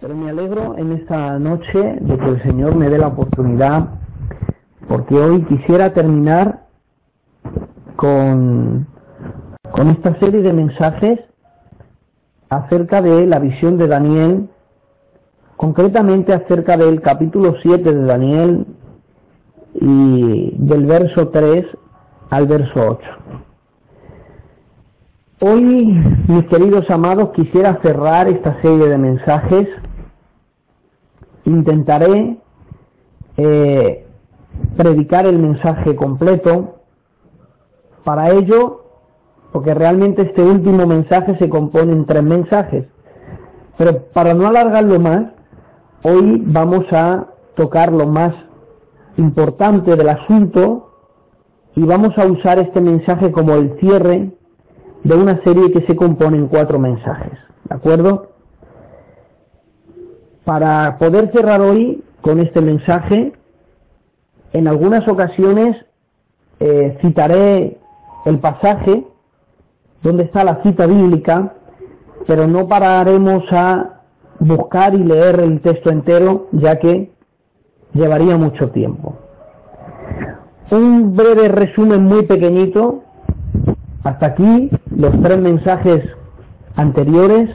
Pero 0.00 0.14
me 0.14 0.30
alegro 0.30 0.76
en 0.76 0.92
esta 0.92 1.38
noche 1.38 1.98
de 2.00 2.18
que 2.18 2.28
el 2.28 2.42
Señor 2.42 2.74
me 2.74 2.88
dé 2.88 2.98
la 2.98 3.08
oportunidad, 3.08 3.88
porque 4.88 5.14
hoy 5.14 5.42
quisiera 5.44 5.92
terminar 5.92 6.66
con, 7.96 8.86
con 9.70 9.90
esta 9.90 10.18
serie 10.18 10.42
de 10.42 10.52
mensajes 10.52 11.20
acerca 12.48 13.00
de 13.02 13.26
la 13.26 13.38
visión 13.38 13.78
de 13.78 13.86
Daniel, 13.86 14.48
concretamente 15.56 16.32
acerca 16.32 16.76
del 16.76 17.00
capítulo 17.00 17.54
7 17.62 17.92
de 17.92 18.04
Daniel 18.04 18.66
y 19.74 20.54
del 20.56 20.86
verso 20.86 21.28
3 21.28 21.66
al 22.30 22.46
verso 22.46 22.98
8. 23.00 23.00
Hoy, 25.40 26.00
mis 26.28 26.44
queridos 26.46 26.88
amados, 26.90 27.30
quisiera 27.30 27.78
cerrar 27.82 28.28
esta 28.28 28.60
serie 28.62 28.88
de 28.88 28.98
mensajes 28.98 29.68
intentaré 31.44 32.38
eh, 33.36 34.06
predicar 34.76 35.26
el 35.26 35.38
mensaje 35.38 35.94
completo. 35.96 36.76
Para 38.02 38.30
ello, 38.30 38.84
porque 39.52 39.72
realmente 39.72 40.22
este 40.22 40.42
último 40.42 40.86
mensaje 40.86 41.36
se 41.38 41.48
compone 41.48 41.92
en 41.92 42.04
tres 42.04 42.22
mensajes. 42.22 42.86
Pero 43.78 44.04
para 44.12 44.34
no 44.34 44.46
alargarlo 44.46 45.00
más, 45.00 45.24
hoy 46.02 46.42
vamos 46.44 46.84
a 46.92 47.28
tocar 47.54 47.92
lo 47.92 48.06
más 48.06 48.34
importante 49.16 49.96
del 49.96 50.08
asunto 50.08 50.90
y 51.74 51.82
vamos 51.82 52.16
a 52.18 52.26
usar 52.26 52.58
este 52.58 52.80
mensaje 52.80 53.32
como 53.32 53.54
el 53.54 53.78
cierre 53.80 54.32
de 55.04 55.14
una 55.14 55.40
serie 55.44 55.70
que 55.70 55.86
se 55.86 55.94
compone 55.94 56.38
en 56.38 56.48
cuatro 56.48 56.78
mensajes. 56.78 57.38
¿De 57.68 57.76
acuerdo? 57.76 58.32
Para 60.44 60.96
poder 60.98 61.30
cerrar 61.30 61.60
hoy 61.60 62.02
con 62.20 62.40
este 62.40 62.60
mensaje, 62.60 63.32
en 64.52 64.68
algunas 64.68 65.06
ocasiones 65.06 65.76
eh, 66.58 66.98
citaré 67.00 67.78
el 68.24 68.38
pasaje 68.38 69.06
donde 70.02 70.24
está 70.24 70.44
la 70.44 70.62
cita 70.62 70.86
bíblica, 70.86 71.54
pero 72.26 72.46
no 72.46 72.66
pararemos 72.66 73.44
a 73.52 74.00
buscar 74.38 74.94
y 74.94 75.04
leer 75.04 75.40
el 75.40 75.60
texto 75.60 75.90
entero, 75.90 76.48
ya 76.52 76.78
que 76.78 77.10
llevaría 77.92 78.36
mucho 78.36 78.70
tiempo. 78.70 79.16
Un 80.70 81.14
breve 81.14 81.48
resumen 81.48 82.04
muy 82.04 82.22
pequeñito. 82.24 83.02
Hasta 84.02 84.26
aquí 84.26 84.70
los 84.96 85.20
tres 85.20 85.38
mensajes 85.38 86.04
anteriores 86.76 87.50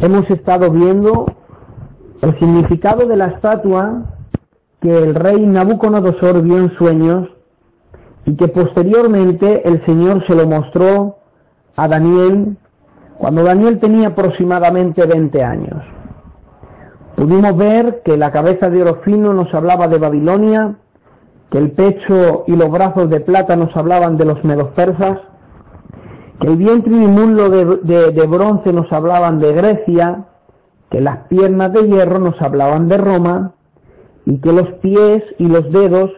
hemos 0.00 0.28
estado 0.30 0.70
viendo 0.70 1.26
el 2.22 2.38
significado 2.38 3.06
de 3.06 3.16
la 3.16 3.26
estatua 3.26 4.02
que 4.80 4.98
el 4.98 5.14
rey 5.14 5.46
Nabucodonosor 5.46 6.42
vio 6.42 6.58
en 6.58 6.76
sueños 6.76 7.28
y 8.24 8.34
que 8.34 8.48
posteriormente 8.48 9.68
el 9.68 9.84
Señor 9.84 10.26
se 10.26 10.34
lo 10.34 10.46
mostró 10.46 11.18
a 11.76 11.86
Daniel 11.86 12.56
cuando 13.18 13.44
Daniel 13.44 13.78
tenía 13.78 14.08
aproximadamente 14.08 15.06
20 15.06 15.44
años. 15.44 15.82
Pudimos 17.14 17.56
ver 17.56 18.02
que 18.04 18.16
la 18.16 18.30
cabeza 18.30 18.68
de 18.68 18.82
oro 18.82 19.00
fino 19.02 19.32
nos 19.32 19.54
hablaba 19.54 19.88
de 19.88 19.98
Babilonia, 19.98 20.74
que 21.50 21.58
el 21.58 21.70
pecho 21.70 22.44
y 22.46 22.56
los 22.56 22.70
brazos 22.70 23.08
de 23.08 23.20
plata 23.20 23.56
nos 23.56 23.74
hablaban 23.74 24.16
de 24.18 24.26
los 24.26 24.44
medos 24.44 24.68
persas, 24.70 25.18
el 26.40 26.56
vientre 26.56 26.92
y 26.92 27.06
muslo 27.06 27.48
de, 27.48 28.26
bronce 28.26 28.72
nos 28.72 28.92
hablaban 28.92 29.40
de 29.40 29.52
Grecia, 29.52 30.26
que 30.90 31.00
las 31.00 31.18
piernas 31.28 31.72
de 31.72 31.88
hierro 31.88 32.18
nos 32.18 32.40
hablaban 32.40 32.88
de 32.88 32.98
Roma, 32.98 33.52
y 34.26 34.38
que 34.38 34.52
los 34.52 34.68
pies 34.74 35.22
y 35.38 35.46
los 35.48 35.70
dedos, 35.72 36.10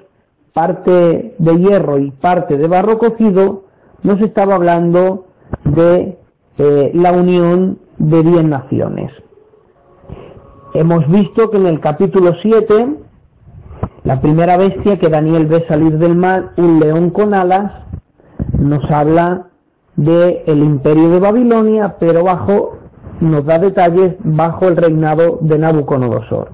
parte 0.52 1.36
de 1.38 1.58
hierro 1.58 1.98
y 1.98 2.10
parte 2.10 2.56
de 2.56 2.66
barro 2.66 2.98
cocido, 2.98 3.64
nos 4.02 4.20
estaba 4.20 4.56
hablando 4.56 5.26
de 5.64 6.18
eh, 6.58 6.90
la 6.94 7.12
unión 7.12 7.78
de 7.98 8.22
diez 8.22 8.44
naciones. 8.44 9.12
Hemos 10.74 11.06
visto 11.08 11.50
que 11.50 11.58
en 11.58 11.66
el 11.66 11.80
capítulo 11.80 12.34
7, 12.42 12.96
la 14.04 14.20
primera 14.20 14.56
bestia 14.56 14.98
que 14.98 15.08
Daniel 15.08 15.46
ve 15.46 15.64
salir 15.68 15.98
del 15.98 16.16
mar, 16.16 16.52
un 16.56 16.80
león 16.80 17.10
con 17.10 17.34
alas, 17.34 17.72
nos 18.58 18.90
habla 18.90 19.47
del 19.98 20.42
el 20.47 20.59
imperio 20.62 21.10
de 21.10 21.19
Babilonia, 21.19 21.97
pero 21.98 22.22
bajo, 22.22 22.76
nos 23.20 23.44
da 23.44 23.59
detalles 23.59 24.14
bajo 24.20 24.69
el 24.69 24.76
reinado 24.76 25.38
de 25.41 25.59
Nabucodonosor. 25.59 26.50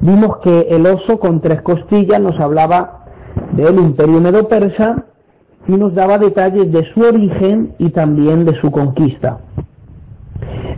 Vimos 0.00 0.38
que 0.38 0.66
el 0.70 0.84
oso 0.86 1.20
con 1.20 1.40
tres 1.40 1.62
costillas 1.62 2.20
nos 2.20 2.38
hablaba 2.40 3.04
del 3.52 3.78
imperio 3.78 4.20
medo-persa 4.20 5.04
y 5.68 5.72
nos 5.72 5.94
daba 5.94 6.18
detalles 6.18 6.72
de 6.72 6.92
su 6.92 7.00
origen 7.00 7.74
y 7.78 7.90
también 7.90 8.44
de 8.44 8.60
su 8.60 8.72
conquista. 8.72 9.38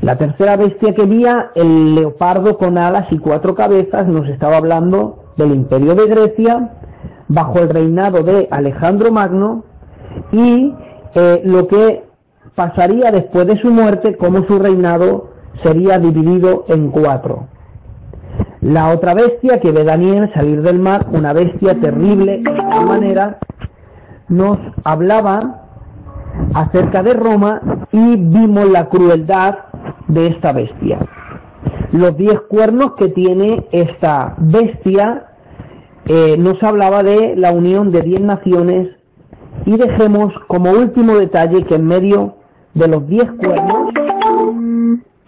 La 0.03 0.17
tercera 0.17 0.57
bestia 0.57 0.95
que 0.95 1.07
vía, 1.07 1.51
el 1.55 1.95
leopardo 1.95 2.59
con 2.59 2.77
alas 2.77 3.07
y 3.11 3.19
cuatro 3.19 3.55
cabezas, 3.55 4.07
nos 4.07 4.29
estaba 4.29 4.59
hablando 4.59 5.25
del 5.37 5.55
imperio 5.55 5.95
de 5.95 6.07
Grecia, 6.09 6.75
bajo 7.29 7.61
el 7.61 7.71
reinado 7.71 8.23
de 8.23 8.49
Alejandro 8.51 9.11
Magno, 9.13 9.65
y 10.33 10.75
eh, 11.15 11.43
lo 11.45 11.67
que 11.67 12.05
pasaría 12.55 13.11
después 13.11 13.47
de 13.47 13.61
su 13.61 13.71
muerte, 13.71 14.17
como 14.17 14.47
su 14.47 14.59
reinado 14.59 15.31
sería 15.63 15.99
dividido 15.99 16.65
en 16.69 16.91
cuatro. 16.91 17.49
La 18.61 18.89
otra 18.89 19.15
bestia 19.15 19.61
que 19.61 19.73
ve 19.73 19.85
Daniel 19.85 20.31
salir 20.35 20.63
del 20.63 20.79
mar, 20.79 21.07
una 21.13 21.33
bestia 21.33 21.81
terrible 21.81 22.39
de 22.39 22.53
tal 22.53 22.87
manera, 22.87 23.39
nos 24.29 24.59
hablaba 24.85 25.63
acerca 26.55 27.03
de 27.03 27.15
Roma 27.15 27.61
y 27.91 28.17
vimos 28.17 28.69
la 28.71 28.89
crueldad 28.89 29.59
de 30.09 30.29
esta 30.29 30.53
bestia. 30.53 30.99
Los 31.93 32.17
diez 32.17 32.41
cuernos 32.43 32.93
que 32.93 33.09
tiene 33.09 33.67
esta 33.73 34.35
bestia 34.39 35.27
eh, 36.07 36.37
nos 36.39 36.63
hablaba 36.63 37.03
de 37.03 37.35
la 37.37 37.53
unión 37.53 37.91
de 37.93 38.03
diez 38.03 38.21
naciones 38.21 38.89
y 39.67 39.77
dejemos 39.77 40.33
como 40.47 40.71
último 40.71 41.17
detalle 41.17 41.65
que 41.65 41.75
en 41.75 41.87
medio 41.87 42.35
de 42.75 42.89
los 42.89 43.07
diez 43.07 43.31
cuernos 43.33 43.91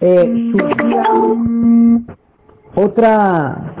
eh, 0.01 0.51
surgía 0.51 1.03
otra, 2.75 3.73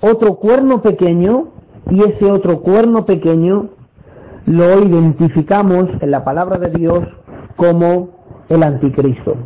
otro 0.00 0.34
cuerno 0.34 0.82
pequeño 0.82 1.48
y 1.90 2.02
ese 2.02 2.30
otro 2.30 2.60
cuerno 2.60 3.06
pequeño 3.06 3.70
lo 4.46 4.82
identificamos 4.82 5.88
en 6.00 6.10
la 6.10 6.24
palabra 6.24 6.58
de 6.58 6.70
Dios 6.70 7.04
como 7.56 8.10
el 8.48 8.62
anticristo. 8.62 9.36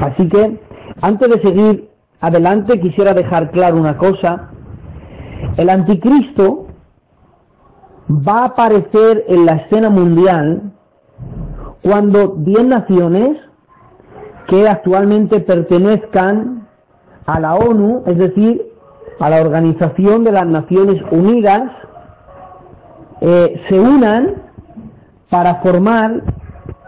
Así 0.00 0.28
que 0.28 0.60
antes 1.02 1.28
de 1.28 1.40
seguir 1.40 1.90
adelante 2.20 2.80
quisiera 2.80 3.14
dejar 3.14 3.50
claro 3.50 3.76
una 3.76 3.96
cosa. 3.96 4.50
El 5.56 5.70
anticristo 5.70 6.66
va 8.10 8.40
a 8.40 8.44
aparecer 8.46 9.24
en 9.28 9.46
la 9.46 9.54
escena 9.54 9.88
mundial 9.88 10.72
cuando 11.82 12.34
10 12.38 12.64
naciones 12.64 13.38
que 14.48 14.68
actualmente 14.68 15.40
pertenezcan 15.40 16.66
a 17.26 17.38
la 17.38 17.54
ONU, 17.54 18.02
es 18.06 18.18
decir, 18.18 18.72
a 19.20 19.30
la 19.30 19.40
Organización 19.40 20.24
de 20.24 20.32
las 20.32 20.46
Naciones 20.46 21.00
Unidas, 21.10 21.70
eh, 23.20 23.62
se 23.68 23.78
unan 23.78 24.42
para 25.28 25.56
formar 25.56 26.22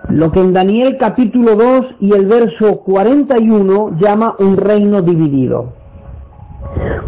lo 0.09 0.33
que 0.33 0.41
en 0.41 0.53
Daniel 0.53 0.97
capítulo 0.99 1.55
2 1.55 1.87
y 2.01 2.13
el 2.13 2.27
verso 2.27 2.81
41 2.81 3.97
llama 3.99 4.35
un 4.39 4.57
reino 4.57 5.01
dividido. 5.03 5.73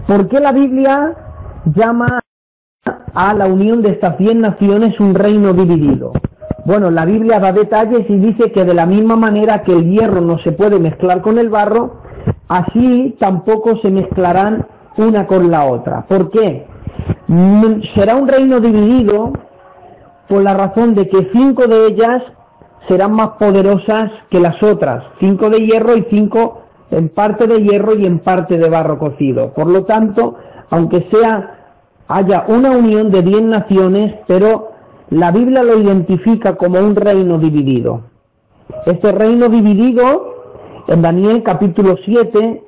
¿Por 0.06 0.28
qué 0.28 0.38
la 0.38 0.52
Biblia 0.52 1.16
llama 1.64 2.20
a 3.14 3.34
la 3.34 3.46
unión 3.46 3.80
de 3.82 3.90
estas 3.90 4.16
100 4.16 4.40
naciones 4.40 4.98
un 5.00 5.14
reino 5.14 5.52
dividido. 5.52 6.12
Bueno, 6.64 6.90
la 6.90 7.04
Biblia 7.04 7.40
da 7.40 7.52
detalles 7.52 8.08
y 8.08 8.16
dice 8.16 8.50
que 8.50 8.64
de 8.64 8.74
la 8.74 8.86
misma 8.86 9.16
manera 9.16 9.62
que 9.62 9.72
el 9.72 9.90
hierro 9.90 10.20
no 10.20 10.38
se 10.38 10.52
puede 10.52 10.78
mezclar 10.78 11.20
con 11.20 11.38
el 11.38 11.50
barro, 11.50 11.96
así 12.48 13.14
tampoco 13.18 13.78
se 13.82 13.90
mezclarán 13.90 14.66
una 14.96 15.26
con 15.26 15.50
la 15.50 15.66
otra. 15.66 16.06
¿Por 16.06 16.30
qué? 16.30 16.66
Mm, 17.26 17.82
será 17.94 18.16
un 18.16 18.28
reino 18.28 18.60
dividido 18.60 19.32
por 20.28 20.42
la 20.42 20.54
razón 20.54 20.94
de 20.94 21.08
que 21.08 21.28
cinco 21.32 21.66
de 21.66 21.86
ellas 21.86 22.22
serán 22.88 23.12
más 23.12 23.30
poderosas 23.32 24.10
que 24.30 24.40
las 24.40 24.62
otras, 24.62 25.04
cinco 25.20 25.50
de 25.50 25.64
hierro 25.64 25.96
y 25.96 26.06
cinco 26.08 26.62
en 26.90 27.08
parte 27.08 27.46
de 27.46 27.62
hierro 27.62 27.94
y 27.94 28.06
en 28.06 28.20
parte 28.20 28.58
de 28.58 28.68
barro 28.68 28.98
cocido. 28.98 29.52
Por 29.52 29.66
lo 29.66 29.84
tanto, 29.84 30.36
aunque 30.70 31.08
sea 31.10 31.53
haya 32.08 32.44
una 32.48 32.70
unión 32.70 33.10
de 33.10 33.22
diez 33.22 33.42
naciones, 33.42 34.14
pero 34.26 34.72
la 35.10 35.30
Biblia 35.30 35.62
lo 35.62 35.78
identifica 35.78 36.56
como 36.56 36.78
un 36.78 36.96
reino 36.96 37.38
dividido. 37.38 38.02
Este 38.86 39.12
reino 39.12 39.48
dividido, 39.48 40.34
en 40.88 41.02
Daniel 41.02 41.42
capítulo 41.42 41.96
7 42.04 42.62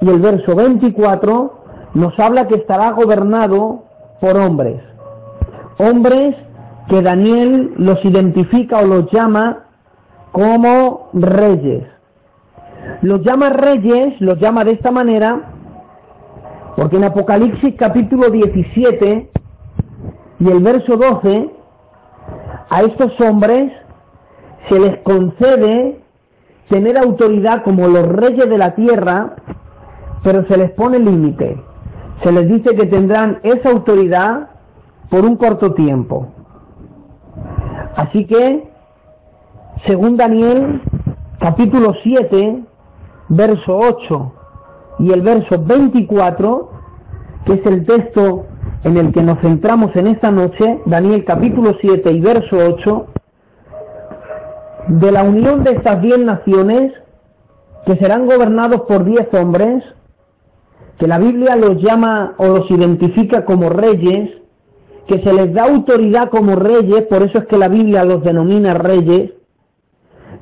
y 0.00 0.08
el 0.08 0.20
verso 0.20 0.54
24, 0.54 1.62
nos 1.94 2.18
habla 2.18 2.46
que 2.46 2.56
estará 2.56 2.92
gobernado 2.92 3.84
por 4.20 4.36
hombres. 4.36 4.80
Hombres 5.78 6.36
que 6.88 7.02
Daniel 7.02 7.72
los 7.76 8.04
identifica 8.04 8.78
o 8.78 8.86
los 8.86 9.10
llama 9.10 9.64
como 10.32 11.10
reyes. 11.12 11.84
Los 13.02 13.22
llama 13.22 13.50
reyes, 13.50 14.20
los 14.20 14.38
llama 14.38 14.64
de 14.64 14.72
esta 14.72 14.90
manera, 14.90 15.51
porque 16.76 16.96
en 16.96 17.04
Apocalipsis 17.04 17.74
capítulo 17.76 18.30
17 18.30 19.30
y 20.40 20.48
el 20.48 20.60
verso 20.60 20.96
12, 20.96 21.50
a 22.70 22.82
estos 22.82 23.20
hombres 23.20 23.72
se 24.68 24.78
les 24.78 24.96
concede 24.98 26.00
tener 26.68 26.96
autoridad 26.96 27.62
como 27.62 27.88
los 27.88 28.08
reyes 28.08 28.48
de 28.48 28.58
la 28.58 28.74
tierra, 28.74 29.36
pero 30.22 30.46
se 30.46 30.56
les 30.56 30.70
pone 30.70 30.98
límite. 30.98 31.60
Se 32.22 32.32
les 32.32 32.48
dice 32.48 32.74
que 32.74 32.86
tendrán 32.86 33.40
esa 33.42 33.70
autoridad 33.70 34.50
por 35.10 35.24
un 35.24 35.36
corto 35.36 35.74
tiempo. 35.74 36.28
Así 37.96 38.24
que, 38.24 38.70
según 39.84 40.16
Daniel, 40.16 40.80
capítulo 41.38 41.94
7, 42.02 42.62
verso 43.28 43.76
8 43.76 44.32
y 44.98 45.12
el 45.12 45.22
verso 45.22 45.62
24, 45.62 46.70
que 47.44 47.54
es 47.54 47.66
el 47.66 47.84
texto 47.84 48.46
en 48.84 48.96
el 48.96 49.12
que 49.12 49.22
nos 49.22 49.38
centramos 49.40 49.94
en 49.96 50.08
esta 50.08 50.30
noche, 50.30 50.80
Daniel 50.86 51.24
capítulo 51.24 51.76
7 51.80 52.10
y 52.10 52.20
verso 52.20 52.56
8, 52.56 53.06
de 54.88 55.12
la 55.12 55.22
unión 55.22 55.62
de 55.62 55.72
estas 55.72 56.02
diez 56.02 56.18
naciones, 56.18 56.92
que 57.86 57.96
serán 57.96 58.26
gobernados 58.26 58.82
por 58.82 59.04
diez 59.04 59.32
hombres, 59.34 59.84
que 60.98 61.06
la 61.06 61.18
Biblia 61.18 61.56
los 61.56 61.78
llama 61.78 62.34
o 62.36 62.46
los 62.46 62.70
identifica 62.70 63.44
como 63.44 63.68
reyes, 63.68 64.30
que 65.06 65.22
se 65.22 65.32
les 65.32 65.52
da 65.52 65.64
autoridad 65.64 66.28
como 66.28 66.54
reyes, 66.54 67.02
por 67.04 67.22
eso 67.22 67.38
es 67.38 67.46
que 67.46 67.58
la 67.58 67.68
Biblia 67.68 68.04
los 68.04 68.22
denomina 68.22 68.74
reyes, 68.74 69.32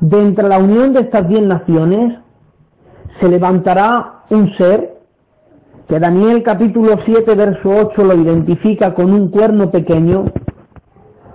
de 0.01 0.23
entre 0.23 0.49
la 0.49 0.59
unión 0.59 0.93
de 0.93 1.01
estas 1.01 1.29
diez 1.29 1.43
naciones 1.43 2.19
se 3.21 3.29
levantará 3.29 4.20
un 4.31 4.57
ser, 4.57 4.99
que 5.89 5.99
Daniel 5.99 6.43
capítulo 6.43 6.99
7 7.05 7.35
verso 7.35 7.69
8 7.69 8.05
lo 8.05 8.15
identifica 8.15 8.95
con 8.95 9.13
un 9.13 9.29
cuerno 9.29 9.71
pequeño, 9.71 10.27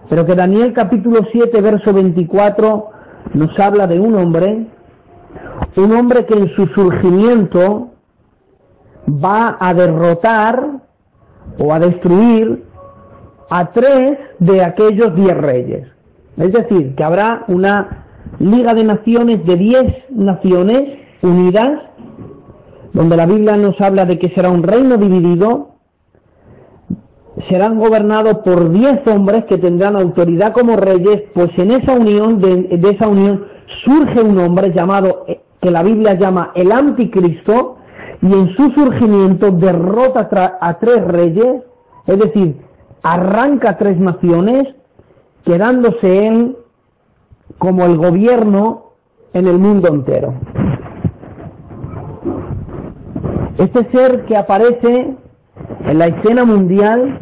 pero 0.10 0.26
que 0.26 0.36
Daniel 0.36 0.72
capítulo 0.74 1.22
7 1.32 1.62
verso 1.62 1.94
24 1.94 2.90
nos 3.34 3.60
habla 3.60 3.88
de 3.88 4.00
un 4.00 4.16
hombre, 4.16 4.68
un 5.76 5.94
hombre 5.94 6.26
que 6.26 6.36
en 6.36 6.56
su 6.56 6.68
surgimiento 6.68 7.90
va 9.08 9.58
a 9.60 9.74
derrotar 9.74 10.82
o 11.60 11.74
a 11.74 11.80
destruir 11.80 12.64
a 13.50 13.72
tres 13.72 14.18
de 14.40 14.64
aquellos 14.64 15.16
diez 15.16 15.36
reyes. 15.36 15.88
Es 16.38 16.52
decir, 16.52 16.96
que 16.96 17.04
habrá 17.04 17.44
una 17.48 18.06
liga 18.40 18.74
de 18.74 18.84
naciones 18.84 19.46
de 19.46 19.56
diez 19.56 19.94
naciones 20.10 21.00
unidas, 21.22 21.80
donde 22.96 23.18
la 23.18 23.26
Biblia 23.26 23.58
nos 23.58 23.80
habla 23.82 24.06
de 24.06 24.18
que 24.18 24.30
será 24.30 24.50
un 24.50 24.64
reino 24.64 24.98
dividido, 24.98 25.72
serán 27.50 27.78
gobernados 27.78 28.38
por 28.38 28.72
diez 28.72 29.06
hombres 29.06 29.44
que 29.44 29.58
tendrán 29.58 29.98
autoridad 29.98 30.54
como 30.54 30.78
reyes, 30.78 31.24
pues 31.34 31.50
en 31.58 31.72
esa 31.72 31.92
unión, 31.92 32.40
de, 32.40 32.80
esa 32.90 33.10
unión, 33.10 33.48
surge 33.84 34.22
un 34.22 34.40
hombre 34.40 34.72
llamado, 34.72 35.26
que 35.60 35.72
la 35.72 35.84
Biblia 35.84 36.14
llama 36.14 36.52
el 36.56 36.72
anticristo, 36.72 37.80
y 38.22 38.32
en 38.32 38.56
su 38.56 38.72
surgimiento 38.72 39.52
derrota 39.52 40.58
a 40.62 40.80
tres 40.80 41.04
reyes, 41.06 41.64
es 42.08 42.18
decir, 42.18 42.62
arranca 43.04 43.78
tres 43.78 44.00
naciones, 44.00 44.74
quedándose 45.44 46.28
él 46.28 46.56
como 47.58 47.84
el 47.84 47.98
gobierno 47.98 48.94
en 49.34 49.48
el 49.48 49.60
mundo 49.60 49.90
entero. 49.90 50.34
Este 53.58 53.90
ser 53.90 54.26
que 54.26 54.36
aparece 54.36 55.16
en 55.86 55.98
la 55.98 56.08
escena 56.08 56.44
mundial, 56.44 57.20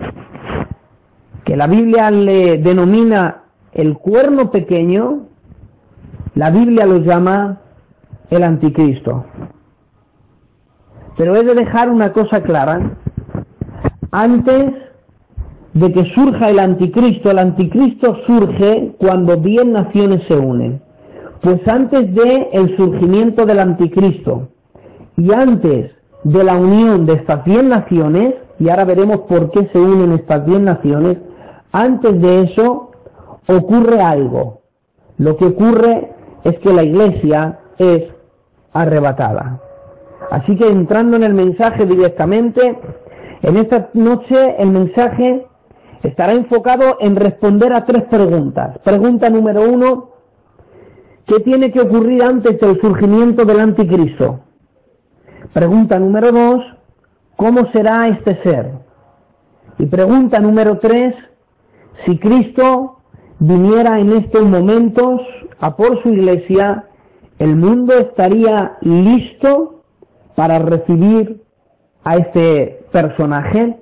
que 1.46 1.56
la 1.56 1.68
Biblia 1.68 2.10
le 2.10 2.58
denomina 2.58 3.44
el 3.72 3.98
cuerno 3.98 4.50
pequeño, 4.50 5.28
la 6.34 6.50
Biblia 6.50 6.88
lo 6.88 6.98
llama 6.98 7.60
el 8.32 8.44
anticristo. 8.44 9.26
Pero 11.16 11.36
he 11.36 11.44
de 11.44 11.54
dejar 11.54 11.90
una 11.90 12.12
cosa 12.12 12.42
clara. 12.42 12.98
Antes 14.12 14.74
de 15.74 15.94
que 15.94 16.06
surja 16.16 16.50
el 16.50 16.58
anticristo, 16.58 17.30
el 17.30 17.38
anticristo 17.38 18.18
surge 18.26 18.96
cuando 18.98 19.36
diez 19.36 19.66
naciones 19.66 20.22
se 20.28 20.36
unen. 20.36 20.82
Pues 21.42 21.68
antes 21.68 22.14
de 22.16 22.50
el 22.54 22.76
surgimiento 22.76 23.46
del 23.46 23.60
anticristo 23.60 24.50
y 25.16 25.32
antes 25.32 25.93
de 26.24 26.44
la 26.44 26.56
unión 26.56 27.06
de 27.06 27.14
estas 27.14 27.44
diez 27.44 27.64
naciones, 27.64 28.36
y 28.60 28.70
ahora 28.70 28.86
veremos 28.86 29.22
por 29.22 29.52
qué 29.52 29.70
se 29.72 29.80
unen 29.80 30.14
estas 30.14 30.46
diez 30.46 30.62
naciones, 30.62 31.18
antes 31.72 32.22
de 32.22 32.44
eso 32.44 32.92
ocurre 33.48 34.02
algo. 34.02 34.62
Lo 35.18 35.38
que 35.38 35.46
ocurre 35.46 36.14
es 36.44 36.60
que 36.60 36.74
la 36.74 36.84
iglesia 36.84 37.60
es 37.78 38.04
arrebatada. 38.74 39.60
Así 40.32 40.56
que 40.56 40.68
entrando 40.68 41.18
en 41.18 41.24
el 41.24 41.34
mensaje 41.34 41.86
directamente, 41.86 42.80
en 43.42 43.58
esta 43.58 43.90
noche 43.94 44.56
el 44.58 44.70
mensaje 44.70 45.46
estará 46.02 46.34
enfocado 46.34 46.98
en 47.00 47.16
responder 47.16 47.74
a 47.74 47.86
tres 47.86 48.04
preguntas. 48.04 48.78
Pregunta 48.84 49.30
número 49.30 49.62
uno, 49.70 50.10
¿qué 51.26 51.40
tiene 51.40 51.72
que 51.72 51.82
ocurrir 51.82 52.24
antes 52.24 52.60
del 52.60 52.80
surgimiento 52.80 53.46
del 53.46 53.60
anticristo? 53.60 54.40
Pregunta 55.54 56.00
número 56.00 56.32
dos, 56.32 56.64
¿cómo 57.36 57.72
será 57.72 58.08
este 58.08 58.42
ser? 58.42 58.72
Y 59.78 59.86
pregunta 59.86 60.40
número 60.40 60.80
tres, 60.80 61.14
si 62.04 62.18
Cristo 62.18 62.98
viniera 63.38 64.00
en 64.00 64.14
estos 64.14 64.42
momentos 64.46 65.22
a 65.60 65.76
por 65.76 66.02
su 66.02 66.10
iglesia, 66.10 66.86
¿el 67.38 67.56
mundo 67.56 67.94
estaría 67.94 68.80
listo 68.82 69.84
para 70.34 70.58
recibir 70.58 71.44
a 72.04 72.18
este 72.18 72.88
personaje? 72.92 73.78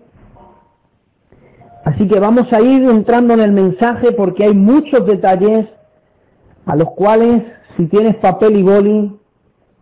Así 1.85 2.05
que 2.05 2.19
vamos 2.19 2.51
a 2.51 2.59
ir 2.59 2.83
entrando 2.83 3.33
en 3.33 3.39
el 3.39 3.53
mensaje 3.53 4.11
porque 4.11 4.43
hay 4.43 4.53
muchos 4.53 5.05
detalles 5.05 5.67
a 6.65 6.75
los 6.75 6.91
cuales, 6.91 7.43
si 7.77 7.87
tienes 7.87 8.17
papel 8.17 8.57
y 8.57 8.63
boli, 8.63 9.17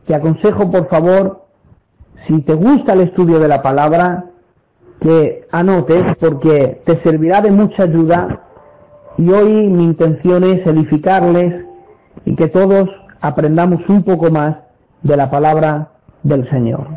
te 0.06 0.14
aconsejo 0.14 0.70
por 0.70 0.88
favor 0.88 1.49
si 2.28 2.42
te 2.42 2.54
gusta 2.54 2.94
el 2.94 3.02
estudio 3.02 3.40
de 3.40 3.48
la 3.48 3.62
palabra, 3.62 4.26
que 5.00 5.48
anotes 5.52 6.04
porque 6.20 6.82
te 6.86 7.02
servirá 7.02 7.42
de 7.42 7.52
mucha 7.52 7.84
ayuda 7.84 8.42
y 9.18 9.30
hoy 9.32 9.68
mi 9.68 9.84
intención 9.84 10.44
es 10.44 10.66
edificarles 10.66 11.66
y 12.26 12.36
que 12.36 12.48
todos 12.48 12.90
aprendamos 13.22 13.88
un 13.90 14.04
poco 14.04 14.30
más 14.30 14.58
de 15.02 15.18
la 15.18 15.30
palabra 15.30 15.90
del 16.24 16.50
Señor. 16.50 16.88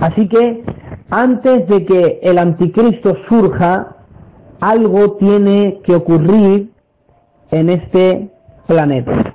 Así 0.00 0.28
que 0.28 0.64
antes 1.10 1.68
de 1.68 1.84
que 1.84 2.20
el 2.22 2.38
anticristo 2.38 3.16
surja, 3.28 3.96
algo 4.60 5.12
tiene 5.12 5.80
que 5.84 5.94
ocurrir 5.94 6.72
en 7.50 7.70
este 7.70 8.30
planeta. 8.66 9.34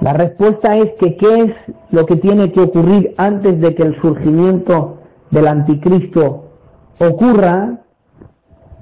La 0.00 0.14
respuesta 0.14 0.76
es 0.76 0.92
que 0.98 1.16
qué 1.16 1.42
es 1.42 1.52
lo 1.90 2.06
que 2.06 2.16
tiene 2.16 2.52
que 2.52 2.60
ocurrir 2.60 3.14
antes 3.18 3.60
de 3.60 3.74
que 3.74 3.82
el 3.82 4.00
surgimiento 4.00 4.98
del 5.30 5.46
anticristo 5.46 6.50
ocurra. 6.98 7.80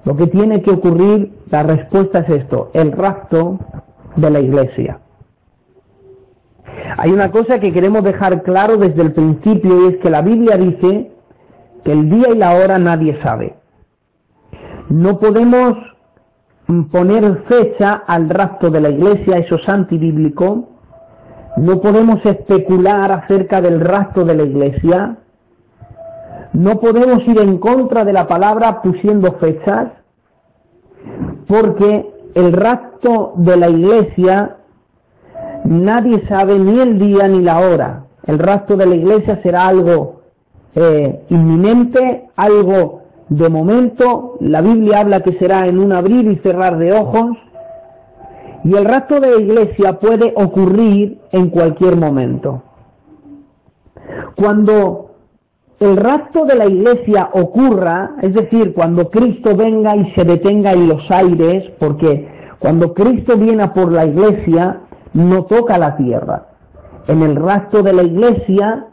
Lo 0.05 0.17
que 0.17 0.29
tiene 0.29 0.63
que 0.63 0.71
ocurrir, 0.71 1.33
la 1.51 1.65
respuesta 1.65 2.21
es 2.21 2.31
esto, 2.31 2.71
el 2.73 2.93
rapto 2.93 3.59
de 4.17 4.31
la 4.31 4.41
iglesia. 4.41 5.01
Hay 6.97 7.13
una 7.13 7.31
cosa 7.31 7.59
que 7.59 7.73
queremos 7.73 8.05
dejar 8.05 8.43
claro 8.43 8.77
desde 8.77 9.03
el 9.03 9.13
principio 9.13 9.85
y 9.85 9.95
es 9.95 9.97
que 9.99 10.11
la 10.11 10.23
Biblia 10.23 10.57
dice 10.57 11.11
que 11.85 11.93
el 11.93 12.09
día 12.09 12.31
y 12.31 12.39
la 12.39 12.55
hora 12.55 12.79
nadie 12.79 13.21
sabe. 13.23 13.57
No 14.89 15.19
podemos 15.19 15.77
poner 16.91 17.45
fecha 17.47 18.03
al 18.07 18.31
rapto 18.31 18.71
de 18.71 18.81
la 18.81 18.91
iglesia, 18.91 19.39
eso 19.39 19.57
es 19.57 19.69
antibíblico. 19.69 20.78
No 21.59 21.81
podemos 21.81 22.25
especular 22.25 23.11
acerca 23.11 23.61
del 23.61 23.81
rapto 23.81 24.25
de 24.25 24.35
la 24.35 24.45
iglesia. 24.45 25.17
No 26.53 26.79
podemos 26.79 27.27
ir 27.27 27.39
en 27.39 27.59
contra 27.59 28.05
de 28.05 28.13
la 28.13 28.27
palabra 28.27 28.81
pusiendo 28.81 29.33
fechas, 29.33 29.89
porque 31.47 32.09
el 32.35 32.53
rapto 32.53 33.33
de 33.37 33.57
la 33.57 33.69
iglesia 33.69 34.57
nadie 35.65 36.27
sabe 36.29 36.59
ni 36.59 36.79
el 36.79 36.99
día 36.99 37.27
ni 37.27 37.43
la 37.43 37.59
hora. 37.59 38.05
El 38.27 38.39
rapto 38.39 38.77
de 38.77 38.87
la 38.87 38.95
iglesia 38.95 39.41
será 39.43 39.67
algo 39.67 40.21
eh, 40.75 41.25
inminente, 41.29 42.29
algo 42.37 43.03
de 43.29 43.49
momento. 43.49 44.37
La 44.41 44.61
Biblia 44.61 45.01
habla 45.01 45.23
que 45.23 45.39
será 45.39 45.67
en 45.67 45.79
un 45.79 45.93
abrir 45.93 46.31
y 46.31 46.37
cerrar 46.37 46.79
de 46.79 46.93
ojos. 46.93 47.37
Y 48.65 48.75
el 48.75 48.85
rapto 48.85 49.21
de 49.21 49.31
la 49.31 49.37
iglesia 49.37 49.99
puede 49.99 50.33
ocurrir 50.37 51.21
en 51.33 51.51
cualquier 51.51 51.97
momento. 51.97 52.63
Cuando 54.35 55.11
el 55.81 55.97
rapto 55.97 56.45
de 56.45 56.57
la 56.57 56.67
iglesia 56.67 57.31
ocurra, 57.33 58.17
es 58.21 58.35
decir, 58.35 58.75
cuando 58.75 59.11
Cristo 59.11 59.55
venga 59.55 59.95
y 59.95 60.13
se 60.13 60.25
detenga 60.25 60.73
en 60.73 60.89
los 60.89 61.09
aires, 61.11 61.71
porque 61.79 62.29
cuando 62.59 62.93
Cristo 62.95 63.37
viene 63.37 63.69
por 63.69 63.93
la 63.93 64.05
iglesia, 64.05 64.81
no 65.13 65.45
toca 65.45 65.79
la 65.79 65.97
tierra. 65.97 66.49
En 67.07 67.23
el 67.23 67.37
rapto 67.37 67.83
de 67.83 67.93
la 67.93 68.03
iglesia, 68.03 68.87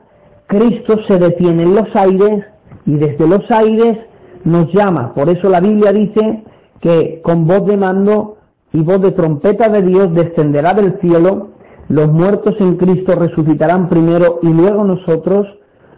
Cristo 0.46 1.00
se 1.08 1.18
detiene 1.18 1.64
en 1.64 1.76
los 1.76 1.96
aires 1.96 2.46
y 2.86 2.96
desde 2.96 3.28
los 3.28 3.50
aires 3.50 3.98
nos 4.44 4.72
llama. 4.72 5.14
Por 5.14 5.30
eso 5.30 5.50
la 5.50 5.60
Biblia 5.60 5.92
dice 5.92 6.44
que 6.80 7.20
con 7.24 7.48
voz 7.48 7.66
de 7.66 7.78
mando 7.78 8.35
y 8.76 8.82
voz 8.82 9.02
de 9.02 9.12
trompeta 9.12 9.70
de 9.70 9.82
Dios 9.82 10.14
descenderá 10.14 10.74
del 10.74 11.00
cielo, 11.00 11.52
los 11.88 12.12
muertos 12.12 12.56
en 12.60 12.76
Cristo 12.76 13.16
resucitarán 13.16 13.88
primero 13.88 14.40
y 14.42 14.48
luego 14.48 14.84
nosotros, 14.84 15.48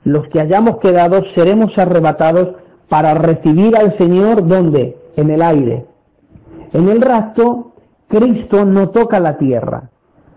los 0.03 0.27
que 0.27 0.39
hayamos 0.39 0.77
quedado 0.77 1.23
seremos 1.33 1.75
arrebatados 1.75 2.49
para 2.87 3.15
recibir 3.15 3.75
al 3.75 3.97
Señor 3.97 4.45
donde? 4.45 4.95
En 5.15 5.31
el 5.31 5.41
aire. 5.41 5.85
En 6.71 6.87
el 6.87 7.01
rapto, 7.01 7.71
Cristo 8.07 8.63
no 8.63 8.89
toca 8.89 9.19
la 9.19 9.39
tierra. 9.39 9.89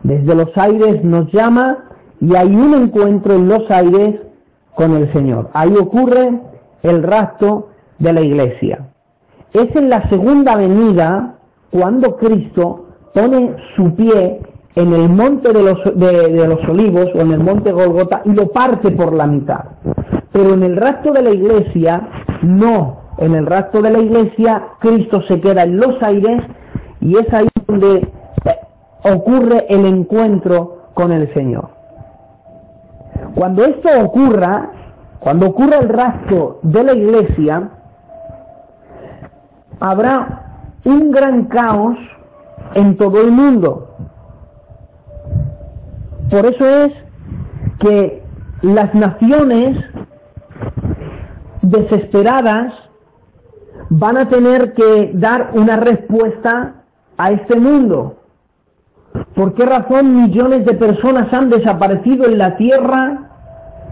Desde 0.02 0.34
los 0.34 0.56
aires 0.56 1.04
nos 1.04 1.30
llama 1.30 1.90
y 2.22 2.34
hay 2.36 2.56
un 2.56 2.72
encuentro 2.72 3.34
en 3.34 3.48
los 3.48 3.70
aires 3.70 4.18
con 4.74 4.94
el 4.94 5.12
Señor. 5.12 5.50
Ahí 5.52 5.74
ocurre 5.76 6.40
el 6.82 7.02
rapto 7.02 7.68
de 7.98 8.14
la 8.14 8.22
iglesia. 8.22 8.88
Es 9.52 9.76
en 9.76 9.90
la 9.90 10.08
segunda 10.08 10.56
venida 10.56 11.36
cuando 11.70 12.16
Cristo 12.16 12.86
pone 13.14 13.56
su 13.76 13.94
pie 13.94 14.40
en 14.74 14.92
el 14.92 15.08
monte 15.08 15.52
de 15.52 15.62
los, 15.62 15.78
de, 15.94 16.46
los 16.46 16.68
olivos 16.68 17.08
o 17.14 17.20
en 17.20 17.32
el 17.32 17.40
monte 17.40 17.72
Golgota 17.72 18.22
y 18.24 18.32
lo 18.32 18.48
parte 18.48 18.90
por 18.90 19.12
la 19.12 19.26
mitad. 19.26 19.64
Pero 20.32 20.54
en 20.54 20.62
el 20.62 20.76
resto 20.76 21.12
de 21.12 21.22
la 21.22 21.30
iglesia, 21.30 22.08
no. 22.42 23.00
En 23.18 23.34
el 23.34 23.46
resto 23.46 23.82
de 23.82 23.90
la 23.90 23.98
iglesia, 23.98 24.68
Cristo 24.78 25.22
se 25.26 25.40
queda 25.40 25.64
en 25.64 25.76
los 25.76 26.00
aires 26.02 26.42
y 27.00 27.16
es 27.16 27.32
ahí 27.32 27.48
donde 27.66 27.96
eh, 27.96 28.10
ocurre 29.04 29.66
el 29.68 29.84
encuentro 29.84 30.84
con 30.94 31.12
el 31.12 31.32
Señor. 31.34 31.68
Cuando 33.34 33.64
esto 33.64 33.88
ocurra, 34.02 34.70
cuando 35.18 35.48
ocurra 35.48 35.78
el 35.78 35.88
rastro 35.88 36.60
de 36.62 36.82
la 36.82 36.92
iglesia, 36.94 37.70
habrá 39.80 40.49
un 40.84 41.10
gran 41.10 41.44
caos 41.44 41.96
en 42.74 42.96
todo 42.96 43.20
el 43.20 43.30
mundo. 43.30 43.94
Por 46.30 46.46
eso 46.46 46.66
es 46.66 46.92
que 47.78 48.22
las 48.62 48.94
naciones 48.94 49.76
desesperadas 51.62 52.72
van 53.88 54.16
a 54.16 54.28
tener 54.28 54.74
que 54.74 55.10
dar 55.14 55.50
una 55.54 55.76
respuesta 55.76 56.74
a 57.16 57.32
este 57.32 57.58
mundo. 57.58 58.16
¿Por 59.34 59.54
qué 59.54 59.66
razón 59.66 60.22
millones 60.22 60.64
de 60.64 60.74
personas 60.74 61.32
han 61.32 61.50
desaparecido 61.50 62.26
en 62.26 62.38
la 62.38 62.56
tierra? 62.56 63.30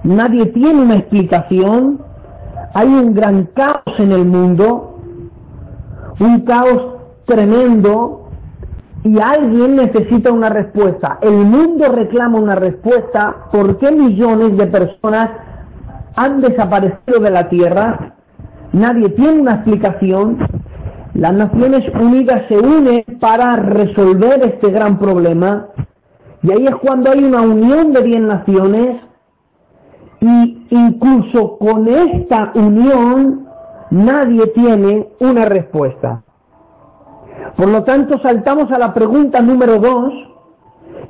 Nadie 0.04 0.46
tiene 0.46 0.82
una 0.82 0.96
explicación. 0.96 2.00
Hay 2.74 2.86
un 2.86 3.14
gran 3.14 3.46
caos 3.46 3.98
en 3.98 4.12
el 4.12 4.24
mundo, 4.24 4.97
un 6.20 6.40
caos 6.40 6.96
tremendo 7.24 8.28
y 9.04 9.18
alguien 9.20 9.76
necesita 9.76 10.32
una 10.32 10.48
respuesta. 10.48 11.18
El 11.22 11.46
mundo 11.46 11.92
reclama 11.92 12.38
una 12.38 12.54
respuesta. 12.54 13.36
¿Por 13.50 13.78
qué 13.78 13.90
millones 13.92 14.56
de 14.56 14.66
personas 14.66 15.30
han 16.16 16.40
desaparecido 16.40 17.20
de 17.20 17.30
la 17.30 17.48
Tierra? 17.48 18.14
Nadie 18.72 19.10
tiene 19.10 19.40
una 19.40 19.54
explicación. 19.54 20.38
Las 21.14 21.32
Naciones 21.32 21.84
Unidas 21.94 22.42
se 22.48 22.58
unen 22.58 23.04
para 23.20 23.56
resolver 23.56 24.42
este 24.42 24.70
gran 24.70 24.98
problema. 24.98 25.68
Y 26.42 26.52
ahí 26.52 26.66
es 26.66 26.76
cuando 26.76 27.10
hay 27.10 27.24
una 27.24 27.40
unión 27.40 27.92
de 27.92 28.02
10 28.02 28.20
naciones. 28.22 29.00
Y 30.20 30.66
incluso 30.70 31.56
con 31.58 31.86
esta 31.86 32.50
unión 32.54 33.47
nadie 33.90 34.46
tiene 34.48 35.08
una 35.20 35.44
respuesta. 35.44 36.22
Por 37.56 37.68
lo 37.68 37.82
tanto, 37.82 38.18
saltamos 38.20 38.70
a 38.70 38.78
la 38.78 38.94
pregunta 38.94 39.40
número 39.40 39.78
dos, 39.78 40.12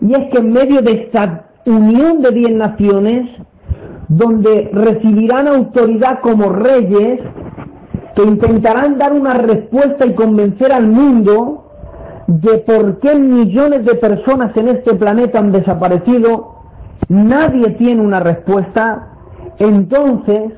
y 0.01 0.15
es 0.15 0.31
que 0.31 0.39
en 0.39 0.53
medio 0.53 0.81
de 0.83 0.93
esta 0.93 1.47
unión 1.67 2.23
de 2.23 2.31
diez 2.31 2.53
naciones, 2.53 3.29
donde 4.09 4.71
recibirán 4.73 5.49
autoridad 5.49 6.21
como 6.21 6.49
reyes, 6.51 7.21
que 8.15 8.23
intentarán 8.23 8.99
dar 8.99 9.13
una 9.13 9.35
respuesta 9.35 10.07
y 10.07 10.15
convencer 10.15 10.73
al 10.73 10.87
mundo 10.87 11.65
de 12.27 12.59
por 12.59 12.99
qué 12.99 13.15
millones 13.15 13.85
de 13.85 13.95
personas 13.95 14.57
en 14.57 14.69
este 14.69 14.95
planeta 14.95 15.39
han 15.39 15.53
desaparecido, 15.53 16.57
nadie 17.09 17.71
tiene 17.71 18.03
una 18.03 18.21
respuesta, 18.21 19.09
entonces 19.59 20.53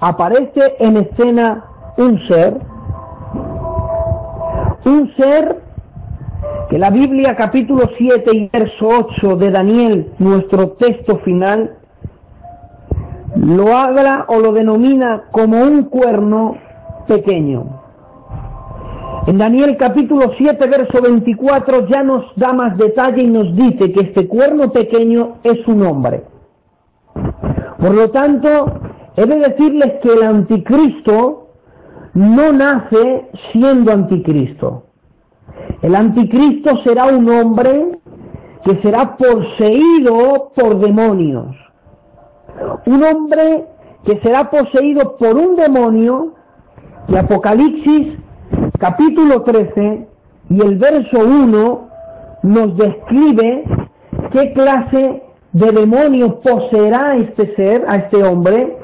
aparece 0.00 0.76
en 0.78 0.96
escena 0.96 1.64
un 1.96 2.26
ser 2.26 2.60
un 4.84 5.14
ser 5.16 5.60
que 6.68 6.78
la 6.78 6.90
Biblia 6.90 7.34
capítulo 7.36 7.90
7 7.98 8.30
y 8.32 8.48
verso 8.48 8.88
8 8.88 9.36
de 9.36 9.50
Daniel, 9.50 10.12
nuestro 10.18 10.70
texto 10.70 11.18
final, 11.18 11.76
lo 13.36 13.76
habla 13.76 14.24
o 14.28 14.38
lo 14.38 14.52
denomina 14.52 15.24
como 15.30 15.60
un 15.62 15.84
cuerno 15.84 16.56
pequeño. 17.06 17.80
En 19.26 19.36
Daniel 19.36 19.76
capítulo 19.76 20.32
7, 20.38 20.66
verso 20.66 21.02
24 21.02 21.86
ya 21.88 22.02
nos 22.02 22.24
da 22.36 22.52
más 22.52 22.78
detalle 22.78 23.22
y 23.22 23.26
nos 23.26 23.54
dice 23.54 23.92
que 23.92 24.00
este 24.00 24.26
cuerno 24.26 24.70
pequeño 24.70 25.38
es 25.42 25.66
un 25.66 25.84
hombre. 25.84 26.22
Por 27.78 27.94
lo 27.94 28.10
tanto, 28.10 28.80
he 29.16 29.26
de 29.26 29.36
decirles 29.36 29.94
que 30.02 30.12
el 30.12 30.22
anticristo 30.22 31.48
no 32.14 32.52
nace 32.52 33.28
siendo 33.52 33.92
anticristo. 33.92 34.84
El 35.82 35.94
anticristo 35.94 36.82
será 36.82 37.06
un 37.06 37.28
hombre 37.30 37.98
que 38.64 38.80
será 38.82 39.16
poseído 39.16 40.50
por 40.54 40.78
demonios. 40.78 41.56
Un 42.86 43.02
hombre 43.04 43.66
que 44.04 44.20
será 44.20 44.50
poseído 44.50 45.16
por 45.16 45.36
un 45.36 45.56
demonio 45.56 46.34
y 47.08 47.16
Apocalipsis 47.16 48.18
capítulo 48.78 49.42
13 49.42 50.08
y 50.50 50.60
el 50.60 50.76
verso 50.76 51.20
1 51.20 51.88
nos 52.42 52.76
describe 52.76 53.64
qué 54.30 54.52
clase 54.52 55.22
de 55.52 55.72
demonio 55.72 56.40
poseerá 56.40 57.16
este 57.16 57.54
ser, 57.56 57.84
a 57.88 57.96
este 57.96 58.22
hombre, 58.22 58.79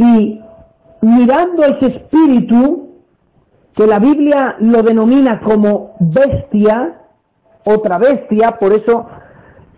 y 0.00 0.40
mirando 1.02 1.62
ese 1.62 1.86
espíritu, 1.88 2.88
que 3.74 3.86
la 3.86 3.98
Biblia 3.98 4.56
lo 4.58 4.82
denomina 4.82 5.40
como 5.40 5.94
bestia, 6.00 7.02
otra 7.64 7.98
bestia, 7.98 8.52
por 8.52 8.72
eso 8.72 9.06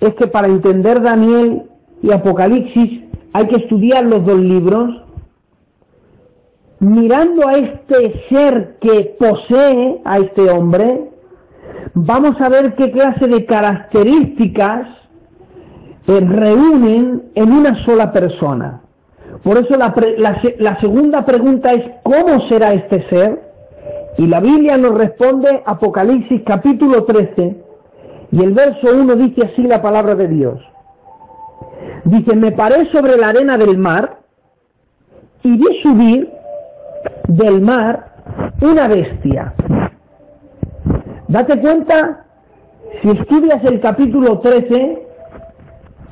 es 0.01 0.15
que 0.15 0.29
para 0.29 0.47
entender 0.47 1.03
Daniel 1.03 1.65
y 2.03 2.13
Apocalipsis 2.13 3.03
hay 3.33 3.49
que 3.49 3.57
estudiar 3.57 4.05
los 4.05 4.25
dos 4.25 4.39
libros, 4.39 5.03
mirando 6.79 7.49
a 7.49 7.55
este 7.55 8.25
ser 8.29 8.77
que 8.81 9.17
posee 9.19 10.03
a 10.05 10.19
este 10.19 10.49
hombre, 10.51 11.11
vamos 11.95 12.41
a 12.41 12.49
ver 12.49 12.77
qué 12.77 12.93
clase 12.93 13.27
de 13.27 13.45
características 13.45 14.87
eh, 16.07 16.21
reúnen 16.21 17.25
en 17.35 17.53
una 17.53 17.85
sola 17.85 18.13
persona. 18.13 18.83
Por 19.43 19.59
eso 19.59 19.77
la, 19.77 19.95
la, 20.59 20.81
segunda 20.81 21.25
pregunta 21.25 21.73
es, 21.73 21.85
¿cómo 22.03 22.49
será 22.49 22.73
este 22.75 23.09
ser? 23.09 23.43
Y 24.19 24.27
la 24.27 24.41
Biblia 24.41 24.77
nos 24.77 24.95
responde 24.95 25.63
Apocalipsis 25.67 26.43
capítulo 26.47 27.05
13 27.05 27.57
y 28.31 28.43
el 28.43 28.53
verso 28.53 28.89
1 28.95 29.17
dice 29.17 29.43
así 29.45 29.63
la 29.63 29.83
palabra 29.83 30.15
de 30.15 30.29
Dios. 30.29 30.61
Dice, 32.05 32.37
me 32.37 32.53
paré 32.53 32.91
sobre 32.91 33.17
la 33.17 33.29
arena 33.29 33.59
del 33.59 33.79
mar 33.79 34.21
y 35.43 35.57
vi 35.57 35.83
subir 35.83 36.31
del 37.27 37.61
mar 37.61 38.13
una 38.61 38.87
bestia. 38.87 39.55
Date 41.27 41.61
cuenta, 41.61 42.27
si 43.01 43.11
estudias 43.11 43.65
el 43.65 43.81
capítulo 43.81 44.39
13, 44.39 45.03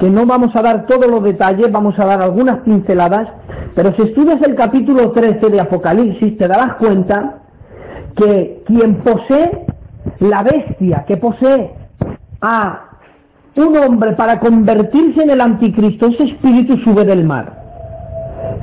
que 0.00 0.10
no 0.10 0.24
vamos 0.24 0.56
a 0.56 0.62
dar 0.62 0.86
todos 0.86 1.06
los 1.06 1.22
detalles, 1.22 1.70
vamos 1.70 1.98
a 1.98 2.06
dar 2.06 2.22
algunas 2.22 2.60
pinceladas, 2.60 3.28
pero 3.74 3.94
si 3.94 4.02
estudias 4.02 4.40
el 4.42 4.54
capítulo 4.54 5.10
13 5.10 5.50
de 5.50 5.60
Apocalipsis, 5.60 6.38
te 6.38 6.48
darás 6.48 6.76
cuenta 6.76 7.40
que 8.16 8.62
quien 8.66 8.96
posee 8.96 9.66
la 10.20 10.42
bestia, 10.42 11.04
que 11.06 11.18
posee 11.18 11.70
a 12.40 12.86
un 13.56 13.76
hombre 13.76 14.12
para 14.12 14.40
convertirse 14.40 15.22
en 15.22 15.30
el 15.30 15.40
anticristo, 15.40 16.06
ese 16.06 16.24
espíritu 16.24 16.78
sube 16.78 17.04
del 17.04 17.24
mar. 17.24 17.60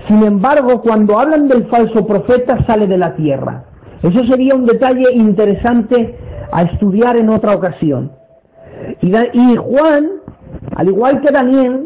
Sin 0.07 0.23
embargo, 0.23 0.81
cuando 0.81 1.19
hablan 1.19 1.47
del 1.47 1.67
falso 1.67 2.05
profeta, 2.07 2.65
sale 2.65 2.87
de 2.87 2.97
la 2.97 3.15
tierra. 3.15 3.63
Eso 4.01 4.25
sería 4.25 4.55
un 4.55 4.65
detalle 4.65 5.11
interesante 5.13 6.17
a 6.51 6.63
estudiar 6.63 7.15
en 7.17 7.29
otra 7.29 7.55
ocasión. 7.55 8.11
Y, 9.01 9.55
Juan, 9.55 10.16
al 10.77 10.89
igual 10.89 11.21
que 11.21 11.31
Daniel, 11.31 11.85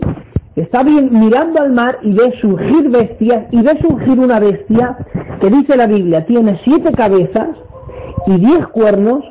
está 0.54 0.84
bien 0.84 1.08
mirando 1.18 1.62
al 1.62 1.72
mar 1.72 2.00
y 2.02 2.14
ve 2.14 2.34
surgir 2.42 2.90
bestias, 2.90 3.46
y 3.50 3.62
ve 3.62 3.80
surgir 3.82 4.20
una 4.20 4.38
bestia 4.38 4.98
que 5.40 5.50
dice 5.50 5.78
la 5.78 5.88
Biblia, 5.88 6.26
tiene 6.26 6.60
siete 6.66 6.92
cabezas 6.92 7.48
y 8.28 8.36
diez 8.36 8.68
cuernos, 8.68 9.24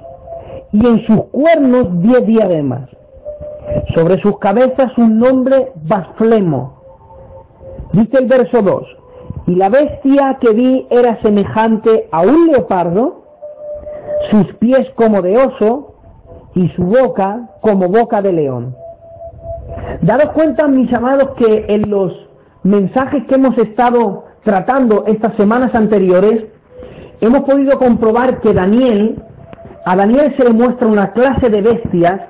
y 0.72 0.86
en 0.86 1.06
sus 1.06 1.24
cuernos 1.26 2.00
diez 2.00 2.24
diademas. 2.24 2.88
Sobre 3.94 4.18
sus 4.22 4.38
cabezas 4.38 4.96
un 4.96 5.18
nombre 5.18 5.72
basflemo. 5.86 6.80
Dice 7.92 8.16
el 8.16 8.28
verso 8.28 8.62
2, 8.62 8.82
y 9.48 9.56
la 9.56 9.68
bestia 9.68 10.38
que 10.40 10.52
vi 10.52 10.86
era 10.88 11.20
semejante 11.20 12.08
a 12.10 12.22
un 12.22 12.46
leopardo, 12.46 13.24
sus 14.30 14.54
pies 14.54 14.88
como 14.94 15.20
de 15.20 15.36
oso 15.36 15.96
y 16.54 16.66
su 16.70 16.82
boca 16.82 17.50
como 17.60 17.88
boca 17.88 18.22
de 18.22 18.32
león. 18.32 18.79
Dados 20.02 20.30
cuenta, 20.30 20.66
mis 20.68 20.92
amados, 20.92 21.30
que 21.37 21.66
en 21.68 21.90
los 21.90 22.12
mensajes 22.62 23.25
que 23.25 23.34
hemos 23.34 23.56
estado 23.58 24.25
tratando 24.42 25.04
estas 25.06 25.37
semanas 25.37 25.75
anteriores, 25.75 26.44
hemos 27.20 27.40
podido 27.42 27.78
comprobar 27.78 28.40
que 28.40 28.54
Daniel, 28.54 29.22
a 29.84 29.96
Daniel 29.96 30.34
se 30.37 30.44
le 30.44 30.50
muestra 30.50 30.87
una 30.87 31.12
clase 31.12 31.50
de 31.50 31.60
bestias 31.60 32.20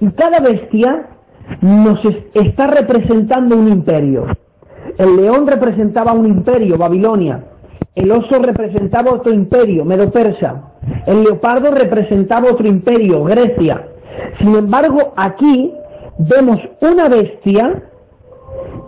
y 0.00 0.10
cada 0.10 0.40
bestia 0.40 1.06
nos 1.60 2.00
está 2.34 2.66
representando 2.68 3.56
un 3.56 3.68
imperio. 3.68 4.26
El 4.96 5.16
león 5.16 5.46
representaba 5.46 6.12
un 6.12 6.26
imperio, 6.26 6.76
Babilonia. 6.78 7.44
El 7.94 8.10
oso 8.10 8.38
representaba 8.40 9.12
otro 9.12 9.32
imperio, 9.32 9.84
Medo-Persa. 9.84 10.62
El 11.06 11.24
leopardo 11.24 11.70
representaba 11.70 12.50
otro 12.50 12.66
imperio, 12.66 13.24
Grecia. 13.24 13.88
Sin 14.38 14.54
embargo, 14.54 15.12
aquí 15.16 15.72
vemos 16.18 16.58
una 16.80 17.08
bestia 17.08 17.82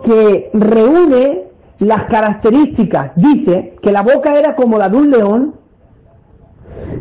que 0.03 0.49
reúne 0.53 1.43
las 1.79 2.03
características. 2.05 3.11
Dice 3.15 3.75
que 3.81 3.91
la 3.91 4.01
boca 4.01 4.37
era 4.37 4.55
como 4.55 4.77
la 4.77 4.89
de 4.89 4.97
un 4.97 5.09
león. 5.09 5.55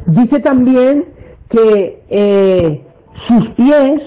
Dice 0.07 0.41
también 0.41 1.07
que 1.49 2.03
eh, 2.09 2.85
sus 3.27 3.49
pies 3.51 4.03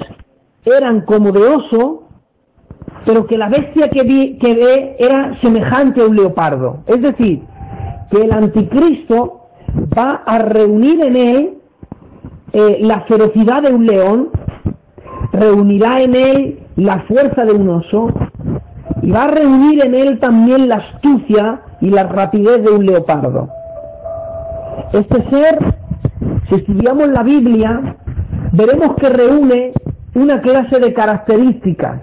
eran 0.65 1.01
como 1.01 1.31
de 1.31 1.43
oso, 1.43 2.03
pero 3.05 3.27
que 3.27 3.37
la 3.37 3.49
bestia 3.49 3.89
que, 3.89 4.03
vi, 4.03 4.37
que 4.37 4.55
ve 4.55 4.95
era 4.97 5.39
semejante 5.41 6.01
a 6.01 6.05
un 6.05 6.15
leopardo. 6.15 6.79
Es 6.87 7.01
decir, 7.01 7.41
que 8.09 8.23
el 8.23 8.31
anticristo 8.31 9.41
va 9.97 10.23
a 10.25 10.39
reunir 10.39 11.01
en 11.01 11.15
él 11.15 11.57
eh, 12.53 12.77
la 12.81 13.01
ferocidad 13.01 13.63
de 13.63 13.73
un 13.73 13.85
león, 13.85 14.29
reunirá 15.33 16.01
en 16.01 16.15
él 16.15 16.59
la 16.75 16.99
fuerza 17.01 17.43
de 17.43 17.51
un 17.51 17.69
oso, 17.69 18.13
y 19.01 19.11
va 19.11 19.23
a 19.25 19.31
reunir 19.31 19.83
en 19.83 19.95
él 19.95 20.19
también 20.19 20.69
la 20.69 20.75
astucia 20.77 21.61
y 21.81 21.89
la 21.89 22.03
rapidez 22.03 22.63
de 22.63 22.69
un 22.69 22.85
leopardo. 22.85 23.49
Este 24.93 25.29
ser, 25.29 25.75
si 26.47 26.55
estudiamos 26.55 27.09
la 27.09 27.23
Biblia, 27.23 27.97
veremos 28.53 28.95
que 28.95 29.09
reúne 29.09 29.73
una 30.15 30.39
clase 30.39 30.79
de 30.79 30.93
características. 30.93 32.01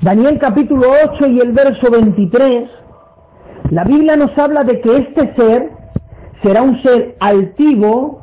Daniel 0.00 0.38
capítulo 0.38 0.86
8 1.12 1.26
y 1.26 1.40
el 1.40 1.52
verso 1.52 1.90
23, 1.90 2.70
la 3.70 3.84
Biblia 3.84 4.16
nos 4.16 4.36
habla 4.38 4.64
de 4.64 4.80
que 4.80 4.96
este 4.96 5.34
ser 5.34 5.70
será 6.40 6.62
un 6.62 6.80
ser 6.82 7.16
altivo 7.20 8.22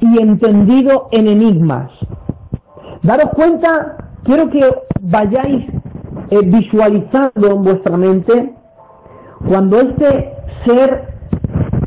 y 0.00 0.20
entendido 0.20 1.08
en 1.10 1.26
enigmas. 1.26 1.90
Daros 3.06 3.30
cuenta, 3.36 3.98
quiero 4.24 4.50
que 4.50 4.68
vayáis 5.00 5.64
eh, 6.28 6.40
visualizando 6.42 7.52
en 7.52 7.62
vuestra 7.62 7.96
mente 7.96 8.52
cuando 9.46 9.80
este 9.80 10.34
ser 10.64 11.14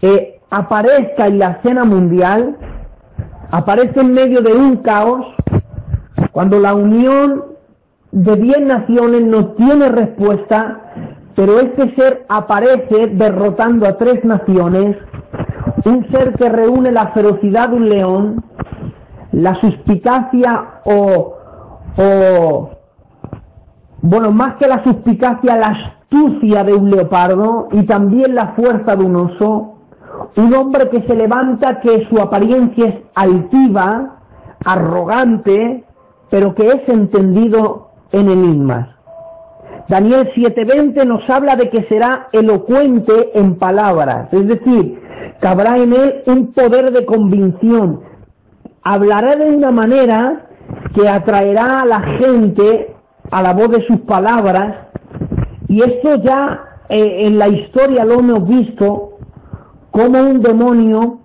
eh, 0.02 0.40
aparezca 0.50 1.28
en 1.28 1.40
la 1.40 1.50
escena 1.52 1.84
mundial, 1.84 2.56
aparece 3.52 4.00
en 4.00 4.14
medio 4.14 4.42
de 4.42 4.54
un 4.54 4.78
caos, 4.78 5.26
cuando 6.32 6.58
la 6.58 6.74
unión 6.74 7.44
de 8.14 8.38
diez 8.38 8.62
naciones 8.62 9.22
no 9.24 9.48
tiene 9.48 9.90
respuesta, 9.90 10.94
pero 11.36 11.60
este 11.60 11.94
ser 11.96 12.26
aparece 12.30 13.08
derrotando 13.08 13.88
a 13.88 13.98
tres 13.98 14.24
naciones, 14.24 14.96
un 15.84 16.10
ser 16.12 16.32
que 16.36 16.48
reúne 16.48 16.94
la 16.94 17.08
ferocidad 17.08 17.68
de 17.68 17.76
un 17.76 17.90
león, 17.90 18.49
la 19.32 19.60
suspicacia 19.60 20.82
o, 20.86 21.36
o 21.98 22.70
bueno, 24.02 24.32
más 24.32 24.56
que 24.56 24.68
la 24.68 24.84
suspicacia, 24.84 25.58
la 25.58 25.68
astucia 25.70 26.64
de 26.64 26.74
un 26.74 26.90
leopardo 26.90 27.68
y 27.72 27.84
también 27.84 28.36
la 28.36 28.48
fuerza 28.54 28.96
de 28.96 29.04
un 29.04 29.16
oso, 29.16 29.76
un 30.36 30.54
hombre 30.54 30.90
que 30.90 31.02
se 31.02 31.16
levanta, 31.16 31.80
que 31.82 32.08
su 32.10 32.20
apariencia 32.20 32.88
es 32.88 32.96
altiva, 33.16 34.16
arrogante, 34.66 35.84
pero 36.30 36.56
que 36.56 36.68
es 36.68 36.88
entendido 36.88 37.90
en 38.12 38.30
enigmas. 38.30 38.88
Daniel 39.88 40.32
7:20 40.36 41.06
nos 41.06 41.28
habla 41.30 41.56
de 41.56 41.70
que 41.70 41.84
será 41.84 42.28
elocuente 42.32 43.32
en 43.34 43.56
palabras, 43.56 44.32
es 44.32 44.48
decir, 44.48 45.02
que 45.42 45.48
habrá 45.48 45.78
en 45.78 45.94
él 45.94 46.22
un 46.28 46.48
poder 46.54 46.92
de 46.92 47.06
convicción. 47.06 48.02
Hablará 48.92 49.36
de 49.36 49.48
una 49.48 49.70
manera 49.70 50.48
que 50.96 51.08
atraerá 51.08 51.82
a 51.82 51.86
la 51.86 52.00
gente 52.18 52.96
a 53.30 53.44
la 53.44 53.54
voz 53.54 53.70
de 53.70 53.86
sus 53.86 54.00
palabras, 54.00 54.78
y 55.68 55.84
esto 55.84 56.16
ya 56.16 56.64
eh, 56.90 57.28
en 57.28 57.38
la 57.38 57.50
historia 57.50 58.04
lo 58.04 58.16
hemos 58.16 58.48
visto, 58.48 59.20
como 59.92 60.20
un 60.20 60.42
demonio 60.42 61.20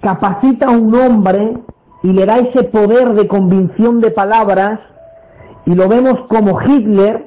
capacita 0.00 0.66
a 0.66 0.70
un 0.70 0.94
hombre 0.94 1.58
y 2.04 2.12
le 2.12 2.24
da 2.24 2.38
ese 2.38 2.62
poder 2.62 3.14
de 3.14 3.26
convicción 3.26 4.00
de 4.00 4.12
palabras, 4.12 4.78
y 5.64 5.74
lo 5.74 5.88
vemos 5.88 6.20
como 6.28 6.62
Hitler 6.62 7.26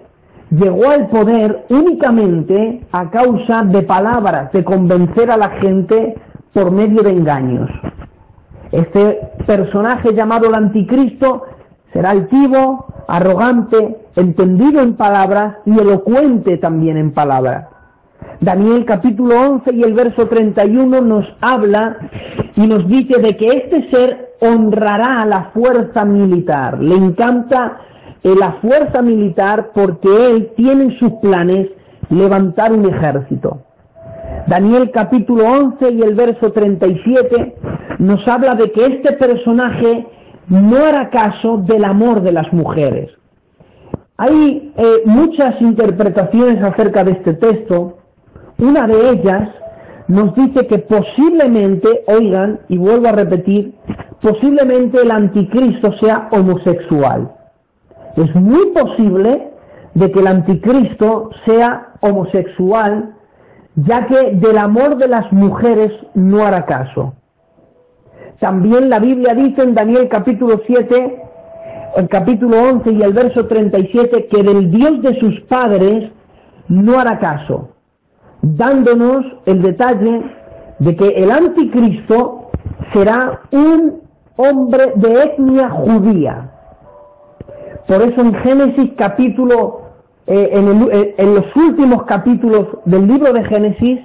llegó 0.51 0.89
al 0.89 1.09
poder 1.09 1.65
únicamente 1.67 2.87
a 2.93 3.09
causa 3.09 3.63
de 3.65 3.81
palabras, 3.81 4.53
de 4.53 4.63
convencer 4.63 5.29
a 5.29 5.35
la 5.35 5.49
gente 5.49 6.15
por 6.53 6.71
medio 6.71 7.03
de 7.03 7.11
engaños. 7.11 7.69
Este 8.71 9.19
personaje 9.45 10.13
llamado 10.13 10.47
el 10.47 10.55
anticristo 10.55 11.45
será 11.91 12.12
altivo, 12.12 12.86
arrogante, 13.08 13.97
entendido 14.15 14.82
en 14.82 14.93
palabras 14.93 15.58
y 15.65 15.79
elocuente 15.79 16.58
también 16.58 16.97
en 16.97 17.12
palabras. 17.12 17.67
Daniel 18.39 18.86
capítulo 18.86 19.39
11 19.39 19.73
y 19.73 19.84
el 19.84 19.93
verso 19.93 20.27
31 20.27 21.01
nos 21.01 21.25
habla 21.41 21.97
y 22.55 22.67
nos 22.67 22.88
dice 22.88 23.19
de 23.19 23.36
que 23.36 23.49
este 23.49 23.89
ser 23.89 24.36
honrará 24.39 25.21
a 25.21 25.25
la 25.25 25.51
fuerza 25.53 26.05
militar. 26.05 26.79
Le 26.79 26.95
encanta 26.95 27.82
eh, 28.23 28.34
la 28.38 28.53
fuerza 28.53 29.01
militar 29.01 29.71
porque 29.73 30.10
él 30.29 30.51
tiene 30.55 30.86
en 30.86 30.99
sus 30.99 31.13
planes 31.13 31.67
levantar 32.10 32.71
un 32.71 32.86
ejército. 32.86 33.62
Daniel 34.47 34.91
capítulo 34.91 35.45
11 35.45 35.91
y 35.91 36.02
el 36.02 36.15
verso 36.15 36.52
37 36.52 37.56
nos 37.99 38.28
habla 38.28 38.56
de 38.56 38.71
que 38.71 38.86
este 38.86 39.13
personaje 39.13 40.08
no 40.47 40.78
hará 40.78 41.10
caso 41.10 41.58
del 41.58 41.84
amor 41.84 42.21
de 42.21 42.32
las 42.32 42.52
mujeres. 42.52 43.12
Hay 44.17 44.73
eh, 44.75 44.84
muchas 45.06 45.62
interpretaciones 45.62 46.63
acerca 46.63 47.04
de 47.04 47.12
este 47.12 47.34
texto. 47.34 47.99
Una 48.58 48.88
de 48.88 49.12
ellas 49.12 49.49
nos 50.08 50.34
dice 50.36 50.67
que 50.67 50.80
posiblemente, 50.80 52.04
oigan, 52.08 52.60
y 52.67 52.78
vuelvo 52.78 53.08
a 53.08 53.12
repetir, 53.13 53.75
posiblemente 54.21 55.02
el 55.02 55.12
anticristo 55.12 55.93
sea 55.99 56.28
homosexual. 56.32 57.32
Es 58.15 58.36
muy 58.36 58.67
posible 58.67 59.52
de 59.93 60.12
que 60.12 60.19
el 60.19 60.28
anticristo 60.28 61.30
sea 61.45 61.93
homosexual, 62.02 63.15
ya 63.75 64.08
que 64.08 64.32
del 64.32 64.58
amor 64.58 64.97
de 64.97 65.08
las 65.08 65.32
mujeres 65.32 65.91
no 66.13 66.45
hará 66.45 66.65
caso. 66.65 67.13
También 68.39 68.89
la 68.89 68.99
Biblia 68.99 69.34
dice 69.34 69.63
en 69.63 69.73
Daniel 69.73 70.08
capítulo 70.08 70.62
7, 70.65 71.23
el 71.97 72.08
capítulo 72.08 72.62
11 72.62 72.91
y 72.91 73.01
el 73.01 73.13
verso 73.13 73.47
37, 73.47 74.27
que 74.27 74.43
del 74.43 74.71
Dios 74.71 75.01
de 75.01 75.19
sus 75.19 75.41
padres 75.41 76.12
no 76.67 76.99
hará 76.99 77.19
caso, 77.19 77.69
dándonos 78.41 79.25
el 79.45 79.62
detalle 79.62 80.23
de 80.79 80.95
que 80.95 81.10
el 81.10 81.32
anticristo 81.32 82.51
será 82.93 83.41
un 83.51 84.01
hombre 84.38 84.93
de 84.95 85.23
etnia 85.23 85.69
judía. 85.69 86.51
Por 87.88 88.01
eso 88.01 88.21
en 88.21 88.34
Génesis 88.36 88.91
capítulo, 88.95 89.88
eh, 90.31 90.51
en, 90.53 90.89
eh, 90.91 91.15
en 91.17 91.33
los 91.33 91.45
últimos 91.55 92.03
capítulos 92.03 92.67
del 92.85 93.07
libro 93.07 93.33
de 93.33 93.43
Génesis, 93.45 93.99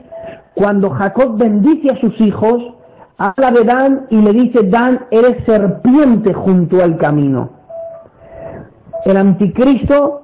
cuando 0.54 0.88
Jacob 0.88 1.36
bendice 1.36 1.90
a 1.90 2.00
sus 2.00 2.18
hijos, 2.18 2.62
habla 3.18 3.50
de 3.50 3.62
Dan 3.62 4.06
y 4.08 4.16
le 4.16 4.32
dice, 4.32 4.62
Dan, 4.62 5.04
eres 5.10 5.44
serpiente 5.44 6.32
junto 6.32 6.82
al 6.82 6.96
camino. 6.96 7.50
El 9.04 9.18
anticristo, 9.18 10.22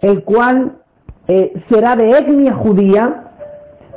el 0.00 0.22
cual 0.22 0.76
eh, 1.26 1.52
será 1.68 1.96
de 1.96 2.16
etnia 2.16 2.54
judía 2.54 3.24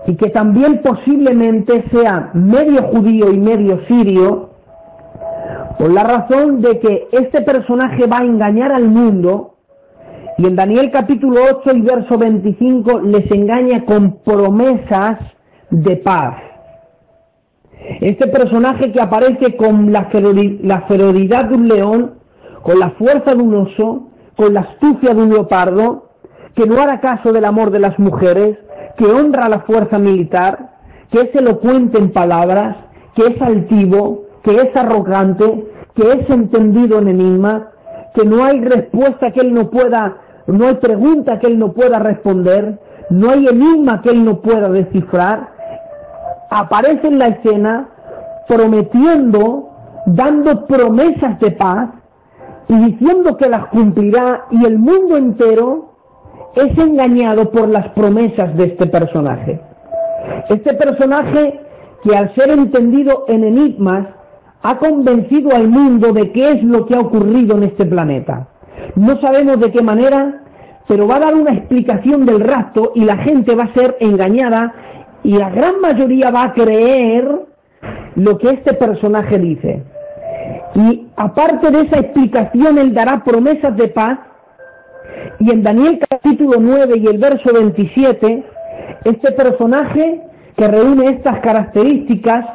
y 0.07 0.15
que 0.15 0.31
también 0.31 0.81
posiblemente 0.81 1.85
sea 1.91 2.31
medio 2.33 2.81
judío 2.81 3.31
y 3.31 3.37
medio 3.37 3.85
sirio, 3.85 4.49
por 5.77 5.91
la 5.91 6.05
razón 6.05 6.61
de 6.61 6.79
que 6.79 7.07
este 7.11 7.41
personaje 7.41 8.07
va 8.07 8.19
a 8.19 8.23
engañar 8.23 8.71
al 8.71 8.87
mundo 8.87 9.54
y 10.37 10.45
en 10.45 10.55
Daniel 10.55 10.91
capítulo 10.91 11.41
8 11.61 11.75
y 11.75 11.81
verso 11.81 12.17
25 12.17 12.99
les 13.01 13.31
engaña 13.31 13.85
con 13.85 14.17
promesas 14.17 15.19
de 15.69 15.95
paz. 15.95 16.35
Este 18.01 18.27
personaje 18.27 18.91
que 18.91 18.99
aparece 18.99 19.55
con 19.55 19.91
la, 19.93 20.05
ferocidad 20.09 21.45
de 21.45 21.55
un 21.55 21.67
león, 21.67 22.13
con 22.61 22.79
la 22.79 22.89
fuerza 22.91 23.33
de 23.33 23.41
un 23.41 23.53
oso, 23.53 24.07
con 24.35 24.53
la 24.53 24.61
astucia 24.61 25.13
de 25.13 25.21
un 25.21 25.29
leopardo, 25.29 26.09
que 26.53 26.65
no 26.65 26.81
hará 26.81 26.99
caso 26.99 27.31
del 27.31 27.45
amor 27.45 27.69
de 27.71 27.79
las 27.79 27.97
mujeres, 27.99 28.57
que 28.97 29.05
honra 29.05 29.47
la 29.47 29.59
fuerza 29.59 29.99
militar, 29.99 30.73
que 31.09 31.21
es 31.21 31.35
elocuente 31.35 31.97
en 31.97 32.11
palabras, 32.11 32.75
que 33.13 33.27
es 33.27 33.41
altivo, 33.41 34.25
que 34.43 34.55
es 34.55 34.75
arrogante, 34.75 35.65
que 35.93 36.11
es 36.11 36.29
entendido 36.29 36.99
en 36.99 37.07
enigma, 37.07 37.69
que 38.13 38.25
no 38.25 38.43
hay 38.43 38.59
respuesta 38.61 39.31
que 39.31 39.41
él 39.41 39.53
no 39.53 39.69
pueda, 39.69 40.17
no 40.47 40.67
hay 40.67 40.75
pregunta 40.75 41.39
que 41.39 41.47
él 41.47 41.57
no 41.57 41.71
pueda 41.73 41.99
responder, 41.99 42.79
no 43.09 43.31
hay 43.31 43.47
enigma 43.47 44.01
que 44.01 44.09
él 44.09 44.23
no 44.23 44.41
pueda 44.41 44.69
descifrar, 44.69 45.49
aparece 46.49 47.07
en 47.07 47.19
la 47.19 47.27
escena 47.27 47.89
prometiendo, 48.47 49.69
dando 50.05 50.65
promesas 50.65 51.39
de 51.39 51.51
paz 51.51 51.89
y 52.67 52.77
diciendo 52.77 53.37
que 53.37 53.49
las 53.49 53.67
cumplirá 53.67 54.45
y 54.51 54.65
el 54.65 54.77
mundo 54.77 55.17
entero 55.17 55.95
es 56.55 56.77
engañado 56.77 57.51
por 57.51 57.67
las 57.67 57.89
promesas 57.89 58.55
de 58.55 58.65
este 58.65 58.87
personaje. 58.87 59.59
Este 60.49 60.73
personaje 60.73 61.59
que 62.03 62.15
al 62.15 62.33
ser 62.35 62.51
entendido 62.51 63.25
en 63.27 63.43
enigmas 63.43 64.07
ha 64.61 64.77
convencido 64.77 65.55
al 65.55 65.67
mundo 65.67 66.13
de 66.13 66.31
qué 66.31 66.53
es 66.53 66.63
lo 66.63 66.85
que 66.85 66.95
ha 66.95 66.99
ocurrido 66.99 67.57
en 67.57 67.63
este 67.63 67.85
planeta. 67.85 68.47
No 68.95 69.19
sabemos 69.19 69.59
de 69.59 69.71
qué 69.71 69.81
manera, 69.81 70.41
pero 70.87 71.07
va 71.07 71.17
a 71.17 71.19
dar 71.19 71.35
una 71.35 71.53
explicación 71.53 72.25
del 72.25 72.41
rapto 72.41 72.91
y 72.95 73.05
la 73.05 73.17
gente 73.17 73.55
va 73.55 73.65
a 73.65 73.73
ser 73.73 73.97
engañada 73.99 74.73
y 75.23 75.33
la 75.33 75.49
gran 75.49 75.79
mayoría 75.81 76.29
va 76.29 76.43
a 76.43 76.53
creer 76.53 77.27
lo 78.15 78.37
que 78.37 78.49
este 78.49 78.73
personaje 78.73 79.39
dice. 79.39 79.83
Y 80.75 81.07
aparte 81.15 81.71
de 81.71 81.81
esa 81.81 81.99
explicación, 81.99 82.77
él 82.77 82.93
dará 82.93 83.23
promesas 83.23 83.75
de 83.75 83.87
paz. 83.87 84.19
Y 85.39 85.51
en 85.51 85.63
Daniel 85.63 85.99
capítulo 86.09 86.59
9 86.59 86.97
y 86.97 87.07
el 87.07 87.17
verso 87.17 87.53
27, 87.53 88.43
este 89.05 89.31
personaje 89.31 90.21
que 90.55 90.67
reúne 90.67 91.09
estas 91.09 91.39
características 91.39 92.45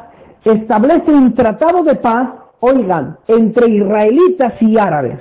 establece 0.45 1.11
un 1.11 1.33
tratado 1.33 1.83
de 1.83 1.95
paz, 1.95 2.29
oigan, 2.59 3.17
entre 3.27 3.67
israelitas 3.67 4.53
y 4.61 4.77
árabes. 4.77 5.17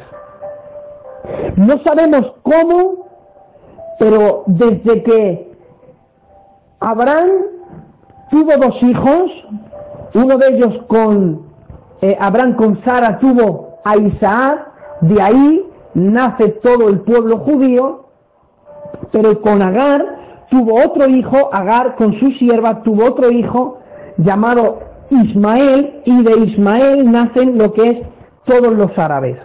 No 1.57 1.79
sabemos 1.83 2.33
cómo, 2.43 3.07
pero 3.99 4.45
desde 4.47 5.03
que 5.03 5.53
Abraham 6.81 7.29
tuvo 8.31 8.57
dos 8.57 8.83
hijos, 8.83 9.31
uno 10.15 10.39
de 10.39 10.49
ellos 10.49 10.75
con 10.87 11.43
eh, 12.03 12.17
Abraham 12.19 12.55
con 12.55 12.83
Sara 12.85 13.19
tuvo 13.19 13.79
a 13.85 13.97
Isaac, 13.97 14.69
de 15.03 15.21
ahí 15.21 15.67
nace 15.95 16.49
todo 16.49 16.89
el 16.89 17.01
pueblo 17.01 17.39
judío, 17.39 18.07
pero 19.13 19.41
con 19.41 19.61
Agar 19.61 20.47
tuvo 20.51 20.83
otro 20.83 21.07
hijo, 21.09 21.51
Agar 21.53 21.97
con 21.97 22.19
su 22.19 22.31
sierva 22.33 22.83
tuvo 22.83 23.05
otro 23.05 23.31
hijo 23.31 23.79
llamado 24.17 24.81
Ismael 25.11 26.01
y 26.05 26.23
de 26.23 26.37
Ismael 26.39 27.11
nacen 27.11 27.59
lo 27.59 27.73
que 27.73 27.91
es 27.91 27.99
todos 28.45 28.73
los 28.73 28.97
árabes. 28.97 29.37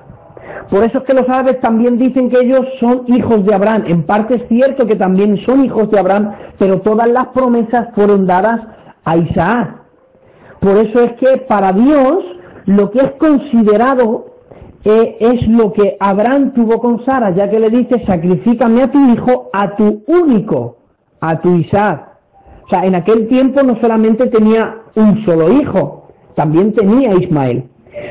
Por 0.69 0.83
eso 0.83 0.99
es 0.99 1.03
que 1.03 1.13
los 1.13 1.29
árabes 1.29 1.59
también 1.59 1.97
dicen 1.97 2.29
que 2.29 2.39
ellos 2.39 2.65
son 2.79 3.03
hijos 3.07 3.45
de 3.45 3.53
Abraham. 3.53 3.83
En 3.87 4.03
parte 4.03 4.35
es 4.35 4.47
cierto 4.47 4.87
que 4.87 4.95
también 4.95 5.37
son 5.45 5.63
hijos 5.63 5.89
de 5.91 5.99
Abraham, 5.99 6.33
pero 6.57 6.81
todas 6.81 7.07
las 7.07 7.27
promesas 7.27 7.89
fueron 7.93 8.25
dadas 8.25 8.61
a 9.03 9.17
Isaac. 9.17 9.75
Por 10.59 10.77
eso 10.77 11.01
es 11.01 11.13
que 11.13 11.37
para 11.37 11.71
Dios 11.71 12.19
lo 12.65 12.89
que 12.89 12.99
es 12.99 13.11
considerado 13.13 14.35
eh, 14.83 15.17
es 15.19 15.47
lo 15.47 15.71
que 15.73 15.97
Abraham 15.99 16.53
tuvo 16.53 16.79
con 16.79 17.05
Sara, 17.05 17.31
ya 17.31 17.49
que 17.49 17.59
le 17.59 17.69
dice, 17.69 18.03
sacrifícame 18.05 18.83
a 18.83 18.91
tu 18.91 18.99
hijo, 19.11 19.49
a 19.53 19.75
tu 19.75 20.03
único, 20.07 20.77
a 21.19 21.39
tu 21.39 21.55
Isaac. 21.55 22.09
O 22.65 22.69
sea, 22.69 22.85
en 22.85 22.95
aquel 22.95 23.27
tiempo 23.27 23.61
no 23.61 23.79
solamente 23.79 24.27
tenía 24.27 24.77
un 24.95 25.23
solo 25.25 25.51
hijo, 25.51 26.07
también 26.33 26.73
tenía 26.73 27.13
Ismael. 27.13 27.69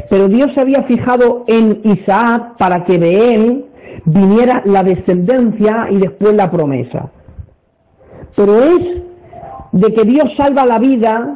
Pero 0.09 0.29
Dios 0.29 0.51
se 0.55 0.61
había 0.61 0.83
fijado 0.85 1.45
en 1.47 1.81
Isaac 1.85 2.57
para 2.59 2.85
que 2.85 2.99
de 2.99 3.35
él 3.35 3.65
viniera 4.05 4.63
la 4.65 4.83
descendencia 4.83 5.89
y 5.91 5.97
después 5.97 6.35
la 6.35 6.51
promesa. 6.51 7.11
Pero 8.37 8.59
es 8.59 9.03
de 9.73 9.95
que 9.95 10.05
Dios 10.05 10.29
salva 10.37 10.67
la 10.67 10.79
vida 10.79 11.35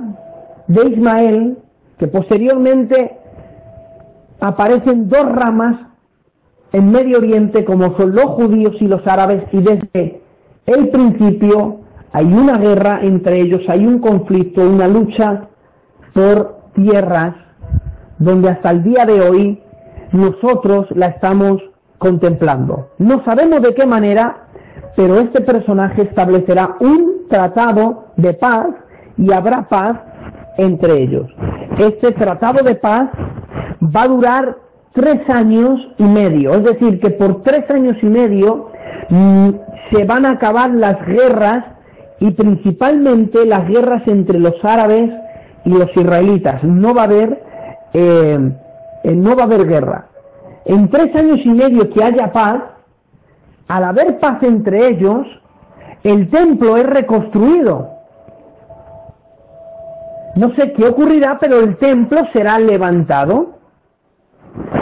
de 0.67 0.89
Ismael, 0.89 1.59
que 1.99 2.07
posteriormente 2.07 3.17
aparecen 4.41 5.09
dos 5.09 5.31
ramas 5.33 5.81
en 6.73 6.91
Medio 6.91 7.19
Oriente 7.19 7.65
como 7.65 7.97
son 7.97 8.15
los 8.15 8.27
judíos 8.27 8.75
y 8.81 8.87
los 8.87 9.07
árabes 9.07 9.43
y 9.53 9.59
desde 9.59 10.21
el 10.67 10.89
principio 10.89 11.81
hay 12.13 12.27
una 12.27 12.59
guerra 12.59 13.01
entre 13.03 13.41
ellos, 13.41 13.63
hay 13.69 13.87
un 13.87 13.99
conflicto, 13.99 14.63
una 14.63 14.87
lucha 14.87 15.49
por 16.13 16.59
tierras 16.75 17.35
donde 18.19 18.51
hasta 18.51 18.71
el 18.71 18.83
día 18.83 19.07
de 19.07 19.21
hoy 19.21 19.63
nosotros 20.13 20.87
la 20.91 21.07
estamos 21.07 21.63
contemplando. 21.99 22.91
No 22.99 23.25
sabemos 23.25 23.63
de 23.63 23.75
qué 23.75 23.87
manera, 23.87 24.49
pero 24.97 25.19
este 25.19 25.41
personaje 25.41 26.03
establecerá 26.03 26.77
un 26.81 27.27
tratado 27.29 28.07
de 28.17 28.35
paz 28.35 28.69
y 29.17 29.33
habrá 29.33 29.63
paz 29.69 29.99
entre 30.57 31.03
ellos. 31.03 31.27
Este 31.79 32.13
tratado 32.13 32.63
de 32.63 32.75
paz 32.75 33.11
va 33.83 34.03
a 34.03 34.09
durar 34.09 34.57
tres 34.93 35.29
años 35.29 35.81
y 35.99 36.05
medio, 36.05 36.55
es 36.55 36.65
decir, 36.65 36.99
que 36.99 37.11
por 37.11 37.43
tres 37.43 37.71
años 37.71 37.97
y 38.03 38.07
medio 38.07 38.71
mm, 39.09 39.51
se 39.91 40.05
van 40.05 40.27
a 40.27 40.33
acabar 40.33 40.71
las 40.71 41.05
guerras 41.07 41.65
y 42.21 42.31
principalmente 42.33 43.47
las 43.47 43.69
guerras 43.69 44.03
entre 44.07 44.41
los 44.41 44.55
árabes 44.65 45.11
y 45.65 45.71
los 45.71 45.97
israelitas. 45.97 46.65
No 46.65 46.95
va 46.95 47.03
a 47.03 47.05
haber, 47.05 47.43
eh, 47.93 48.53
eh, 49.05 49.15
no 49.15 49.37
va 49.37 49.43
a 49.43 49.47
haber 49.47 49.67
guerra. 49.67 50.07
En 50.65 50.89
tres 50.89 51.15
años 51.15 51.41
y 51.45 51.49
medio 51.49 51.91
que 51.91 52.03
haya 52.03 52.31
paz, 52.31 52.63
al 53.69 53.85
haber 53.85 54.19
paz 54.19 54.43
entre 54.43 54.89
ellos, 54.89 55.27
el 56.03 56.29
templo 56.29 56.77
es 56.77 56.87
reconstruido 56.87 57.99
no 60.35 60.55
sé 60.55 60.73
qué 60.73 60.87
ocurrirá, 60.87 61.37
pero 61.41 61.59
el 61.59 61.77
templo 61.79 62.21
será 62.33 62.61
levantado. 62.61 63.55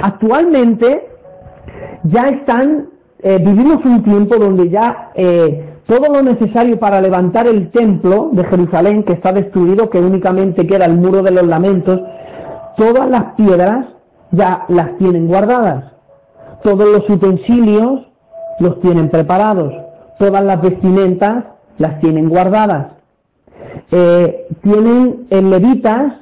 Actualmente 0.03 1.09
ya 2.03 2.29
están, 2.29 2.91
eh, 3.23 3.39
vivimos 3.39 3.83
un 3.85 4.03
tiempo 4.03 4.37
donde 4.37 4.69
ya 4.69 5.13
todo 5.87 6.13
lo 6.13 6.23
necesario 6.23 6.79
para 6.79 7.01
levantar 7.01 7.47
el 7.47 7.71
templo 7.71 8.31
de 8.33 8.45
Jerusalén, 8.45 9.05
que 9.05 9.15
está 9.15 9.33
destruido, 9.33 9.89
que 9.89 9.99
únicamente 9.99 10.67
queda 10.67 10.85
el 10.85 10.95
muro 10.95 11.23
de 11.23 11.31
los 11.31 11.47
lamentos, 11.47 12.01
todas 12.77 13.09
las 13.09 13.25
piedras 13.35 13.87
ya 14.31 14.65
las 14.69 14.97
tienen 14.99 15.27
guardadas. 15.27 15.93
Todos 16.63 16.89
los 16.89 17.09
utensilios 17.09 18.03
los 18.61 18.81
tienen 18.81 19.09
preparados. 19.09 19.73
Todas 20.19 20.45
las 20.45 20.61
vestimentas 20.63 21.45
las 21.79 21.99
tienen 22.01 22.29
guardadas. 22.29 22.89
Eh, 23.91 24.47
tienen 24.63 25.27
levitas 25.31 26.15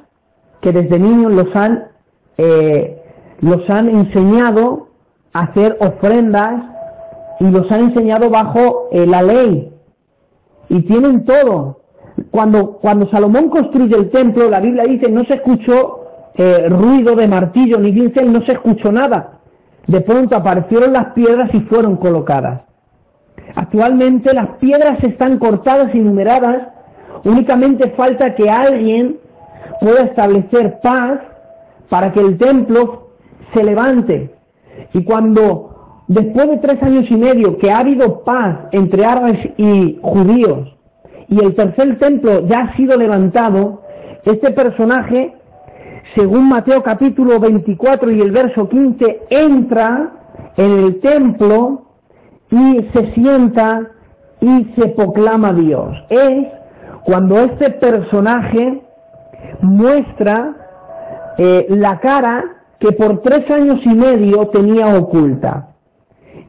que 0.61 0.71
desde 0.71 0.99
niños 0.99 1.31
los 1.31 1.55
han, 1.55 1.85
eh, 2.37 3.01
los 3.39 3.69
han 3.69 3.89
enseñado 3.89 4.87
a 5.33 5.41
hacer 5.41 5.77
ofrendas 5.79 6.63
y 7.39 7.45
los 7.45 7.69
han 7.71 7.85
enseñado 7.85 8.29
bajo 8.29 8.89
eh, 8.91 9.05
la 9.05 9.21
ley. 9.21 9.71
Y 10.69 10.81
tienen 10.81 11.25
todo. 11.25 11.81
Cuando, 12.31 12.73
cuando 12.77 13.09
Salomón 13.09 13.49
construye 13.49 13.95
el 13.95 14.09
templo, 14.09 14.49
la 14.49 14.61
Biblia 14.61 14.85
dice, 14.85 15.09
no 15.09 15.25
se 15.25 15.35
escuchó 15.35 16.04
ruido 16.37 17.15
de 17.15 17.27
martillo 17.27 17.79
ni 17.79 17.91
pincel, 17.91 18.31
no 18.31 18.45
se 18.45 18.53
escuchó 18.53 18.91
nada. 18.91 19.39
De 19.87 20.01
pronto 20.01 20.35
aparecieron 20.35 20.93
las 20.93 21.07
piedras 21.07 21.49
y 21.53 21.61
fueron 21.61 21.97
colocadas. 21.97 22.61
Actualmente 23.55 24.33
las 24.33 24.47
piedras 24.57 25.03
están 25.03 25.37
cortadas 25.37 25.93
y 25.93 25.99
numeradas 25.99 26.75
Únicamente 27.25 27.89
falta 27.89 28.35
que 28.35 28.49
alguien 28.49 29.17
pueda 29.81 30.03
establecer 30.03 30.79
paz 30.79 31.19
para 31.89 32.11
que 32.11 32.19
el 32.19 32.37
templo 32.37 33.09
se 33.51 33.63
levante. 33.63 34.35
Y 34.93 35.03
cuando, 35.03 36.03
después 36.07 36.49
de 36.49 36.57
tres 36.57 36.83
años 36.83 37.05
y 37.09 37.15
medio 37.15 37.57
que 37.57 37.71
ha 37.71 37.79
habido 37.79 38.23
paz 38.23 38.57
entre 38.71 39.05
árabes 39.05 39.39
y 39.57 39.97
judíos, 40.01 40.75
y 41.27 41.43
el 41.43 41.55
tercer 41.55 41.97
templo 41.97 42.45
ya 42.45 42.61
ha 42.61 42.75
sido 42.75 42.95
levantado, 42.95 43.81
este 44.23 44.51
personaje, 44.51 45.33
según 46.13 46.49
Mateo 46.49 46.83
capítulo 46.83 47.39
24 47.39 48.11
y 48.11 48.21
el 48.21 48.31
verso 48.31 48.69
15, 48.69 49.27
entra 49.29 50.11
en 50.55 50.71
el 50.79 50.99
templo 50.99 51.83
y 52.49 52.87
se 52.93 53.13
sienta 53.13 53.91
y 54.39 54.73
se 54.77 54.89
proclama 54.89 55.51
Dios. 55.53 55.97
Es 56.09 56.47
cuando 57.03 57.39
este 57.39 57.71
personaje 57.71 58.83
muestra 59.61 61.33
eh, 61.37 61.67
la 61.69 61.99
cara 61.99 62.55
que 62.79 62.91
por 62.91 63.21
tres 63.21 63.49
años 63.51 63.79
y 63.83 63.93
medio 63.93 64.47
tenía 64.47 64.97
oculta. 64.97 65.69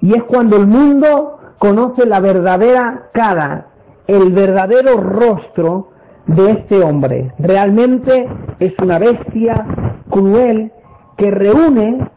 Y 0.01 0.15
es 0.15 0.23
cuando 0.25 0.57
el 0.57 0.67
mundo 0.67 1.39
conoce 1.59 2.07
la 2.07 2.21
verdadera 2.21 3.09
cara, 3.13 3.69
el 4.07 4.33
verdadero 4.33 5.01
rostro 5.01 5.91
de 6.27 6.51
este 6.51 6.83
hombre. 6.83 7.33
Realmente 7.39 8.29
es 8.59 8.73
una 8.83 8.99
bestia 8.99 9.67
cruel 10.11 10.73
que 11.17 11.31
reúne 11.31 12.09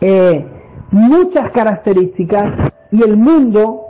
eh, 0.00 0.46
muchas 0.90 1.50
características 1.50 2.52
y 2.90 3.02
el 3.02 3.16
mundo 3.16 3.86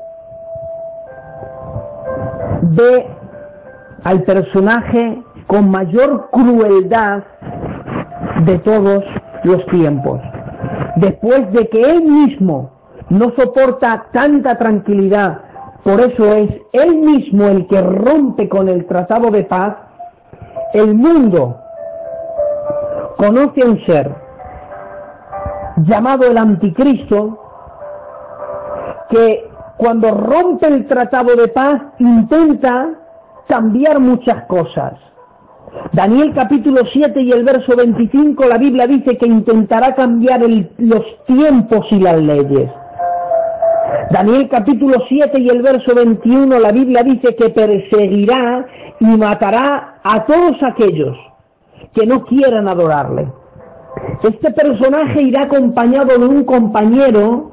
ve 2.63 3.07
al 4.05 4.23
personaje 4.23 5.23
con 5.47 5.71
mayor 5.71 6.29
crueldad 6.31 7.25
de 8.45 8.59
todos 8.59 9.05
los 9.45 9.65
tiempos. 9.67 10.21
Después 10.97 11.53
de 11.53 11.69
que 11.69 11.83
él 11.83 12.03
mismo 12.03 12.71
no 13.09 13.33
soporta 13.37 14.07
tanta 14.13 14.57
tranquilidad, 14.57 15.43
por 15.83 16.01
eso 16.01 16.33
es 16.35 16.51
él 16.73 16.97
mismo 16.97 17.49
el 17.49 17.67
que 17.67 17.81
rompe 17.81 18.49
con 18.49 18.69
el 18.69 18.87
tratado 18.87 19.31
de 19.31 19.45
paz, 19.45 19.77
el 20.75 20.95
mundo 20.95 21.59
conoce 23.17 23.63
a 23.63 23.67
un 23.67 23.85
ser 23.85 24.15
llamado 25.77 26.25
el 26.31 26.39
anticristo 26.39 27.39
que 29.09 29.51
cuando 29.77 30.13
rompe 30.13 30.69
el 30.69 30.87
tratado 30.87 31.35
de 31.35 31.49
paz 31.49 31.83
intenta 31.99 32.91
cambiar 33.47 33.99
muchas 34.01 34.45
cosas. 34.45 34.95
Daniel 35.93 36.33
capítulo 36.35 36.83
7 36.91 37.21
y 37.21 37.33
el 37.33 37.45
verso 37.45 37.77
25, 37.77 38.47
la 38.47 38.59
Biblia 38.59 38.87
dice 38.87 39.17
que 39.17 39.27
intentará 39.27 39.95
cambiar 39.95 40.43
los 40.79 41.25
tiempos 41.27 41.87
y 41.91 41.99
las 41.99 42.17
leyes. 42.19 42.71
Daniel 44.11 44.49
capítulo 44.49 45.05
7 45.09 45.39
y 45.41 45.49
el 45.49 45.63
verso 45.63 45.95
21, 45.95 46.59
la 46.59 46.73
Biblia 46.73 47.03
dice 47.03 47.35
que 47.35 47.51
perseguirá 47.51 48.67
y 49.01 49.07
matará 49.07 50.01
a 50.03 50.25
todos 50.25 50.63
aquellos 50.63 51.17
que 51.93 52.07
no 52.07 52.25
quieran 52.25 52.69
adorarle. 52.69 53.29
Este 54.23 54.51
personaje 54.53 55.23
irá 55.23 55.43
acompañado 55.43 56.19
de 56.19 56.27
un 56.27 56.45
compañero 56.45 57.53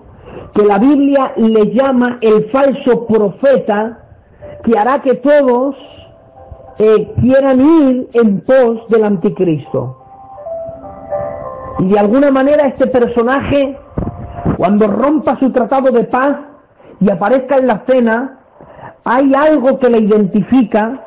que 0.54 0.64
la 0.64 0.78
Biblia 0.78 1.34
le 1.36 1.72
llama 1.74 2.18
el 2.22 2.50
falso 2.50 3.06
profeta, 3.06 4.00
que 4.64 4.78
hará 4.78 5.02
que 5.02 5.16
todos 5.16 5.76
eh, 6.78 7.12
quieran 7.20 7.62
ir 7.62 8.10
en 8.14 8.42
pos 8.42 8.88
del 8.90 9.04
anticristo. 9.04 9.98
Y 11.80 11.88
de 11.88 12.00
alguna 12.00 12.32
manera 12.32 12.68
este 12.68 12.88
personaje, 12.88 13.78
cuando 14.60 14.88
rompa 14.88 15.40
su 15.40 15.54
tratado 15.54 15.90
de 15.90 16.04
paz 16.04 16.36
y 17.00 17.10
aparezca 17.10 17.56
en 17.56 17.68
la 17.68 17.82
cena, 17.88 18.40
hay 19.06 19.34
algo 19.34 19.80
que 19.80 19.90
le 19.90 20.00
identifica 20.00 21.02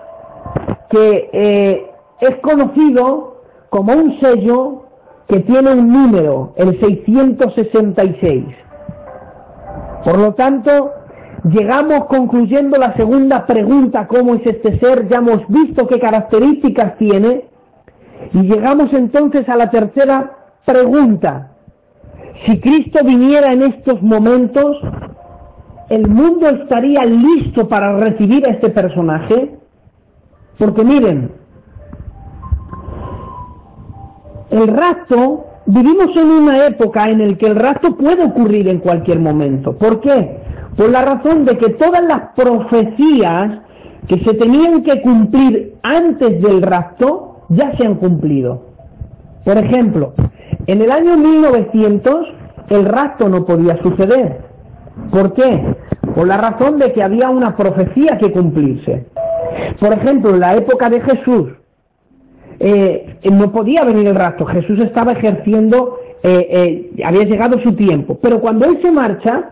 que 0.88 1.28
eh, 1.34 1.90
es 2.18 2.36
conocido 2.36 3.42
como 3.68 3.92
un 3.92 4.18
sello 4.20 4.84
que 5.28 5.40
tiene 5.40 5.70
un 5.70 5.92
número, 5.92 6.54
el 6.56 6.80
666. 6.80 8.44
Por 10.02 10.18
lo 10.18 10.32
tanto, 10.32 10.92
Llegamos 11.44 12.04
concluyendo 12.04 12.78
la 12.78 12.94
segunda 12.94 13.44
pregunta, 13.44 14.06
¿cómo 14.06 14.36
es 14.36 14.46
este 14.46 14.78
ser? 14.78 15.08
Ya 15.08 15.16
hemos 15.16 15.44
visto 15.48 15.88
qué 15.88 15.98
características 15.98 16.96
tiene. 16.98 17.46
Y 18.32 18.42
llegamos 18.42 18.92
entonces 18.92 19.48
a 19.48 19.56
la 19.56 19.68
tercera 19.68 20.36
pregunta. 20.64 21.51
Si 22.46 22.58
Cristo 22.60 23.00
viniera 23.04 23.52
en 23.52 23.62
estos 23.62 24.02
momentos, 24.02 24.76
¿el 25.88 26.08
mundo 26.08 26.48
estaría 26.48 27.04
listo 27.04 27.68
para 27.68 27.96
recibir 27.96 28.46
a 28.46 28.50
este 28.50 28.68
personaje? 28.68 29.56
Porque 30.58 30.84
miren, 30.84 31.30
el 34.50 34.66
rapto, 34.68 35.46
vivimos 35.66 36.16
en 36.16 36.30
una 36.30 36.66
época 36.66 37.08
en 37.08 37.30
la 37.30 37.36
que 37.36 37.46
el 37.46 37.56
rapto 37.56 37.96
puede 37.96 38.24
ocurrir 38.24 38.68
en 38.68 38.78
cualquier 38.78 39.20
momento. 39.20 39.76
¿Por 39.76 40.00
qué? 40.00 40.42
por 40.76 40.90
la 40.90 41.02
razón 41.02 41.44
de 41.44 41.56
que 41.58 41.70
todas 41.70 42.02
las 42.02 42.20
profecías 42.34 43.60
que 44.06 44.18
se 44.18 44.34
tenían 44.34 44.82
que 44.82 45.00
cumplir 45.02 45.76
antes 45.82 46.42
del 46.42 46.62
rapto 46.62 47.42
ya 47.48 47.76
se 47.76 47.84
han 47.84 47.96
cumplido. 47.96 48.62
Por 49.44 49.58
ejemplo, 49.58 50.14
en 50.66 50.82
el 50.82 50.90
año 50.90 51.16
1900 51.16 52.26
el 52.70 52.84
rapto 52.84 53.28
no 53.28 53.44
podía 53.44 53.80
suceder. 53.82 54.40
¿Por 55.10 55.32
qué? 55.34 55.76
Por 56.14 56.26
la 56.26 56.36
razón 56.36 56.78
de 56.78 56.92
que 56.92 57.02
había 57.02 57.30
una 57.30 57.56
profecía 57.56 58.18
que 58.18 58.30
cumplirse. 58.30 59.06
Por 59.80 59.92
ejemplo, 59.92 60.30
en 60.30 60.40
la 60.40 60.54
época 60.54 60.90
de 60.90 61.00
Jesús 61.00 61.52
eh, 62.58 63.18
no 63.30 63.52
podía 63.52 63.84
venir 63.84 64.08
el 64.08 64.14
rapto. 64.14 64.44
Jesús 64.46 64.78
estaba 64.80 65.12
ejerciendo, 65.12 65.98
eh, 66.22 66.90
eh, 66.96 67.04
había 67.04 67.24
llegado 67.24 67.60
su 67.60 67.74
tiempo. 67.74 68.18
Pero 68.20 68.40
cuando 68.40 68.66
él 68.66 68.78
se 68.82 68.90
marcha, 68.90 69.50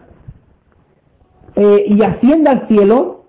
y 1.57 2.03
ascienda 2.03 2.53
al 2.53 2.69
cielo, 2.69 3.21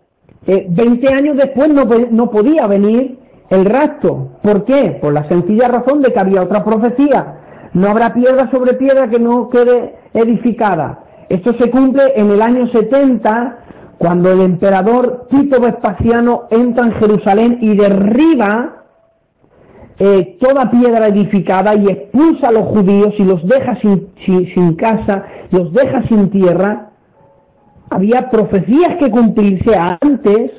eh, 0.47 0.65
20 0.69 1.07
años 1.13 1.37
después 1.37 1.69
no, 1.69 1.85
no 1.85 2.31
podía 2.31 2.65
venir 2.67 3.19
el 3.49 3.65
rapto. 3.65 4.29
¿Por 4.41 4.63
qué? 4.63 4.97
Por 4.99 5.13
la 5.13 5.27
sencilla 5.27 5.67
razón 5.67 6.01
de 6.01 6.11
que 6.11 6.19
había 6.19 6.41
otra 6.41 6.63
profecía. 6.63 7.40
No 7.73 7.89
habrá 7.89 8.13
piedra 8.13 8.49
sobre 8.51 8.73
piedra 8.73 9.07
que 9.07 9.19
no 9.19 9.49
quede 9.49 9.95
edificada. 10.13 11.03
Esto 11.29 11.53
se 11.53 11.69
cumple 11.69 12.13
en 12.15 12.31
el 12.31 12.41
año 12.41 12.69
70, 12.69 13.57
cuando 13.97 14.31
el 14.31 14.41
emperador 14.41 15.27
Tito 15.29 15.61
Vespasiano 15.61 16.47
entra 16.49 16.85
en 16.85 16.93
Jerusalén 16.93 17.59
y 17.61 17.75
derriba 17.75 18.83
eh, 19.99 20.37
toda 20.39 20.71
piedra 20.71 21.07
edificada 21.07 21.75
y 21.75 21.87
expulsa 21.87 22.49
a 22.49 22.51
los 22.51 22.63
judíos 22.65 23.13
y 23.17 23.23
los 23.23 23.47
deja 23.47 23.79
sin, 23.79 24.09
sin 24.25 24.75
casa, 24.75 25.25
los 25.51 25.71
deja 25.71 26.05
sin 26.07 26.29
tierra 26.29 26.91
había 27.91 28.29
profecías 28.29 28.95
que 28.95 29.11
cumplirse 29.11 29.75
antes 29.75 30.49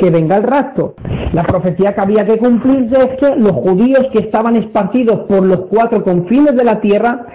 que 0.00 0.10
venga 0.10 0.38
el 0.38 0.44
rapto. 0.44 0.94
La 1.32 1.44
profecía 1.44 1.94
que 1.94 2.00
había 2.00 2.24
que 2.24 2.38
cumplirse 2.38 2.96
es 3.04 3.10
que 3.20 3.36
los 3.36 3.52
judíos 3.52 4.06
que 4.12 4.20
estaban 4.20 4.56
esparcidos 4.56 5.20
por 5.28 5.42
los 5.42 5.60
cuatro 5.66 6.02
confines 6.02 6.56
de 6.56 6.64
la 6.64 6.80
tierra 6.80 7.26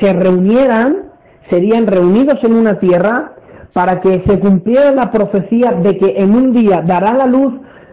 se 0.00 0.12
reunieran, 0.12 1.10
serían 1.50 1.86
reunidos 1.86 2.42
en 2.42 2.54
una 2.54 2.80
tierra 2.80 3.34
para 3.74 4.00
que 4.00 4.22
se 4.26 4.38
cumpliera 4.40 4.90
la 4.92 5.10
profecía 5.10 5.72
de 5.72 5.98
que 5.98 6.14
en 6.16 6.34
un 6.34 6.54
día 6.54 6.80
dará 6.80 7.12
la 7.12 7.26
luz, 7.26 7.52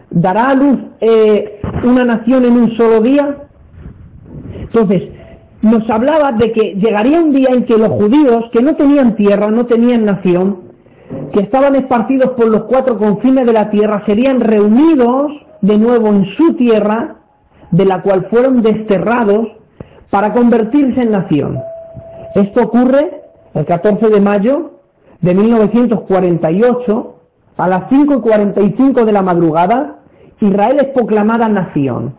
dará 0.09 0.51
a 0.51 0.55
luz 0.55 0.79
eh, 1.01 1.59
una 1.83 2.05
nación 2.05 2.45
en 2.45 2.53
un 2.53 2.77
solo 2.77 3.01
día. 3.01 3.35
Entonces, 4.61 5.09
nos 5.61 5.87
hablaba 5.89 6.31
de 6.31 6.53
que 6.53 6.75
llegaría 6.75 7.19
un 7.19 7.33
día 7.33 7.49
en 7.51 7.65
que 7.65 7.77
los 7.77 7.89
judíos, 7.89 8.45
que 8.51 8.61
no 8.61 8.75
tenían 8.75 9.15
tierra, 9.15 9.51
no 9.51 9.65
tenían 9.65 10.05
nación, 10.05 10.70
que 11.31 11.39
estaban 11.39 11.75
esparcidos 11.75 12.31
por 12.31 12.47
los 12.47 12.63
cuatro 12.63 12.97
confines 12.97 13.45
de 13.45 13.53
la 13.53 13.69
tierra, 13.69 14.03
serían 14.05 14.41
reunidos 14.41 15.31
de 15.61 15.77
nuevo 15.77 16.07
en 16.07 16.25
su 16.35 16.53
tierra, 16.55 17.15
de 17.71 17.85
la 17.85 18.01
cual 18.01 18.27
fueron 18.29 18.61
desterrados, 18.61 19.47
para 20.09 20.33
convertirse 20.33 21.01
en 21.01 21.11
nación. 21.11 21.59
Esto 22.35 22.63
ocurre 22.63 23.21
el 23.53 23.65
14 23.65 24.09
de 24.09 24.19
mayo 24.19 24.71
de 25.21 25.33
1948, 25.35 27.15
a 27.57 27.67
las 27.67 27.83
5.45 27.89 29.05
de 29.05 29.11
la 29.11 29.21
madrugada, 29.21 29.99
Israel 30.39 30.77
es 30.81 30.87
proclamada 30.87 31.47
nación. 31.47 32.15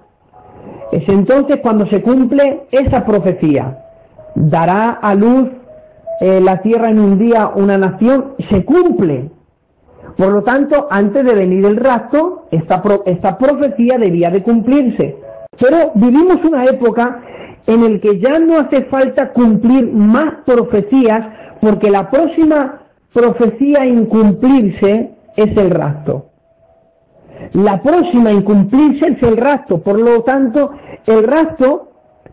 Es 0.93 1.09
entonces 1.09 1.59
cuando 1.61 1.87
se 1.87 2.03
cumple 2.03 2.67
esa 2.71 3.05
profecía. 3.05 3.79
Dará 4.35 4.91
a 4.91 5.15
luz 5.15 5.49
eh, 6.23 6.41
la 6.41 6.63
tierra 6.63 6.89
en 6.89 7.01
un 7.01 7.19
día 7.19 7.51
una 7.53 7.77
nación, 7.77 8.35
se 8.49 8.65
cumple. 8.65 9.29
Por 10.17 10.29
lo 10.29 10.45
tanto, 10.45 10.87
antes 10.89 11.25
de 11.25 11.35
venir 11.35 11.67
el 11.67 11.77
rapto, 11.77 12.47
esta, 12.53 12.81
esta 13.07 13.37
profecía 13.37 13.99
debía 13.99 14.31
de 14.31 14.41
cumplirse. 14.41 15.17
Pero 15.59 15.91
vivimos 15.97 16.45
una 16.45 16.65
época 16.65 17.23
en 17.67 17.83
el 17.83 18.01
que 18.01 18.21
ya 18.21 18.39
no 18.39 18.61
hace 18.61 18.83
falta 18.85 19.33
cumplir 19.33 19.93
más 19.93 20.35
profecías 20.45 21.27
porque 21.61 21.91
la 21.91 22.09
próxima 22.09 22.83
profecía 23.13 23.81
a 23.81 23.87
incumplirse 23.87 25.11
es 25.37 25.57
el 25.57 25.71
rapto. 25.71 26.27
La 27.55 27.83
próxima 27.83 28.31
a 28.31 28.33
incumplirse 28.33 29.09
es 29.09 29.23
el 29.25 29.37
rapto, 29.39 29.81
por 29.81 29.99
lo 29.99 30.23
tanto, 30.23 30.71
el 31.05 31.25
rapto 31.25 31.89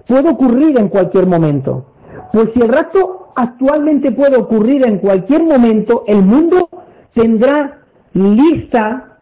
puede 0.05 0.29
ocurrir 0.29 0.77
en 0.77 0.89
cualquier 0.89 1.25
momento. 1.25 1.85
Pues 2.31 2.49
si 2.53 2.61
el 2.61 2.69
rapto 2.69 3.18
actualmente 3.35 4.11
puede 4.11 4.37
ocurrir 4.37 4.85
en 4.85 4.97
cualquier 4.97 5.43
momento, 5.43 6.03
el 6.07 6.21
mundo 6.21 6.69
tendrá 7.13 7.79
lista, 8.13 9.19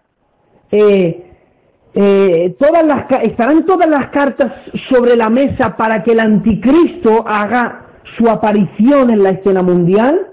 eh, 0.72 1.32
eh, 1.94 2.56
todas 2.60 2.86
las, 2.86 3.10
estarán 3.24 3.66
todas 3.66 3.90
las 3.90 4.10
cartas 4.10 4.52
sobre 4.90 5.16
la 5.16 5.30
mesa 5.30 5.76
para 5.76 6.04
que 6.04 6.12
el 6.12 6.20
anticristo 6.20 7.26
haga 7.28 7.86
su 8.18 8.30
aparición 8.30 9.10
en 9.10 9.24
la 9.24 9.32
escena 9.32 9.62
mundial. 9.62 10.28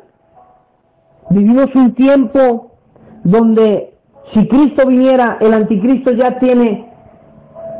Vivimos 1.30 1.74
un 1.74 1.94
tiempo 1.94 2.72
donde 3.22 3.94
si 4.32 4.46
Cristo 4.48 4.86
viniera, 4.86 5.38
el 5.40 5.54
anticristo 5.54 6.10
ya 6.12 6.38
tiene, 6.38 6.90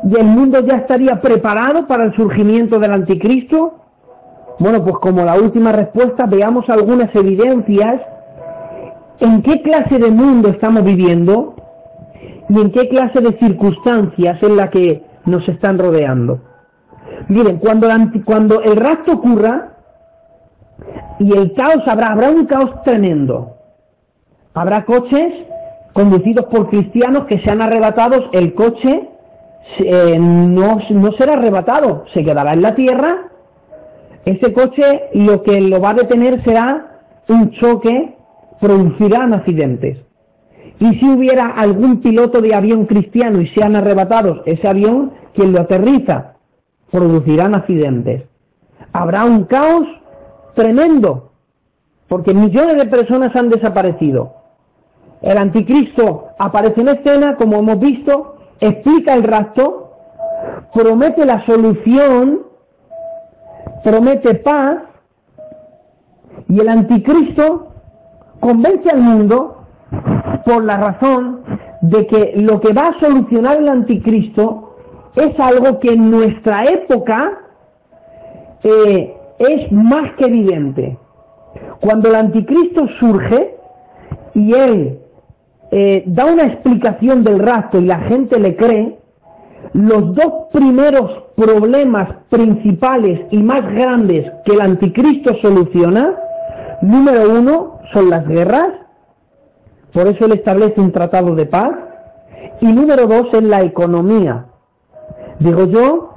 y 0.03 0.15
el 0.15 0.25
mundo 0.25 0.59
ya 0.59 0.77
estaría 0.77 1.19
preparado 1.19 1.87
para 1.87 2.05
el 2.05 2.15
surgimiento 2.15 2.79
del 2.79 2.93
anticristo. 2.93 3.84
Bueno, 4.57 4.83
pues 4.83 4.97
como 4.99 5.23
la 5.23 5.35
última 5.35 5.71
respuesta, 5.71 6.25
veamos 6.25 6.69
algunas 6.69 7.13
evidencias 7.13 8.01
en 9.19 9.41
qué 9.41 9.61
clase 9.61 9.99
de 9.99 10.11
mundo 10.11 10.49
estamos 10.49 10.83
viviendo 10.83 11.55
y 12.47 12.59
en 12.59 12.71
qué 12.71 12.87
clase 12.87 13.21
de 13.21 13.33
circunstancias 13.33 14.41
en 14.41 14.55
la 14.55 14.69
que 14.69 15.03
nos 15.25 15.47
están 15.49 15.77
rodeando. 15.77 16.39
Miren, 17.27 17.57
cuando, 17.57 18.61
el 18.61 18.75
rapto 18.75 19.13
ocurra 19.13 19.73
y 21.19 21.33
el 21.33 21.53
caos 21.53 21.83
habrá, 21.87 22.11
habrá 22.11 22.29
un 22.29 22.45
caos 22.45 22.81
tremendo. 22.83 23.57
Habrá 24.53 24.85
coches 24.85 25.33
conducidos 25.93 26.45
por 26.45 26.69
cristianos 26.69 27.25
que 27.25 27.39
sean 27.39 27.61
arrebatados, 27.61 28.25
el 28.31 28.53
coche 28.53 29.09
eh, 29.79 30.17
no 30.19 30.79
será 31.17 31.33
arrebatado, 31.33 32.05
se 32.13 32.23
quedará 32.23 32.53
en 32.53 32.61
la 32.61 32.75
tierra. 32.75 33.31
Ese 34.25 34.53
coche 34.53 35.03
lo 35.13 35.43
que 35.43 35.61
lo 35.61 35.79
va 35.79 35.91
a 35.91 35.93
detener 35.95 36.43
será 36.43 36.99
un 37.29 37.51
choque, 37.51 38.15
producirán 38.59 39.33
accidentes. 39.33 39.99
Y 40.79 40.99
si 40.99 41.07
hubiera 41.07 41.47
algún 41.47 42.01
piloto 42.01 42.41
de 42.41 42.53
avión 42.53 42.85
cristiano 42.85 43.39
y 43.39 43.47
sean 43.49 43.75
arrebatados 43.75 44.41
ese 44.45 44.67
avión, 44.67 45.13
quien 45.33 45.53
lo 45.53 45.61
aterriza, 45.61 46.33
producirán 46.91 47.55
accidentes. 47.55 48.23
Habrá 48.91 49.25
un 49.25 49.43
caos 49.45 49.87
tremendo, 50.53 51.31
porque 52.07 52.33
millones 52.33 52.77
de 52.77 52.85
personas 52.85 53.35
han 53.35 53.49
desaparecido. 53.49 54.33
El 55.21 55.37
anticristo 55.37 56.29
aparece 56.37 56.81
en 56.81 56.89
escena, 56.89 57.35
como 57.35 57.57
hemos 57.57 57.79
visto, 57.79 58.37
explica 58.59 59.13
el 59.13 59.23
rapto, 59.23 59.91
promete 60.73 61.25
la 61.25 61.45
solución, 61.45 62.44
promete 63.85 64.33
paz, 64.33 64.79
y 66.49 66.59
el 66.59 66.69
anticristo 66.69 67.67
convence 68.39 68.89
al 68.89 68.99
mundo 68.99 69.63
por 70.43 70.63
la 70.63 70.77
razón 70.77 71.41
de 71.81 72.07
que 72.07 72.33
lo 72.35 72.59
que 72.59 72.73
va 72.73 72.87
a 72.87 72.99
solucionar 72.99 73.57
el 73.57 73.69
anticristo 73.69 74.75
es 75.15 75.39
algo 75.39 75.79
que 75.79 75.93
en 75.93 76.09
nuestra 76.09 76.65
época 76.65 77.39
eh, 78.63 79.15
es 79.37 79.71
más 79.71 80.13
que 80.17 80.25
evidente. 80.25 80.97
Cuando 81.79 82.09
el 82.09 82.15
anticristo 82.15 82.87
surge 82.99 83.55
y 84.33 84.53
él 84.53 84.99
eh, 85.71 86.03
da 86.07 86.25
una 86.25 86.45
explicación 86.45 87.23
del 87.23 87.37
rapto 87.37 87.77
y 87.77 87.85
la 87.85 87.99
gente 87.99 88.39
le 88.39 88.55
cree, 88.55 88.97
los 89.75 90.15
dos 90.15 90.33
primeros 90.53 91.11
problemas 91.35 92.07
principales 92.29 93.19
y 93.29 93.39
más 93.39 93.61
grandes 93.73 94.31
que 94.45 94.53
el 94.53 94.61
anticristo 94.61 95.35
soluciona, 95.41 96.15
número 96.81 97.29
uno, 97.37 97.79
son 97.91 98.09
las 98.09 98.25
guerras, 98.25 98.69
por 99.91 100.07
eso 100.07 100.27
él 100.27 100.31
establece 100.31 100.79
un 100.79 100.93
tratado 100.93 101.35
de 101.35 101.45
paz, 101.45 101.73
y 102.61 102.67
número 102.67 103.05
dos 103.05 103.27
es 103.33 103.43
la 103.43 103.63
economía. 103.63 104.45
Digo 105.39 105.65
yo, 105.65 106.13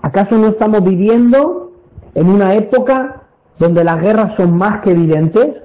¿acaso 0.00 0.36
no 0.38 0.46
estamos 0.46 0.84
viviendo 0.84 1.72
en 2.14 2.28
una 2.28 2.54
época 2.54 3.22
donde 3.58 3.82
las 3.82 4.00
guerras 4.00 4.36
son 4.36 4.56
más 4.56 4.80
que 4.80 4.92
evidentes? 4.92 5.56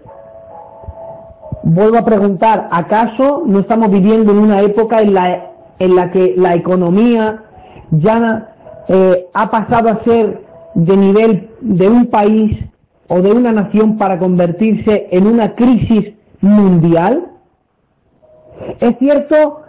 Vuelvo 1.61 1.99
a 1.99 2.05
preguntar, 2.05 2.67
¿acaso 2.71 3.43
no 3.45 3.59
estamos 3.59 3.91
viviendo 3.91 4.31
en 4.31 4.39
una 4.39 4.61
época 4.61 5.01
en 5.01 5.13
la, 5.13 5.56
en 5.79 5.95
la 5.95 6.11
que 6.11 6.35
la 6.37 6.55
economía 6.55 7.43
ya 7.91 8.55
eh, 8.87 9.27
ha 9.33 9.49
pasado 9.49 9.89
a 9.89 10.03
ser 10.03 10.41
de 10.75 10.97
nivel 10.97 11.49
de 11.61 11.89
un 11.89 12.07
país 12.07 12.57
o 13.07 13.21
de 13.21 13.31
una 13.31 13.51
nación 13.51 13.97
para 13.97 14.19
convertirse 14.19 15.07
en 15.11 15.27
una 15.27 15.55
crisis 15.55 16.13
mundial? 16.41 17.31
Es 18.79 18.97
cierto 18.99 19.61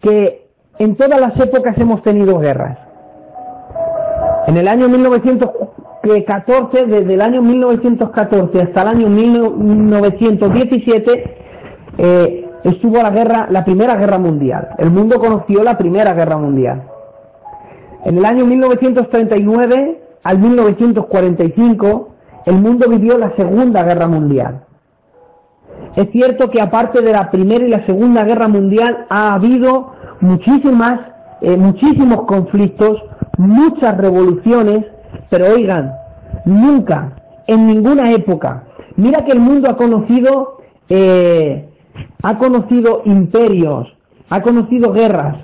que 0.00 0.48
en 0.78 0.96
todas 0.96 1.20
las 1.20 1.38
épocas 1.40 1.76
hemos 1.78 2.02
tenido 2.02 2.38
guerras. 2.38 2.78
En 4.46 4.56
el 4.56 4.68
año 4.68 4.88
1914, 4.88 6.86
desde 6.86 7.14
el 7.14 7.20
año 7.20 7.42
1914 7.42 8.62
hasta 8.62 8.82
el 8.82 8.88
año 8.88 9.08
1917, 9.08 11.36
eh, 11.96 12.43
estuvo 12.64 13.00
la 13.02 13.10
guerra, 13.10 13.46
la 13.50 13.64
primera 13.64 13.96
guerra 13.96 14.18
mundial. 14.18 14.70
El 14.78 14.90
mundo 14.90 15.20
conoció 15.20 15.62
la 15.62 15.78
primera 15.78 16.14
guerra 16.14 16.38
mundial. 16.38 16.82
En 18.04 18.18
el 18.18 18.24
año 18.24 18.44
1939 18.44 20.00
al 20.24 20.38
1945, 20.38 22.08
el 22.46 22.58
mundo 22.58 22.88
vivió 22.88 23.18
la 23.18 23.34
segunda 23.36 23.82
guerra 23.84 24.08
mundial. 24.08 24.64
Es 25.96 26.10
cierto 26.10 26.50
que 26.50 26.60
aparte 26.60 27.02
de 27.02 27.12
la 27.12 27.30
primera 27.30 27.64
y 27.64 27.68
la 27.68 27.86
segunda 27.86 28.24
guerra 28.24 28.48
mundial 28.48 29.06
ha 29.08 29.34
habido 29.34 29.92
muchísimas, 30.20 31.00
eh, 31.40 31.56
muchísimos 31.56 32.22
conflictos, 32.24 33.02
muchas 33.38 33.96
revoluciones, 33.96 34.86
pero 35.30 35.52
oigan, 35.54 35.94
nunca, 36.44 37.12
en 37.46 37.66
ninguna 37.66 38.10
época, 38.12 38.64
mira 38.96 39.24
que 39.24 39.32
el 39.32 39.40
mundo 39.40 39.70
ha 39.70 39.76
conocido, 39.76 40.58
eh, 40.88 41.68
ha 42.24 42.38
conocido 42.38 43.02
imperios, 43.04 43.86
ha 44.30 44.40
conocido 44.40 44.92
guerras 44.92 45.36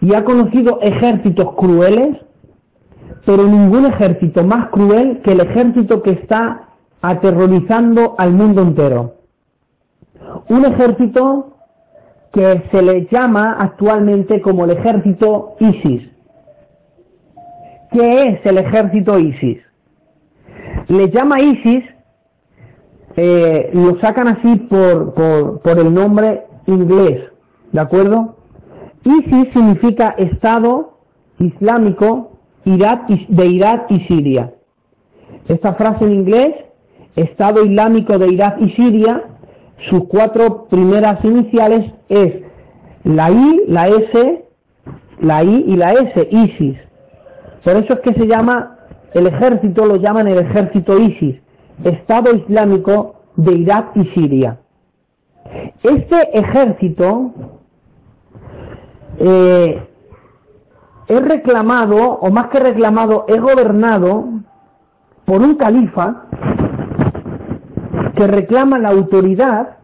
y 0.00 0.14
ha 0.14 0.22
conocido 0.22 0.78
ejércitos 0.80 1.52
crueles, 1.54 2.16
pero 3.26 3.42
ningún 3.44 3.86
ejército 3.86 4.44
más 4.44 4.68
cruel 4.68 5.20
que 5.22 5.32
el 5.32 5.40
ejército 5.40 6.00
que 6.00 6.12
está 6.12 6.68
aterrorizando 7.00 8.14
al 8.18 8.34
mundo 8.34 8.62
entero. 8.62 9.14
Un 10.48 10.64
ejército 10.64 11.56
que 12.32 12.68
se 12.70 12.82
le 12.82 13.06
llama 13.06 13.56
actualmente 13.58 14.40
como 14.40 14.64
el 14.64 14.70
ejército 14.78 15.56
ISIS. 15.58 16.08
¿Qué 17.90 18.28
es 18.28 18.46
el 18.46 18.58
ejército 18.58 19.18
ISIS? 19.18 19.58
Le 20.86 21.10
llama 21.10 21.40
ISIS, 21.40 21.84
eh, 23.16 23.70
lo 23.72 23.98
sacan 24.00 24.28
así 24.28 24.56
por, 24.56 25.14
por, 25.14 25.60
por 25.60 25.78
el 25.78 25.92
nombre 25.92 26.46
inglés, 26.66 27.22
¿de 27.72 27.80
acuerdo? 27.80 28.36
ISIS 29.04 29.52
significa 29.52 30.14
Estado 30.16 30.98
Islámico 31.38 32.32
de 32.64 33.46
Irak 33.46 33.90
y 33.90 34.00
Siria. 34.06 34.52
Esta 35.48 35.74
frase 35.74 36.04
en 36.04 36.12
inglés, 36.12 36.54
Estado 37.16 37.64
Islámico 37.64 38.18
de 38.18 38.32
Irak 38.32 38.60
y 38.60 38.70
Siria, 38.70 39.24
sus 39.90 40.04
cuatro 40.04 40.66
primeras 40.66 41.24
iniciales 41.24 41.92
es 42.08 42.34
la 43.02 43.30
I, 43.30 43.64
la 43.66 43.88
S, 43.88 44.44
la 45.20 45.42
I 45.42 45.64
y 45.66 45.76
la 45.76 45.92
S, 45.92 46.28
ISIS. 46.30 46.78
Por 47.64 47.76
eso 47.76 47.94
es 47.94 48.00
que 48.00 48.12
se 48.12 48.26
llama, 48.26 48.78
el 49.12 49.26
ejército 49.26 49.84
lo 49.86 49.96
llaman 49.96 50.28
el 50.28 50.38
ejército 50.38 50.98
ISIS, 50.98 51.36
Estado 51.84 52.34
Islámico 52.34 53.16
de 53.36 53.52
Irak 53.52 53.96
y 53.96 54.04
Siria. 54.06 54.58
Este 55.82 56.38
ejército 56.38 57.32
eh, 59.18 59.82
es 61.08 61.28
reclamado, 61.28 61.96
o 61.96 62.30
más 62.30 62.46
que 62.48 62.60
reclamado, 62.60 63.26
es 63.28 63.40
gobernado 63.40 64.28
por 65.24 65.40
un 65.40 65.56
califa 65.56 66.24
que 68.14 68.26
reclama 68.26 68.78
la 68.78 68.90
autoridad 68.90 69.78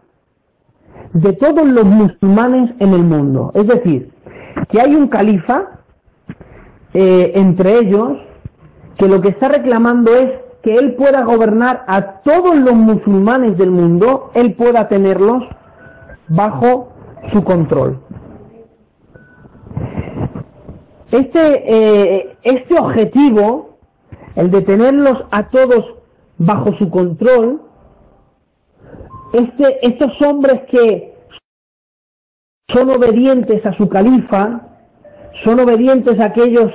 de 1.13 1.33
todos 1.33 1.67
los 1.67 1.85
musulmanes 1.85 2.71
en 2.79 2.93
el 2.93 3.03
mundo. 3.03 3.51
Es 3.55 3.67
decir, 3.67 4.11
que 4.69 4.79
hay 4.79 4.95
un 4.95 5.07
califa 5.07 5.79
eh, 6.93 7.31
entre 7.35 7.79
ellos 7.79 8.17
que 8.97 9.07
lo 9.07 9.21
que 9.21 9.29
está 9.29 9.47
reclamando 9.47 10.13
es 10.15 10.31
que 10.61 10.75
él 10.75 10.95
pueda 10.95 11.23
gobernar 11.23 11.83
a 11.87 12.21
todos 12.21 12.55
los 12.55 12.73
musulmanes 12.73 13.57
del 13.57 13.71
mundo, 13.71 14.31
él 14.33 14.53
pueda 14.53 14.87
tenerlos 14.87 15.43
bajo 16.27 16.89
su 17.31 17.43
control. 17.43 17.99
Este, 21.11 21.63
eh, 21.65 22.37
este 22.43 22.77
objetivo, 22.77 23.77
el 24.35 24.51
de 24.51 24.61
tenerlos 24.61 25.23
a 25.31 25.49
todos 25.49 25.95
bajo 26.37 26.73
su 26.73 26.89
control, 26.89 27.61
este, 29.33 29.85
estos 29.85 30.21
hombres 30.21 30.61
que 30.69 31.15
son 32.67 32.89
obedientes 32.89 33.65
a 33.65 33.73
su 33.73 33.89
califa, 33.89 34.61
son 35.43 35.59
obedientes 35.59 36.19
a 36.19 36.25
aquellos, 36.25 36.71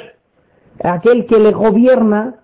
a 0.82 0.95
aquel 0.95 1.26
que 1.26 1.39
les 1.39 1.55
gobierna, 1.55 2.41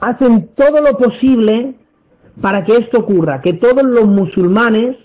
hacen 0.00 0.48
todo 0.54 0.80
lo 0.80 0.96
posible 0.96 1.74
para 2.40 2.64
que 2.64 2.76
esto 2.76 3.00
ocurra, 3.00 3.40
que 3.40 3.52
todos 3.52 3.84
los 3.84 4.06
musulmanes 4.06 4.96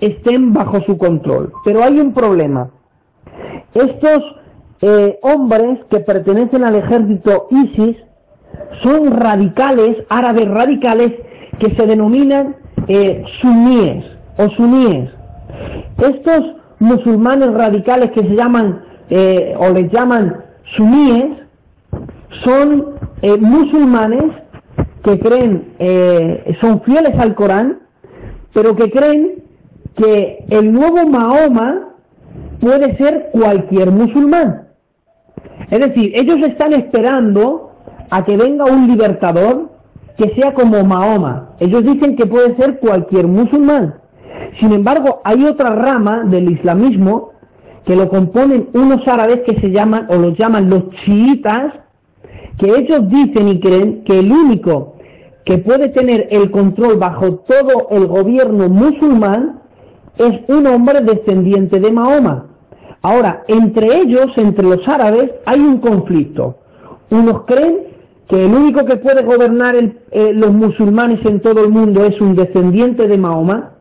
estén 0.00 0.52
bajo 0.52 0.80
su 0.82 0.96
control. 0.98 1.52
Pero 1.64 1.82
hay 1.82 2.00
un 2.00 2.12
problema. 2.12 2.70
Estos 3.74 4.22
eh, 4.80 5.18
hombres 5.22 5.80
que 5.90 6.00
pertenecen 6.00 6.64
al 6.64 6.76
ejército 6.76 7.48
ISIS 7.50 7.96
son 8.82 9.12
radicales, 9.12 9.98
árabes 10.08 10.48
radicales, 10.48 11.12
que 11.58 11.74
se 11.74 11.86
denominan 11.86 12.56
eh, 12.88 13.24
suníes 13.40 14.04
o 14.36 14.48
suníes. 14.50 15.10
Estos 15.98 16.56
musulmanes 16.78 17.52
radicales 17.52 18.10
que 18.10 18.22
se 18.22 18.34
llaman 18.34 18.84
eh, 19.10 19.54
o 19.58 19.70
les 19.70 19.90
llaman 19.90 20.44
suníes 20.76 21.43
son 22.42 22.94
eh, 23.22 23.36
musulmanes 23.36 24.32
que 25.02 25.18
creen, 25.18 25.74
son 26.62 26.80
fieles 26.80 27.14
al 27.18 27.34
Corán, 27.34 27.80
pero 28.54 28.74
que 28.74 28.90
creen 28.90 29.44
que 29.94 30.44
el 30.48 30.72
nuevo 30.72 31.06
Mahoma 31.06 31.90
puede 32.58 32.96
ser 32.96 33.28
cualquier 33.32 33.90
musulmán. 33.90 34.68
Es 35.70 35.80
decir, 35.80 36.12
ellos 36.14 36.38
están 36.40 36.72
esperando 36.72 37.72
a 38.10 38.24
que 38.24 38.36
venga 38.36 38.64
un 38.64 38.86
libertador 38.86 39.70
que 40.16 40.34
sea 40.34 40.54
como 40.54 40.84
Mahoma. 40.84 41.50
Ellos 41.58 41.84
dicen 41.84 42.16
que 42.16 42.26
puede 42.26 42.56
ser 42.56 42.78
cualquier 42.78 43.26
musulmán. 43.26 43.94
Sin 44.60 44.72
embargo, 44.72 45.20
hay 45.24 45.44
otra 45.44 45.74
rama 45.74 46.22
del 46.24 46.50
islamismo 46.50 47.32
que 47.84 47.96
lo 47.96 48.08
componen 48.08 48.68
unos 48.72 49.06
árabes 49.06 49.40
que 49.40 49.60
se 49.60 49.70
llaman, 49.70 50.06
o 50.08 50.16
los 50.16 50.36
llaman 50.36 50.70
los 50.70 50.90
chiitas, 51.04 51.72
que 52.58 52.70
ellos 52.70 53.08
dicen 53.08 53.48
y 53.48 53.60
creen 53.60 54.04
que 54.04 54.20
el 54.20 54.30
único 54.30 54.94
que 55.44 55.58
puede 55.58 55.88
tener 55.88 56.28
el 56.30 56.50
control 56.50 56.98
bajo 56.98 57.34
todo 57.36 57.88
el 57.90 58.06
gobierno 58.06 58.68
musulmán 58.68 59.60
es 60.16 60.48
un 60.48 60.66
hombre 60.66 61.00
descendiente 61.00 61.80
de 61.80 61.92
Mahoma. 61.92 62.46
Ahora, 63.02 63.42
entre 63.48 63.98
ellos, 63.98 64.28
entre 64.36 64.66
los 64.66 64.86
árabes, 64.88 65.30
hay 65.44 65.60
un 65.60 65.78
conflicto. 65.78 66.56
Unos 67.10 67.42
creen 67.42 67.80
que 68.28 68.46
el 68.46 68.54
único 68.54 68.86
que 68.86 68.96
puede 68.96 69.22
gobernar 69.22 69.74
eh, 69.76 70.32
los 70.34 70.52
musulmanes 70.52 71.24
en 71.26 71.40
todo 71.40 71.62
el 71.64 71.70
mundo 71.70 72.04
es 72.04 72.18
un 72.20 72.34
descendiente 72.34 73.06
de 73.06 73.18
Mahoma, 73.18 73.72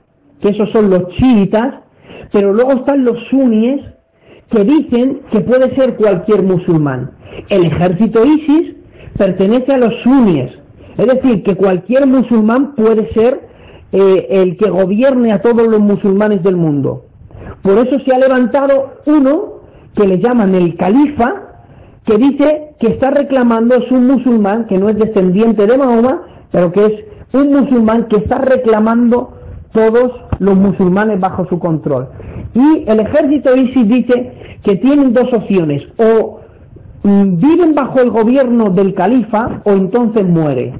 que 0.41 0.49
esos 0.49 0.69
son 0.71 0.89
los 0.89 1.07
chiitas, 1.15 1.76
pero 2.32 2.53
luego 2.53 2.74
están 2.74 3.05
los 3.05 3.17
suníes 3.30 3.82
que 4.49 4.63
dicen 4.65 5.21
que 5.32 5.39
puede 5.39 5.74
ser 5.76 5.95
cualquier 5.95 6.43
musulmán. 6.43 7.11
El 7.49 7.65
ejército 7.65 8.25
ISIS 8.25 8.75
pertenece 9.17 9.73
a 9.73 9.77
los 9.77 9.93
suníes, 10.01 10.51
es 10.97 11.07
decir, 11.07 11.43
que 11.43 11.55
cualquier 11.55 12.05
musulmán 12.07 12.75
puede 12.75 13.11
ser 13.13 13.47
eh, 13.91 14.27
el 14.29 14.57
que 14.57 14.69
gobierne 14.69 15.31
a 15.31 15.41
todos 15.41 15.67
los 15.67 15.79
musulmanes 15.79 16.41
del 16.43 16.55
mundo. 16.55 17.05
Por 17.61 17.77
eso 17.77 17.99
se 18.03 18.13
ha 18.13 18.19
levantado 18.19 18.95
uno 19.05 19.53
que 19.95 20.07
le 20.07 20.19
llaman 20.19 20.55
el 20.55 20.75
califa, 20.75 21.36
que 22.03 22.17
dice 22.17 22.75
que 22.79 22.88
está 22.88 23.11
reclamando 23.11 23.75
es 23.75 23.89
un 23.91 24.07
musulmán 24.07 24.65
que 24.65 24.77
no 24.77 24.89
es 24.89 24.97
descendiente 24.97 25.65
de 25.67 25.77
Mahoma, 25.77 26.23
pero 26.51 26.71
que 26.71 26.86
es 26.86 26.93
un 27.34 27.53
musulmán 27.53 28.05
que 28.05 28.17
está 28.17 28.39
reclamando 28.39 29.38
todos 29.71 30.11
los 30.39 30.55
musulmanes 30.55 31.19
bajo 31.19 31.47
su 31.47 31.59
control. 31.59 32.09
Y 32.53 32.84
el 32.88 32.99
ejército 32.99 33.55
ISIS 33.55 33.88
dice 33.88 34.34
que 34.61 34.75
tienen 34.75 35.13
dos 35.13 35.31
opciones, 35.34 35.84
o 35.97 36.41
viven 37.03 37.75
bajo 37.75 37.99
el 37.99 38.09
gobierno 38.09 38.69
del 38.69 38.93
califa 38.93 39.61
o 39.65 39.71
entonces 39.71 40.25
muere. 40.25 40.79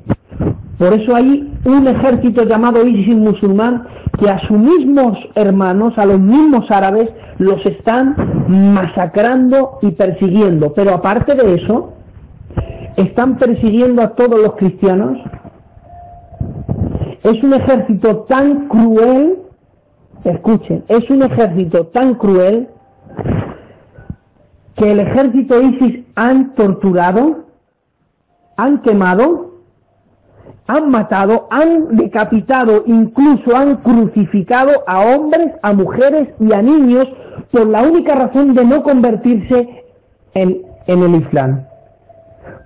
Por 0.78 0.94
eso 0.94 1.16
hay 1.16 1.54
un 1.66 1.88
ejército 1.88 2.44
llamado 2.44 2.86
ISIS 2.86 3.16
musulmán 3.16 3.88
que 4.18 4.30
a 4.30 4.40
sus 4.48 4.58
mismos 4.58 5.18
hermanos, 5.36 5.94
a 5.98 6.06
los 6.06 6.20
mismos 6.20 6.70
árabes, 6.72 7.10
los 7.38 7.66
están 7.66 8.16
masacrando 8.48 9.80
y 9.82 9.92
persiguiendo. 9.92 10.74
Pero 10.74 10.94
aparte 10.94 11.36
de 11.36 11.56
eso, 11.56 11.94
están 12.98 13.38
persiguiendo 13.38 14.02
a 14.02 14.10
todos 14.10 14.42
los 14.42 14.54
cristianos. 14.54 15.18
Es 17.24 17.42
un 17.44 17.54
ejército 17.54 18.18
tan 18.20 18.68
cruel, 18.68 19.40
escuchen, 20.24 20.84
es 20.88 21.10
un 21.10 21.24
ejército 21.24 21.88
tan 21.88 22.16
cruel 22.16 22.68
que 24.76 24.92
el 24.92 25.00
ejército 25.00 25.62
ISIS 25.62 26.06
han 26.16 26.54
torturado, 26.54 27.46
han 28.58 28.82
quemado, 28.82 29.54
han 30.68 30.90
matado, 30.90 31.48
han 31.52 31.96
decapitado, 31.96 32.84
incluso 32.88 33.56
han 33.56 33.78
crucificado 33.78 34.84
a 34.88 35.02
hombres, 35.02 35.52
a 35.62 35.74
mujeres 35.74 36.30
y 36.40 36.54
a 36.54 36.62
niños 36.62 37.08
por 37.52 37.68
la 37.68 37.84
única 37.84 38.16
razón 38.16 38.54
de 38.54 38.66
no 38.66 38.82
convertirse 38.82 39.84
en, 40.34 40.62
el 40.88 41.16
Islam. 41.16 41.66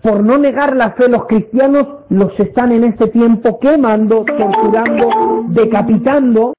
Por 0.01 0.23
no 0.23 0.37
negar 0.37 0.75
la 0.75 0.91
fe, 0.91 1.09
los 1.09 1.25
cristianos 1.25 1.87
los 2.09 2.39
están 2.39 2.71
en 2.71 2.83
este 2.83 3.07
tiempo 3.07 3.59
quemando, 3.59 4.23
torturando, 4.23 5.45
decapitando, 5.49 6.53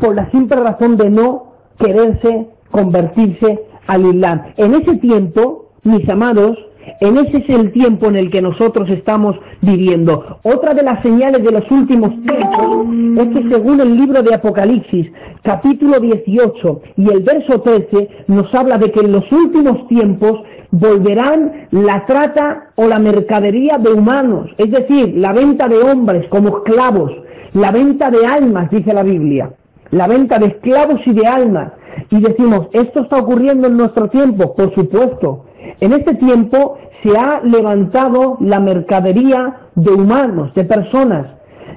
por 0.00 0.14
la 0.14 0.30
simple 0.30 0.56
razón 0.56 0.96
de 0.96 1.10
no 1.10 1.52
quererse 1.78 2.48
convertirse 2.70 3.69
al 3.86 4.06
Islam. 4.06 4.42
En 4.56 4.74
ese 4.74 4.96
tiempo, 4.96 5.70
mis 5.82 6.08
amados, 6.08 6.56
en 7.00 7.16
ese 7.18 7.38
es 7.38 7.48
el 7.48 7.72
tiempo 7.72 8.06
en 8.06 8.16
el 8.16 8.30
que 8.30 8.42
nosotros 8.42 8.88
estamos 8.90 9.36
viviendo. 9.60 10.38
Otra 10.42 10.74
de 10.74 10.82
las 10.82 11.02
señales 11.02 11.42
de 11.42 11.52
los 11.52 11.70
últimos 11.70 12.10
tiempos 12.22 12.86
es 13.18 13.28
que 13.28 13.48
según 13.48 13.80
el 13.80 13.96
libro 13.96 14.22
de 14.22 14.34
Apocalipsis, 14.34 15.10
capítulo 15.42 16.00
18 16.00 16.82
y 16.96 17.10
el 17.10 17.20
verso 17.20 17.60
13, 17.60 18.08
nos 18.28 18.54
habla 18.54 18.78
de 18.78 18.90
que 18.90 19.00
en 19.00 19.12
los 19.12 19.30
últimos 19.32 19.86
tiempos 19.88 20.40
volverán 20.70 21.66
la 21.70 22.04
trata 22.06 22.70
o 22.76 22.86
la 22.86 22.98
mercadería 22.98 23.78
de 23.78 23.92
humanos, 23.92 24.50
es 24.56 24.70
decir, 24.70 25.14
la 25.16 25.32
venta 25.32 25.68
de 25.68 25.78
hombres 25.78 26.28
como 26.28 26.58
esclavos, 26.58 27.12
la 27.54 27.72
venta 27.72 28.10
de 28.10 28.26
almas, 28.26 28.70
dice 28.70 28.92
la 28.92 29.02
Biblia. 29.02 29.50
la 29.90 30.06
venta 30.06 30.38
de 30.38 30.46
esclavos 30.46 31.00
y 31.04 31.12
de 31.12 31.26
almas. 31.26 31.72
Y 32.10 32.20
decimos, 32.20 32.68
¿esto 32.72 33.00
está 33.02 33.18
ocurriendo 33.18 33.68
en 33.68 33.76
nuestro 33.76 34.08
tiempo? 34.08 34.54
Por 34.54 34.74
supuesto. 34.74 35.44
En 35.80 35.92
este 35.92 36.14
tiempo 36.14 36.78
se 37.02 37.16
ha 37.16 37.40
levantado 37.42 38.36
la 38.40 38.60
mercadería 38.60 39.56
de 39.74 39.90
humanos, 39.90 40.52
de 40.54 40.64
personas. 40.64 41.26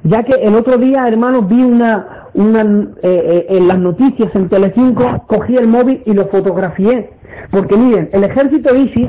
Ya 0.03 0.23
que 0.23 0.33
el 0.33 0.55
otro 0.55 0.77
día, 0.77 1.07
hermanos, 1.07 1.47
vi 1.47 1.61
una, 1.61 2.27
una 2.33 2.61
eh, 2.61 2.95
eh, 3.03 3.45
en 3.49 3.67
las 3.67 3.79
noticias 3.79 4.35
en 4.35 4.49
Telecinco, 4.49 5.23
cogí 5.27 5.55
el 5.55 5.67
móvil 5.67 6.01
y 6.05 6.13
lo 6.13 6.25
fotografié. 6.25 7.11
Porque 7.51 7.77
miren, 7.77 8.09
el 8.11 8.23
ejército 8.23 8.75
ISIS 8.75 9.07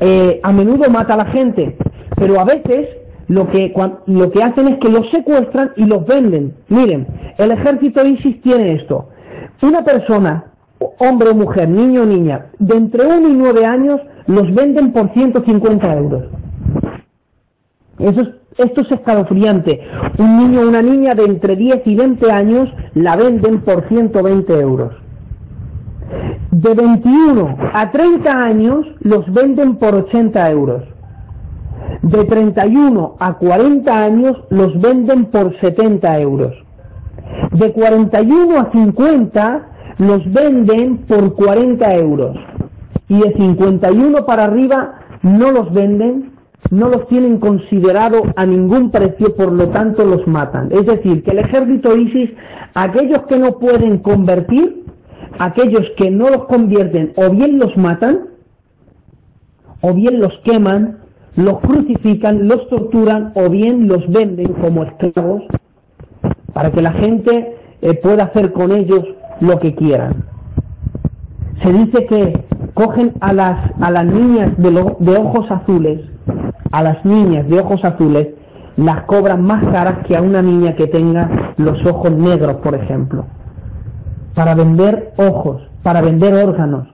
eh, 0.00 0.40
a 0.42 0.52
menudo 0.52 0.88
mata 0.88 1.14
a 1.14 1.18
la 1.18 1.24
gente, 1.26 1.76
pero 2.16 2.40
a 2.40 2.44
veces 2.44 2.88
lo 3.28 3.48
que, 3.48 3.72
lo 4.06 4.30
que 4.30 4.42
hacen 4.42 4.68
es 4.68 4.78
que 4.78 4.88
los 4.88 5.10
secuestran 5.10 5.72
y 5.76 5.84
los 5.84 6.06
venden. 6.06 6.54
Miren, 6.68 7.06
el 7.36 7.50
ejército 7.50 8.04
ISIS 8.04 8.40
tiene 8.40 8.72
esto. 8.72 9.08
Una 9.62 9.82
persona, 9.82 10.44
hombre 10.98 11.30
o 11.30 11.34
mujer, 11.34 11.68
niño 11.68 12.02
o 12.02 12.06
niña, 12.06 12.46
de 12.58 12.76
entre 12.76 13.06
1 13.06 13.28
y 13.28 13.32
9 13.32 13.66
años, 13.66 14.00
los 14.26 14.54
venden 14.54 14.92
por 14.92 15.12
150 15.12 15.96
euros. 15.96 16.24
Eso 17.98 18.20
es, 18.22 18.28
esto 18.58 18.80
es 18.80 18.92
escalofriante. 18.92 19.80
Un 20.18 20.38
niño 20.38 20.60
o 20.62 20.68
una 20.68 20.82
niña 20.82 21.14
de 21.14 21.24
entre 21.24 21.56
10 21.56 21.86
y 21.86 21.94
20 21.94 22.32
años 22.32 22.68
la 22.94 23.16
venden 23.16 23.60
por 23.60 23.86
120 23.88 24.60
euros. 24.60 24.94
De 26.50 26.74
21 26.74 27.56
a 27.72 27.90
30 27.90 28.44
años 28.44 28.86
los 29.00 29.32
venden 29.32 29.76
por 29.76 29.94
80 29.94 30.50
euros. 30.50 30.82
De 32.02 32.24
31 32.24 33.16
a 33.18 33.34
40 33.34 34.04
años 34.04 34.36
los 34.48 34.80
venden 34.80 35.26
por 35.26 35.58
70 35.60 36.20
euros. 36.20 36.54
De 37.52 37.72
41 37.72 38.58
a 38.58 38.70
50 38.70 39.66
los 39.98 40.32
venden 40.32 40.98
por 40.98 41.34
40 41.34 41.94
euros. 41.96 42.36
Y 43.08 43.20
de 43.20 43.32
51 43.32 44.24
para 44.24 44.44
arriba 44.44 45.00
no 45.22 45.50
los 45.50 45.72
venden, 45.72 46.32
no 46.70 46.88
los 46.88 47.06
tienen 47.08 47.38
considerado 47.38 48.22
a 48.36 48.46
ningún 48.46 48.90
precio, 48.90 49.34
por 49.34 49.52
lo 49.52 49.68
tanto 49.68 50.04
los 50.04 50.26
matan. 50.26 50.68
Es 50.70 50.86
decir, 50.86 51.22
que 51.22 51.32
el 51.32 51.40
ejército 51.40 51.96
ISIS, 51.96 52.30
aquellos 52.74 53.22
que 53.22 53.36
no 53.36 53.58
pueden 53.58 53.98
convertir, 53.98 54.84
aquellos 55.38 55.84
que 55.96 56.10
no 56.10 56.30
los 56.30 56.44
convierten, 56.44 57.12
o 57.16 57.30
bien 57.30 57.58
los 57.58 57.76
matan, 57.76 58.28
o 59.80 59.92
bien 59.92 60.20
los 60.20 60.38
queman, 60.44 60.98
los 61.36 61.60
crucifican, 61.60 62.48
los 62.48 62.68
torturan, 62.68 63.32
o 63.34 63.48
bien 63.48 63.88
los 63.88 64.06
venden 64.08 64.52
como 64.54 64.84
esclavos, 64.84 65.42
para 66.52 66.70
que 66.70 66.82
la 66.82 66.92
gente 66.92 67.56
eh, 67.82 67.94
pueda 67.94 68.24
hacer 68.24 68.52
con 68.52 68.72
ellos 68.72 69.04
lo 69.40 69.58
que 69.58 69.74
quieran. 69.74 70.24
Se 71.62 71.72
dice 71.72 72.06
que 72.06 72.44
cogen 72.74 73.12
a 73.20 73.32
las, 73.32 73.70
a 73.80 73.90
las 73.90 74.06
niñas 74.06 74.56
de, 74.56 74.70
de 74.98 75.16
ojos 75.16 75.50
azules, 75.50 76.00
a 76.72 76.82
las 76.82 77.04
niñas 77.04 77.48
de 77.48 77.60
ojos 77.60 77.84
azules, 77.84 78.28
las 78.76 79.02
cobran 79.02 79.44
más 79.44 79.64
caras 79.66 80.06
que 80.06 80.16
a 80.16 80.22
una 80.22 80.40
niña 80.40 80.74
que 80.74 80.86
tenga 80.86 81.52
los 81.56 81.84
ojos 81.84 82.12
negros, 82.12 82.56
por 82.56 82.74
ejemplo. 82.74 83.26
Para 84.34 84.54
vender 84.54 85.12
ojos, 85.18 85.62
para 85.82 86.00
vender 86.00 86.34
órganos. 86.34 86.88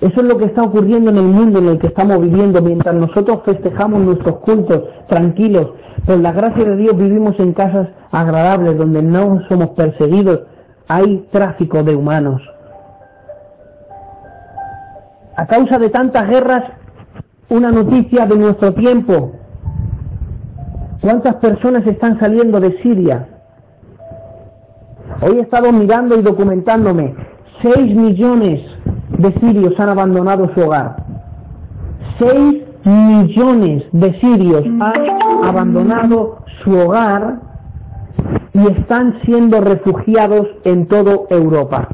Eso 0.00 0.20
es 0.20 0.26
lo 0.26 0.38
que 0.38 0.46
está 0.46 0.62
ocurriendo 0.62 1.10
en 1.10 1.16
el 1.16 1.26
mundo 1.26 1.58
en 1.58 1.68
el 1.68 1.78
que 1.78 1.88
estamos 1.88 2.20
viviendo 2.20 2.62
mientras 2.62 2.94
nosotros 2.94 3.40
festejamos 3.44 4.00
nuestros 4.00 4.36
cultos 4.36 4.84
tranquilos. 5.08 5.70
Por 6.06 6.18
la 6.20 6.32
gracia 6.32 6.64
de 6.64 6.76
Dios 6.76 6.96
vivimos 6.96 7.38
en 7.38 7.52
casas 7.52 7.88
agradables 8.10 8.78
donde 8.78 9.02
no 9.02 9.42
somos 9.48 9.70
perseguidos. 9.70 10.40
Hay 10.88 11.28
tráfico 11.30 11.82
de 11.82 11.94
humanos. 11.94 12.40
A 15.36 15.46
causa 15.46 15.78
de 15.78 15.90
tantas 15.90 16.26
guerras, 16.28 16.64
una 17.48 17.70
noticia 17.70 18.26
de 18.26 18.36
nuestro 18.36 18.72
tiempo. 18.74 19.32
¿Cuántas 21.00 21.36
personas 21.36 21.86
están 21.86 22.18
saliendo 22.18 22.58
de 22.58 22.82
Siria? 22.82 23.28
Hoy 25.20 25.38
he 25.38 25.40
estado 25.42 25.72
mirando 25.72 26.18
y 26.18 26.22
documentándome. 26.22 27.14
6 27.62 27.94
millones 27.94 28.60
de 29.18 29.32
sirios 29.40 29.78
han 29.78 29.88
abandonado 29.88 30.50
su 30.54 30.60
hogar. 30.60 31.04
6 32.18 32.67
millones 32.84 33.84
de 33.92 34.20
sirios 34.20 34.64
han 34.80 35.44
abandonado 35.44 36.38
su 36.62 36.76
hogar 36.76 37.40
y 38.52 38.66
están 38.66 39.20
siendo 39.24 39.60
refugiados 39.60 40.48
en 40.64 40.86
toda 40.86 41.18
Europa. 41.30 41.88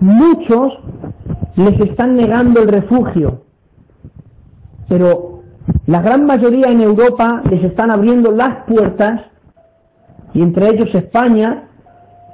Muchos 0.00 0.72
les 1.56 1.78
están 1.80 2.16
negando 2.16 2.62
el 2.62 2.68
refugio, 2.68 3.42
pero 4.88 5.42
la 5.86 6.00
gran 6.00 6.26
mayoría 6.26 6.68
en 6.68 6.80
Europa 6.80 7.42
les 7.50 7.62
están 7.64 7.90
abriendo 7.90 8.32
las 8.32 8.64
puertas, 8.64 9.22
y 10.32 10.42
entre 10.42 10.70
ellos 10.70 10.94
España, 10.94 11.68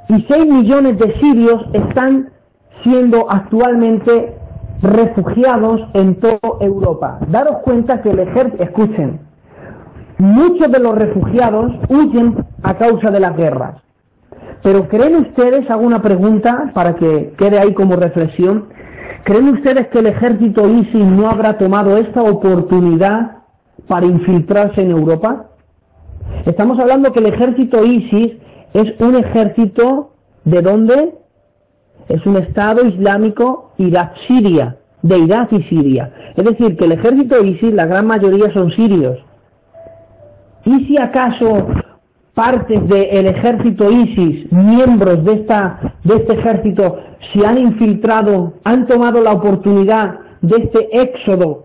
y 0.08 0.24
6 0.26 0.46
millones 0.46 0.98
de 0.98 1.18
sirios 1.20 1.62
están 1.72 2.30
siendo 2.82 3.30
actualmente 3.30 4.39
refugiados 4.82 5.80
en 5.94 6.16
toda 6.16 6.38
Europa. 6.60 7.18
Daros 7.28 7.58
cuenta 7.58 8.00
que 8.02 8.10
el 8.10 8.20
ejército, 8.20 8.62
escuchen, 8.62 9.20
muchos 10.18 10.70
de 10.70 10.78
los 10.78 10.94
refugiados 10.96 11.72
huyen 11.88 12.44
a 12.62 12.74
causa 12.74 13.10
de 13.10 13.20
las 13.20 13.36
guerras. 13.36 13.76
Pero 14.62 14.88
¿creen 14.88 15.16
ustedes, 15.16 15.70
hago 15.70 15.82
una 15.82 16.02
pregunta 16.02 16.70
para 16.74 16.94
que 16.94 17.32
quede 17.36 17.58
ahí 17.58 17.72
como 17.72 17.96
reflexión, 17.96 18.66
¿creen 19.24 19.48
ustedes 19.48 19.88
que 19.88 20.00
el 20.00 20.06
ejército 20.06 20.68
ISIS 20.68 21.06
no 21.06 21.30
habrá 21.30 21.56
tomado 21.56 21.96
esta 21.96 22.22
oportunidad 22.22 23.38
para 23.86 24.06
infiltrarse 24.06 24.82
en 24.82 24.90
Europa? 24.90 25.46
Estamos 26.44 26.78
hablando 26.78 27.12
que 27.12 27.20
el 27.20 27.26
ejército 27.26 27.84
ISIS 27.84 28.34
es 28.74 29.00
un 29.00 29.16
ejército 29.16 30.12
de 30.44 30.62
dónde? 30.62 31.19
Es 32.08 32.24
un 32.26 32.36
Estado 32.36 32.86
Islámico 32.86 33.72
Irak-Siria, 33.78 34.76
de 35.02 35.18
Irak 35.18 35.52
y 35.52 35.62
Siria. 35.64 36.12
Es 36.36 36.44
decir, 36.44 36.76
que 36.76 36.84
el 36.84 36.92
ejército 36.92 37.42
ISIS, 37.44 37.72
la 37.72 37.86
gran 37.86 38.06
mayoría 38.06 38.52
son 38.52 38.70
sirios. 38.72 39.18
¿Y 40.64 40.86
si 40.86 40.98
acaso 40.98 41.68
partes 42.34 42.88
del 42.88 43.26
ejército 43.26 43.90
ISIS, 43.90 44.50
miembros 44.52 45.24
de, 45.24 45.44
este 46.14 46.32
ejército, 46.32 46.98
se 47.32 47.46
han 47.46 47.58
infiltrado, 47.58 48.54
han 48.64 48.86
tomado 48.86 49.20
la 49.20 49.32
oportunidad 49.32 50.18
de 50.40 50.56
este 50.56 51.02
éxodo, 51.02 51.64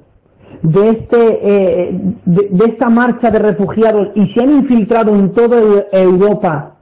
de, 0.61 0.89
este, 0.89 1.39
eh, 1.43 1.99
de 2.25 2.65
esta 2.65 2.89
marcha 2.89 3.29
de 3.29 3.39
refugiados 3.39 4.09
y 4.15 4.33
se 4.33 4.41
han 4.41 4.51
infiltrado 4.51 5.13
en 5.15 5.31
toda 5.31 5.57
Europa, 5.91 6.75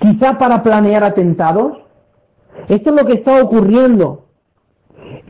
quizá 0.00 0.36
para 0.36 0.62
planear 0.62 1.02
atentados? 1.02 1.79
Esto 2.68 2.90
es 2.90 2.96
lo 2.96 3.06
que 3.06 3.14
está 3.14 3.42
ocurriendo. 3.42 4.26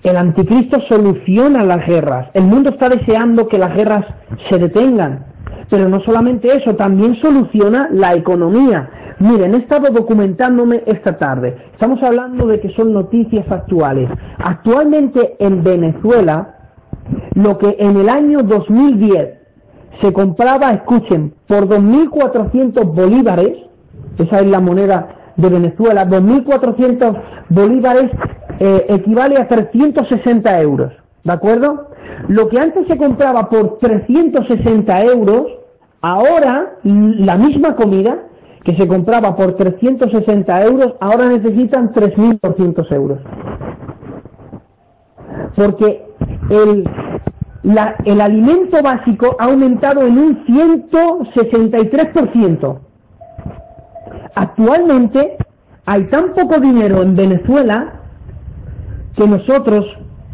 El 0.03 0.17
anticristo 0.17 0.81
soluciona 0.89 1.63
las 1.63 1.87
guerras. 1.87 2.29
El 2.35 2.45
mundo 2.45 2.71
está 2.71 2.89
deseando 2.89 3.49
que 3.49 3.59
las 3.59 3.75
guerras 3.75 4.05
se 4.49 4.59
detengan. 4.59 5.27
Pero 5.69 5.89
no 5.89 6.01
solamente 6.01 6.55
eso, 6.57 6.75
también 6.75 7.21
soluciona 7.21 7.89
la 7.93 8.15
economía. 8.15 8.91
Miren, 9.19 9.55
he 9.55 9.59
estado 9.59 9.91
documentándome 9.93 10.83
esta 10.87 11.19
tarde. 11.19 11.57
Estamos 11.73 12.03
hablando 12.03 12.47
de 12.47 12.61
que 12.61 12.71
son 12.71 12.93
noticias 12.93 13.45
actuales. 13.51 14.09
Actualmente 14.39 15.37
en 15.39 15.63
Venezuela, 15.63 16.57
lo 17.35 17.59
que 17.59 17.77
en 17.79 17.99
el 17.99 18.09
año 18.09 18.43
2010 18.43 19.41
se 20.01 20.13
compraba, 20.13 20.73
escuchen, 20.73 21.35
por 21.47 21.69
2.400 21.69 22.85
bolívares, 22.95 23.59
esa 24.19 24.41
es 24.41 24.47
la 24.47 24.61
moneda 24.61 25.20
de 25.41 25.49
Venezuela, 25.49 26.07
2.400 26.07 27.21
bolívares 27.49 28.11
eh, 28.59 28.87
equivale 28.89 29.39
a 29.39 29.49
360 29.49 30.61
euros, 30.61 30.93
¿de 31.25 31.33
acuerdo? 31.33 31.91
Lo 32.29 32.49
que 32.49 32.59
antes 32.59 32.87
se 32.87 32.97
compraba 32.97 33.49
por 33.49 33.79
360 33.79 35.05
euros, 35.05 35.47
ahora 36.03 36.75
la 36.83 37.37
misma 37.37 37.75
comida 37.75 38.19
que 38.63 38.77
se 38.77 38.87
compraba 38.87 39.35
por 39.35 39.55
360 39.55 40.65
euros, 40.65 40.95
ahora 41.01 41.29
necesitan 41.29 41.91
3.200 41.93 42.93
euros. 42.93 43.19
Porque 45.57 46.05
el, 46.51 46.85
el 48.05 48.21
alimento 48.21 48.83
básico 48.83 49.35
ha 49.39 49.45
aumentado 49.45 50.07
en 50.07 50.19
un 50.19 50.45
163%. 50.45 52.90
Actualmente 54.35 55.37
hay 55.87 56.05
tan 56.05 56.33
poco 56.33 56.61
dinero 56.61 57.03
en 57.03 57.17
Venezuela 57.17 57.95
que 59.17 59.27
nosotros 59.27 59.87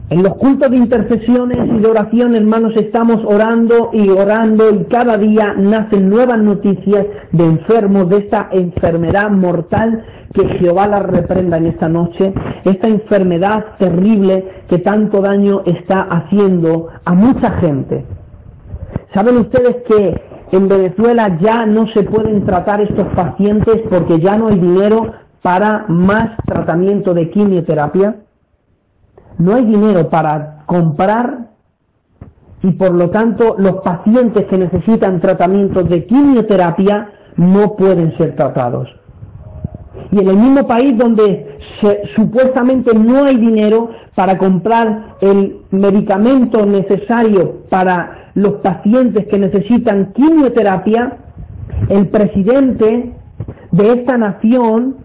En 0.08 0.22
los 0.22 0.36
cultos 0.36 0.70
de 0.70 0.76
intercesiones 0.76 1.58
y 1.68 1.80
de 1.80 1.88
oración, 1.88 2.36
hermanos, 2.36 2.76
estamos 2.76 3.22
orando 3.24 3.90
y 3.92 4.08
orando 4.08 4.70
y 4.72 4.84
cada 4.84 5.18
día 5.18 5.52
nacen 5.54 6.08
nuevas 6.08 6.38
noticias 6.38 7.06
de 7.32 7.44
enfermos 7.44 8.08
de 8.08 8.18
esta 8.18 8.48
enfermedad 8.52 9.30
mortal 9.30 10.04
que 10.32 10.46
Jehová 10.60 10.86
la 10.86 11.00
reprenda 11.00 11.56
en 11.56 11.66
esta 11.66 11.88
noche, 11.88 12.32
esta 12.64 12.86
enfermedad 12.86 13.64
terrible 13.78 14.62
que 14.68 14.78
tanto 14.78 15.20
daño 15.20 15.62
está 15.66 16.02
haciendo 16.02 16.86
a 17.04 17.12
mucha 17.12 17.50
gente. 17.58 18.04
¿Saben 19.12 19.38
ustedes 19.38 19.78
que 19.88 20.22
en 20.52 20.68
Venezuela 20.68 21.38
ya 21.40 21.66
no 21.66 21.88
se 21.92 22.02
pueden 22.02 22.44
tratar 22.44 22.80
estos 22.80 23.08
pacientes 23.08 23.82
porque 23.88 24.20
ya 24.20 24.36
no 24.36 24.48
hay 24.48 24.58
dinero 24.58 25.12
para 25.42 25.84
más 25.88 26.36
tratamiento 26.44 27.14
de 27.14 27.30
quimioterapia? 27.30 28.16
no 29.38 29.54
hay 29.54 29.64
dinero 29.64 30.08
para 30.08 30.62
comprar 30.66 31.48
y 32.62 32.70
por 32.72 32.92
lo 32.92 33.10
tanto 33.10 33.56
los 33.58 33.74
pacientes 33.76 34.46
que 34.46 34.56
necesitan 34.56 35.20
tratamientos 35.20 35.88
de 35.88 36.06
quimioterapia 36.06 37.10
no 37.36 37.76
pueden 37.76 38.16
ser 38.16 38.34
tratados. 38.34 38.88
Y 40.10 40.20
en 40.20 40.28
el 40.28 40.36
mismo 40.36 40.66
país 40.66 40.96
donde 40.96 41.58
supuestamente 42.14 42.94
no 42.94 43.24
hay 43.24 43.36
dinero 43.36 43.90
para 44.14 44.38
comprar 44.38 45.16
el 45.20 45.58
medicamento 45.70 46.64
necesario 46.64 47.62
para 47.68 48.25
los 48.36 48.56
pacientes 48.56 49.26
que 49.28 49.38
necesitan 49.38 50.12
quimioterapia, 50.12 51.16
el 51.88 52.08
presidente 52.08 53.14
de 53.70 53.92
esta 53.92 54.18
nación 54.18 54.96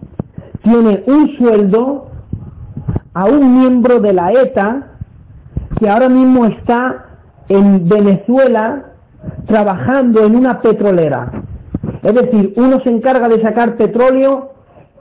tiene 0.62 1.02
un 1.06 1.34
sueldo 1.38 2.08
a 3.14 3.24
un 3.24 3.58
miembro 3.58 4.00
de 4.00 4.12
la 4.12 4.32
ETA 4.34 4.88
que 5.78 5.88
ahora 5.88 6.10
mismo 6.10 6.44
está 6.44 7.06
en 7.48 7.88
Venezuela 7.88 8.92
trabajando 9.46 10.26
en 10.26 10.36
una 10.36 10.60
petrolera. 10.60 11.32
Es 12.02 12.14
decir, 12.14 12.52
uno 12.56 12.80
se 12.82 12.90
encarga 12.90 13.30
de 13.30 13.40
sacar 13.40 13.76
petróleo, 13.76 14.52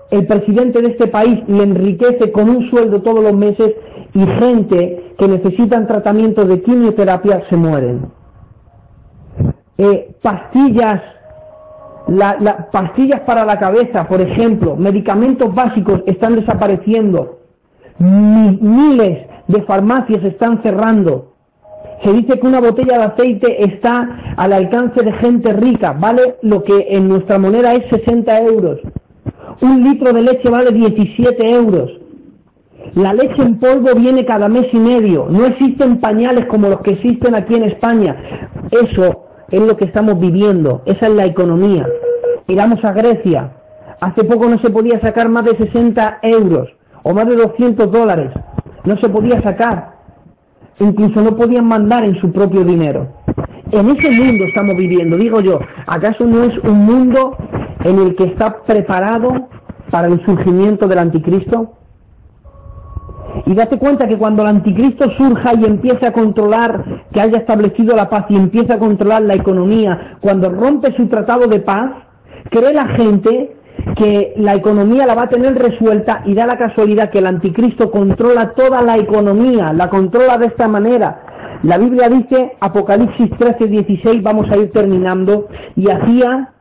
el 0.10 0.26
presidente 0.26 0.82
de 0.82 0.88
este 0.88 1.08
país 1.08 1.42
le 1.48 1.64
enriquece 1.64 2.32
con 2.32 2.50
un 2.50 2.70
sueldo 2.70 3.02
todos 3.02 3.22
los 3.22 3.34
meses 3.34 3.76
y 4.14 4.26
gente 4.26 5.16
que 5.18 5.28
necesitan 5.28 5.86
tratamiento 5.86 6.46
de 6.46 6.62
quimioterapia 6.62 7.44
se 7.50 7.58
mueren. 7.58 8.21
Eh, 9.84 10.12
pastillas, 10.22 11.02
pastillas 12.72 13.22
para 13.22 13.44
la 13.44 13.58
cabeza, 13.58 14.08
por 14.08 14.22
ejemplo, 14.22 14.76
medicamentos 14.76 15.52
básicos 15.56 16.04
están 16.06 16.36
desapareciendo 16.36 17.40
miles 17.98 19.26
de 19.48 19.62
farmacias 19.64 20.24
están 20.24 20.62
cerrando. 20.62 21.34
Se 22.04 22.14
dice 22.14 22.40
que 22.40 22.46
una 22.46 22.60
botella 22.60 23.00
de 23.00 23.04
aceite 23.06 23.64
está 23.64 24.36
al 24.38 24.54
alcance 24.54 25.02
de 25.02 25.14
gente 25.14 25.52
rica, 25.52 25.94
vale 25.94 26.36
lo 26.44 26.64
que 26.64 26.86
en 26.92 27.08
nuestra 27.08 27.40
moneda 27.40 27.74
es 27.74 27.90
60 27.90 28.40
euros. 28.42 28.82
Un 29.62 29.84
litro 29.84 30.14
de 30.14 30.22
leche 30.22 30.48
vale 30.48 30.72
17 30.72 31.50
euros. 31.50 31.90
La 32.94 33.14
leche 33.14 33.42
en 33.42 33.58
polvo 33.58 33.96
viene 33.96 34.26
cada 34.26 34.48
mes 34.48 34.68
y 34.72 34.78
medio. 34.78 35.26
No 35.28 35.48
existen 35.48 35.98
pañales 35.98 36.46
como 36.46 36.70
los 36.70 36.82
que 36.82 36.92
existen 36.92 37.34
aquí 37.34 37.56
en 37.56 37.64
España. 37.64 38.16
Eso 38.70 39.31
es 39.52 39.62
lo 39.62 39.78
que 39.78 39.86
estamos 39.86 40.20
viviendo. 40.20 40.82
Esa 40.86 41.08
es 41.08 41.14
la 41.14 41.26
economía. 41.26 41.86
Miramos 42.48 42.84
a 42.84 42.94
Grecia. 42.94 43.52
Hace 44.00 44.24
poco 44.24 44.48
no 44.48 44.60
se 44.60 44.70
podía 44.70 45.00
sacar 45.00 45.30
más 45.30 45.46
de 45.46 45.56
60 45.56 46.20
euros 46.24 46.70
o 47.04 47.14
más 47.14 47.28
de 47.28 47.36
200 47.36 47.92
dólares. 47.92 48.32
No 48.86 48.98
se 48.98 49.10
podía 49.10 49.42
sacar. 49.42 49.98
Incluso 50.80 51.22
no 51.22 51.36
podían 51.36 51.66
mandar 51.66 52.04
en 52.04 52.20
su 52.20 52.32
propio 52.32 52.64
dinero. 52.64 53.08
En 53.72 53.90
ese 53.90 54.12
mundo 54.12 54.46
estamos 54.46 54.76
viviendo, 54.76 55.18
digo 55.18 55.40
yo. 55.42 55.60
¿Acaso 55.86 56.26
no 56.26 56.44
es 56.44 56.58
un 56.64 56.86
mundo 56.86 57.38
en 57.84 58.00
el 58.00 58.16
que 58.16 58.26
está 58.26 58.62
preparado 58.64 59.50
para 59.90 60.08
el 60.08 60.24
surgimiento 60.26 60.88
del 60.88 61.00
anticristo? 61.00 61.74
Y 63.46 63.54
date 63.54 63.78
cuenta 63.78 64.08
que 64.08 64.18
cuando 64.18 64.42
el 64.42 64.50
anticristo 64.50 65.12
surja 65.18 65.54
y 65.54 65.66
empiece 65.66 66.08
a 66.08 66.12
controlar, 66.12 67.01
que 67.12 67.22
haya 67.22 67.40
establecido 67.40 67.96
la 67.96 68.10
paz 68.10 68.26
y 68.30 68.36
empiece 68.36 68.74
a 68.74 68.80
controlar 68.80 69.24
la 69.24 69.36
economía, 69.36 70.18
cuando 70.22 70.50
rompe 70.50 70.96
su 70.96 71.08
tratado 71.08 71.48
de 71.48 71.60
paz, 71.60 71.92
cree 72.50 72.74
la 72.74 72.88
gente 72.88 73.56
que 73.96 74.34
la 74.38 74.56
economía 74.56 75.06
la 75.06 75.16
va 75.16 75.24
a 75.24 75.30
tener 75.30 75.56
resuelta 75.58 76.22
y 76.26 76.34
da 76.34 76.46
la 76.46 76.58
casualidad 76.58 77.10
que 77.10 77.20
el 77.20 77.28
anticristo 77.28 77.92
controla 77.92 78.52
toda 78.52 78.82
la 78.82 78.98
economía, 78.98 79.74
la 79.74 79.90
controla 79.90 80.38
de 80.38 80.48
esta 80.48 80.68
manera. 80.68 81.60
La 81.64 81.78
Biblia 81.78 82.10
dice, 82.10 82.54
Apocalipsis 82.60 83.30
13, 83.38 83.68
16, 83.68 84.24
vamos 84.24 84.50
a 84.52 84.58
ir 84.58 84.72
terminando, 84.72 85.48
y 85.76 85.90
hacía 85.90 86.54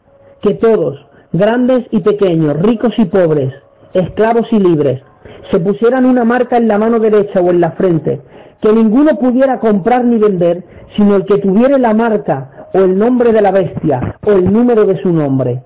que 0.43 0.55
todos, 0.55 1.07
grandes 1.33 1.87
y 1.91 2.01
pequeños, 2.01 2.61
ricos 2.61 2.93
y 2.99 3.05
pobres, 3.05 3.55
esclavos 3.95 4.47
y 4.51 4.59
libres, 4.59 5.03
se 5.51 5.59
pusieran 5.59 6.05
una 6.05 6.25
marca 6.25 6.57
en 6.57 6.69
la 6.69 6.79
mano 6.79 6.99
derecha 6.99 7.41
o 7.41 7.51
en 7.51 7.61
la 7.61 7.73
frente, 7.73 8.21
que 8.61 8.73
ninguno 8.73 9.17
pudiera 9.17 9.59
comprar 9.59 10.05
ni 10.05 10.19
vender, 10.19 10.65
sino 10.97 11.17
el 11.17 11.25
que 11.25 11.39
tuviera 11.39 11.79
la 11.79 11.95
marca 11.95 12.69
o 12.75 12.79
el 12.79 12.99
nombre 12.99 13.33
de 13.33 13.43
la 13.43 13.51
bestia 13.51 14.17
o 14.27 14.33
el 14.33 14.53
número 14.53 14.85
de 14.87 15.01
su 15.03 15.13
nombre. 15.13 15.63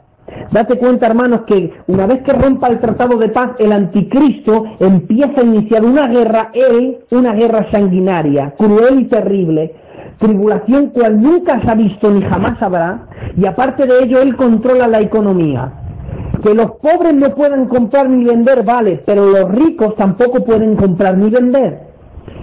Date 0.51 0.79
cuenta, 0.79 1.07
hermanos, 1.07 1.43
que 1.47 1.73
una 1.87 2.07
vez 2.07 2.23
que 2.23 2.33
rompa 2.33 2.69
el 2.69 2.81
tratado 2.81 3.17
de 3.17 3.29
paz, 3.29 3.53
el 3.59 3.73
anticristo 3.73 4.65
empieza 4.79 5.41
a 5.41 5.45
iniciar 5.45 5.85
una 5.85 6.07
guerra, 6.09 6.51
él, 6.53 6.99
una 7.11 7.33
guerra 7.35 7.71
sanguinaria, 7.71 8.55
cruel 8.57 9.01
y 9.01 9.05
terrible, 9.05 9.75
tribulación 10.19 10.89
cual 10.89 11.21
nunca 11.21 11.61
se 11.63 11.71
ha 11.71 11.75
visto 11.75 12.11
ni 12.11 12.23
jamás 12.23 12.61
habrá, 12.63 13.07
y 13.37 13.47
aparte 13.47 13.87
de 13.87 14.05
ello, 14.05 14.21
él 14.21 14.37
controla 14.37 14.87
la 14.87 15.01
economía. 15.01 15.73
Que 16.43 16.55
los 16.55 16.73
pobres 16.73 17.15
no 17.15 17.31
puedan 17.31 17.67
comprar 17.67 18.09
ni 18.09 18.25
vender, 18.25 18.63
vale, 18.65 19.03
pero 19.05 19.27
los 19.27 19.51
ricos 19.51 19.95
tampoco 19.97 20.45
pueden 20.45 20.77
comprar 20.77 21.17
ni 21.17 21.31
vender. 21.31 21.84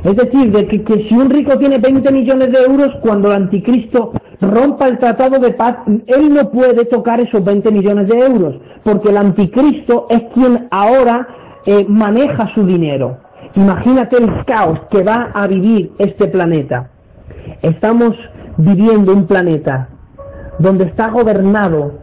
Es 0.04 0.16
decir, 0.16 0.52
de 0.52 0.66
que, 0.66 1.08
si 1.08 1.16
un 1.16 1.30
rico 1.30 1.58
tiene 1.58 1.78
20 1.78 2.12
millones 2.12 2.52
de 2.52 2.64
euros, 2.64 2.92
cuando 3.02 3.28
el 3.28 3.44
anticristo 3.44 4.14
rompa 4.40 4.88
el 4.88 4.98
tratado 4.98 5.38
de 5.40 5.52
paz, 5.52 5.78
él 6.08 6.34
no 6.34 6.50
puede 6.50 6.86
tocar 6.86 7.20
esos 7.20 7.44
20 7.44 7.72
millones 7.72 8.08
de 8.08 8.20
euros, 8.20 8.56
porque 8.84 9.10
el 9.10 9.18
anticristo 9.18 10.08
es 10.10 10.24
quien 10.34 10.68
ahora 10.72 11.28
eh, 11.66 11.86
maneja 11.88 12.52
su 12.56 12.66
dinero. 12.66 13.18
Imagínate 13.56 14.18
el 14.18 14.44
caos 14.46 14.80
que 14.90 15.04
va 15.04 15.30
a 15.34 15.46
vivir 15.46 15.92
este 16.00 16.28
planeta. 16.28 16.90
Estamos 17.62 18.16
viviendo 18.58 19.14
un 19.14 19.28
planeta 19.28 19.90
donde 20.58 20.86
está 20.86 21.10
gobernado 21.10 22.00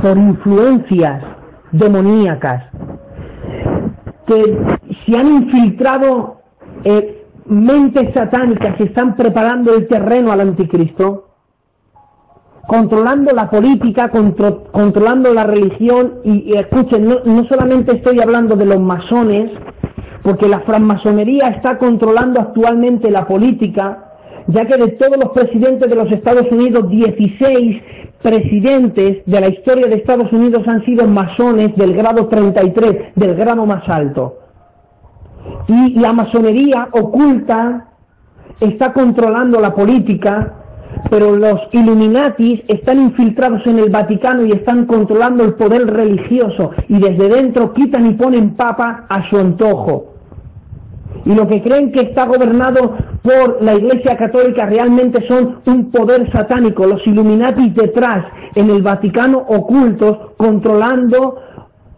por 0.00 0.16
influencias 0.16 1.22
demoníacas 1.70 2.64
que 4.26 4.58
se 5.06 5.16
han 5.16 5.28
infiltrado 5.28 6.42
eh, 6.84 7.17
mentes 7.48 8.12
satánicas 8.14 8.76
que 8.76 8.84
están 8.84 9.16
preparando 9.16 9.74
el 9.74 9.86
terreno 9.86 10.32
al 10.32 10.40
anticristo, 10.40 11.28
controlando 12.66 13.32
la 13.32 13.48
política, 13.48 14.10
controlando 14.10 15.32
la 15.32 15.44
religión, 15.44 16.20
y, 16.24 16.54
escuchen, 16.54 17.08
no, 17.08 17.20
no, 17.24 17.44
solamente 17.44 17.92
estoy 17.92 18.20
hablando 18.20 18.56
de 18.56 18.66
los 18.66 18.78
masones, 18.78 19.50
porque 20.22 20.48
la 20.48 20.60
francmasonería 20.60 21.48
está 21.48 21.78
controlando 21.78 22.40
actualmente 22.40 23.10
la 23.10 23.26
política, 23.26 24.04
ya 24.46 24.66
que 24.66 24.76
de 24.76 24.88
todos 24.88 25.16
los 25.16 25.30
presidentes 25.30 25.88
de 25.88 25.96
los 25.96 26.12
Estados 26.12 26.50
Unidos, 26.50 26.88
16 26.90 27.82
presidentes 28.22 29.24
de 29.24 29.40
la 29.40 29.48
historia 29.48 29.86
de 29.86 29.94
Estados 29.94 30.32
Unidos 30.32 30.66
han 30.66 30.84
sido 30.84 31.06
masones 31.06 31.74
del 31.76 31.94
grado 31.94 32.26
33, 32.26 33.14
del 33.14 33.34
grado 33.34 33.64
más 33.64 33.88
alto. 33.88 34.47
Y 35.68 35.94
la 35.94 36.12
masonería 36.12 36.88
oculta 36.92 37.88
está 38.60 38.92
controlando 38.92 39.60
la 39.60 39.74
política, 39.74 40.54
pero 41.10 41.36
los 41.36 41.60
Illuminatis 41.72 42.62
están 42.68 43.00
infiltrados 43.00 43.66
en 43.66 43.78
el 43.78 43.90
Vaticano 43.90 44.44
y 44.44 44.52
están 44.52 44.86
controlando 44.86 45.44
el 45.44 45.54
poder 45.54 45.86
religioso 45.86 46.72
y 46.88 46.98
desde 46.98 47.28
dentro 47.28 47.72
quitan 47.72 48.06
y 48.06 48.14
ponen 48.14 48.54
papa 48.54 49.06
a 49.08 49.28
su 49.28 49.38
antojo. 49.38 50.14
Y 51.24 51.34
lo 51.34 51.46
que 51.46 51.62
creen 51.62 51.92
que 51.92 52.00
está 52.00 52.26
gobernado 52.26 52.96
por 53.22 53.62
la 53.62 53.74
Iglesia 53.74 54.16
Católica 54.16 54.66
realmente 54.66 55.26
son 55.26 55.58
un 55.66 55.90
poder 55.90 56.30
satánico, 56.32 56.86
los 56.86 57.06
Illuminatis 57.06 57.74
detrás 57.74 58.24
en 58.54 58.70
el 58.70 58.82
Vaticano 58.82 59.38
ocultos, 59.38 60.18
controlando 60.36 61.40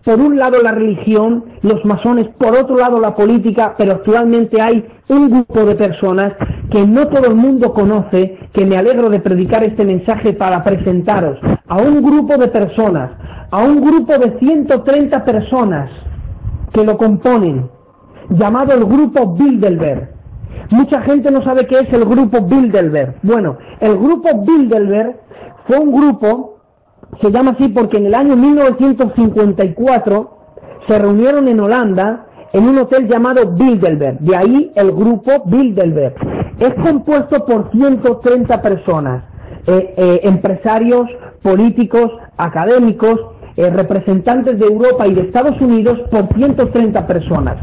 por 0.04 0.20
un 0.20 0.38
lado 0.38 0.62
la 0.62 0.72
religión, 0.72 1.44
los 1.62 1.84
masones, 1.84 2.28
por 2.28 2.56
otro 2.56 2.76
lado 2.76 2.98
la 3.00 3.14
política, 3.14 3.74
pero 3.76 3.92
actualmente 3.92 4.60
hay 4.60 4.86
un 5.08 5.30
grupo 5.30 5.64
de 5.64 5.74
personas 5.74 6.32
que 6.70 6.86
no 6.86 7.08
todo 7.08 7.26
el 7.26 7.34
mundo 7.34 7.72
conoce, 7.72 8.38
que 8.52 8.64
me 8.64 8.78
alegro 8.78 9.10
de 9.10 9.20
predicar 9.20 9.64
este 9.64 9.84
mensaje 9.84 10.32
para 10.32 10.62
presentaros 10.62 11.38
a 11.66 11.78
un 11.78 12.02
grupo 12.02 12.36
de 12.36 12.48
personas, 12.48 13.10
a 13.50 13.62
un 13.62 13.80
grupo 13.80 14.18
de 14.18 14.38
130 14.38 15.24
personas 15.24 15.90
que 16.72 16.84
lo 16.84 16.96
componen, 16.96 17.68
llamado 18.30 18.72
el 18.72 18.84
grupo 18.84 19.34
Bilderberg. 19.34 20.10
Mucha 20.70 21.02
gente 21.02 21.30
no 21.32 21.42
sabe 21.42 21.66
qué 21.66 21.80
es 21.80 21.92
el 21.92 22.04
grupo 22.04 22.40
Bilderberg. 22.42 23.16
Bueno, 23.22 23.58
el 23.80 23.96
grupo 23.96 24.44
Bilderberg 24.44 25.16
fue 25.64 25.78
un 25.78 25.92
grupo, 25.92 26.49
se 27.18 27.30
llama 27.30 27.52
así 27.52 27.68
porque 27.68 27.98
en 27.98 28.06
el 28.06 28.14
año 28.14 28.36
1954 28.36 30.38
se 30.86 30.98
reunieron 30.98 31.48
en 31.48 31.60
Holanda 31.60 32.26
en 32.52 32.68
un 32.68 32.78
hotel 32.78 33.06
llamado 33.06 33.52
Bilderberg. 33.52 34.18
De 34.20 34.36
ahí 34.36 34.72
el 34.74 34.92
grupo 34.92 35.42
Bilderberg. 35.46 36.14
Es 36.58 36.74
compuesto 36.74 37.44
por 37.44 37.70
130 37.70 38.60
personas, 38.60 39.24
eh, 39.66 39.94
eh, 39.96 40.20
empresarios, 40.24 41.08
políticos, 41.42 42.12
académicos, 42.36 43.18
eh, 43.56 43.70
representantes 43.70 44.58
de 44.58 44.66
Europa 44.66 45.06
y 45.06 45.14
de 45.14 45.22
Estados 45.22 45.60
Unidos 45.60 46.00
por 46.10 46.32
130 46.34 47.06
personas. 47.06 47.56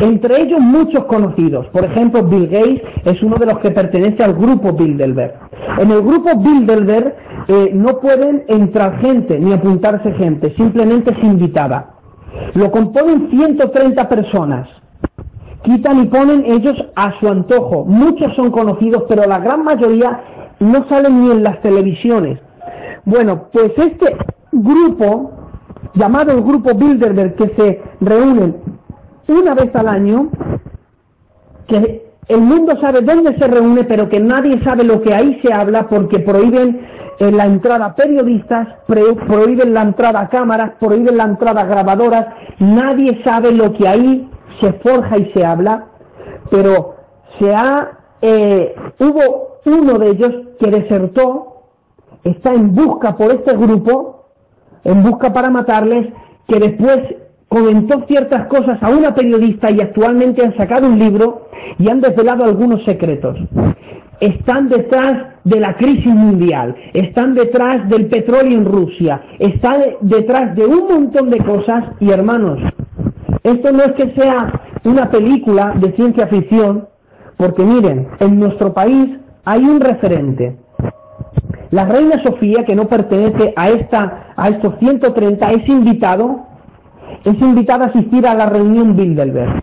Entre 0.00 0.42
ellos 0.42 0.60
muchos 0.60 1.04
conocidos. 1.04 1.66
Por 1.68 1.84
ejemplo, 1.84 2.22
Bill 2.22 2.48
Gates 2.48 2.82
es 3.04 3.22
uno 3.22 3.36
de 3.36 3.46
los 3.46 3.58
que 3.58 3.70
pertenece 3.70 4.24
al 4.24 4.34
grupo 4.34 4.72
Bilderberg. 4.72 5.34
En 5.78 5.90
el 5.90 6.02
grupo 6.02 6.36
Bilderberg 6.36 7.16
no 7.72 7.98
pueden 7.98 8.44
entrar 8.48 8.98
gente 9.00 9.38
ni 9.38 9.52
apuntarse 9.52 10.12
gente, 10.12 10.54
simplemente 10.56 11.10
es 11.10 11.22
invitada. 11.22 11.94
Lo 12.54 12.70
componen 12.70 13.30
130 13.30 14.08
personas. 14.08 14.68
Quitan 15.62 16.02
y 16.02 16.06
ponen 16.06 16.44
ellos 16.46 16.76
a 16.94 17.18
su 17.18 17.28
antojo. 17.28 17.84
Muchos 17.84 18.34
son 18.36 18.50
conocidos, 18.50 19.04
pero 19.08 19.26
la 19.26 19.38
gran 19.38 19.64
mayoría 19.64 20.22
no 20.60 20.88
salen 20.88 21.20
ni 21.20 21.30
en 21.30 21.42
las 21.42 21.60
televisiones. 21.60 22.38
Bueno, 23.04 23.48
pues 23.52 23.72
este 23.76 24.16
grupo, 24.52 25.32
llamado 25.94 26.32
el 26.32 26.42
grupo 26.42 26.74
Bilderberg, 26.74 27.34
que 27.34 27.48
se 27.56 27.82
reúnen 28.00 28.56
una 29.28 29.54
vez 29.54 29.74
al 29.74 29.88
año, 29.88 30.30
que 31.66 32.08
el 32.28 32.40
mundo 32.40 32.78
sabe 32.80 33.00
dónde 33.00 33.36
se 33.38 33.46
reúne, 33.46 33.84
pero 33.84 34.08
que 34.08 34.20
nadie 34.20 34.62
sabe 34.62 34.84
lo 34.84 35.00
que 35.00 35.14
ahí 35.14 35.40
se 35.42 35.52
habla 35.52 35.88
porque 35.88 36.18
prohíben 36.18 36.86
en 37.18 37.36
la 37.36 37.46
entrada 37.46 37.86
a 37.86 37.94
periodistas, 37.94 38.68
prohíben 38.86 39.74
la 39.74 39.82
entrada 39.82 40.20
a 40.20 40.28
cámaras, 40.28 40.72
prohíben 40.78 41.16
la 41.16 41.24
entrada 41.24 41.62
a 41.62 41.66
grabadoras, 41.66 42.26
nadie 42.58 43.22
sabe 43.24 43.52
lo 43.52 43.72
que 43.72 43.88
ahí 43.88 44.30
se 44.60 44.72
forja 44.74 45.18
y 45.18 45.32
se 45.32 45.44
habla, 45.44 45.86
pero 46.50 46.96
se 47.38 47.54
ha, 47.54 47.98
eh, 48.22 48.74
hubo 49.00 49.58
uno 49.64 49.98
de 49.98 50.10
ellos 50.10 50.32
que 50.58 50.70
desertó, 50.70 51.62
está 52.22 52.52
en 52.54 52.74
busca 52.74 53.16
por 53.16 53.32
este 53.32 53.56
grupo, 53.56 54.26
en 54.84 55.02
busca 55.02 55.32
para 55.32 55.50
matarles, 55.50 56.12
que 56.46 56.58
después 56.58 57.02
comentó 57.48 58.04
ciertas 58.06 58.46
cosas 58.46 58.82
a 58.82 58.90
una 58.90 59.14
periodista 59.14 59.70
y 59.70 59.80
actualmente 59.80 60.44
han 60.44 60.56
sacado 60.56 60.86
un 60.86 60.98
libro 60.98 61.48
y 61.78 61.88
han 61.88 62.00
desvelado 62.00 62.44
algunos 62.44 62.84
secretos 62.84 63.36
están 64.20 64.68
detrás 64.68 65.34
de 65.44 65.60
la 65.60 65.76
crisis 65.76 66.12
mundial, 66.12 66.74
están 66.92 67.34
detrás 67.34 67.88
del 67.88 68.06
petróleo 68.06 68.58
en 68.58 68.64
Rusia, 68.64 69.22
están 69.38 69.80
detrás 70.00 70.54
de 70.56 70.66
un 70.66 70.88
montón 70.88 71.30
de 71.30 71.38
cosas 71.38 71.84
y 72.00 72.10
hermanos, 72.10 72.58
esto 73.42 73.72
no 73.72 73.84
es 73.84 73.92
que 73.92 74.12
sea 74.14 74.60
una 74.84 75.08
película 75.10 75.72
de 75.76 75.92
ciencia 75.92 76.26
ficción, 76.26 76.88
porque 77.36 77.62
miren, 77.62 78.08
en 78.18 78.40
nuestro 78.40 78.72
país 78.72 79.16
hay 79.44 79.64
un 79.64 79.80
referente. 79.80 80.56
La 81.70 81.84
reina 81.84 82.22
Sofía, 82.22 82.64
que 82.64 82.74
no 82.74 82.88
pertenece 82.88 83.52
a 83.54 83.68
esta, 83.68 84.32
a 84.36 84.48
estos 84.48 84.78
130, 84.78 85.52
es 85.52 85.68
invitado, 85.68 86.46
es 87.24 87.40
invitada 87.40 87.86
a 87.86 87.88
asistir 87.88 88.26
a 88.26 88.34
la 88.34 88.46
reunión 88.46 88.96
Bilderberg. 88.96 89.62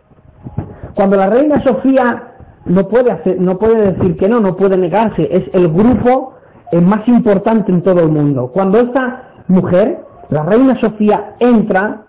Cuando 0.93 1.18
la 1.18 1.28
reina 1.28 1.62
Sofía 1.64 2.36
no 2.66 2.88
puede 2.88 3.12
hacer, 3.12 3.39
no 3.39 3.58
puede 3.58 3.93
decir 3.93 4.18
que 4.18 4.30
no, 4.30 4.39
no 4.39 4.56
puede 4.56 4.78
negarse, 4.78 5.28
es 5.32 5.43
el 5.53 5.70
grupo 5.70 6.34
más 6.82 7.08
importante 7.08 7.72
en 7.72 7.82
todo 7.82 8.01
el 8.01 8.10
mundo. 8.10 8.51
Cuando 8.53 8.80
esta 8.80 9.24
mujer, 9.47 9.99
la 10.30 10.43
reina 10.43 10.80
Sofía, 10.80 11.36
entra, 11.39 12.06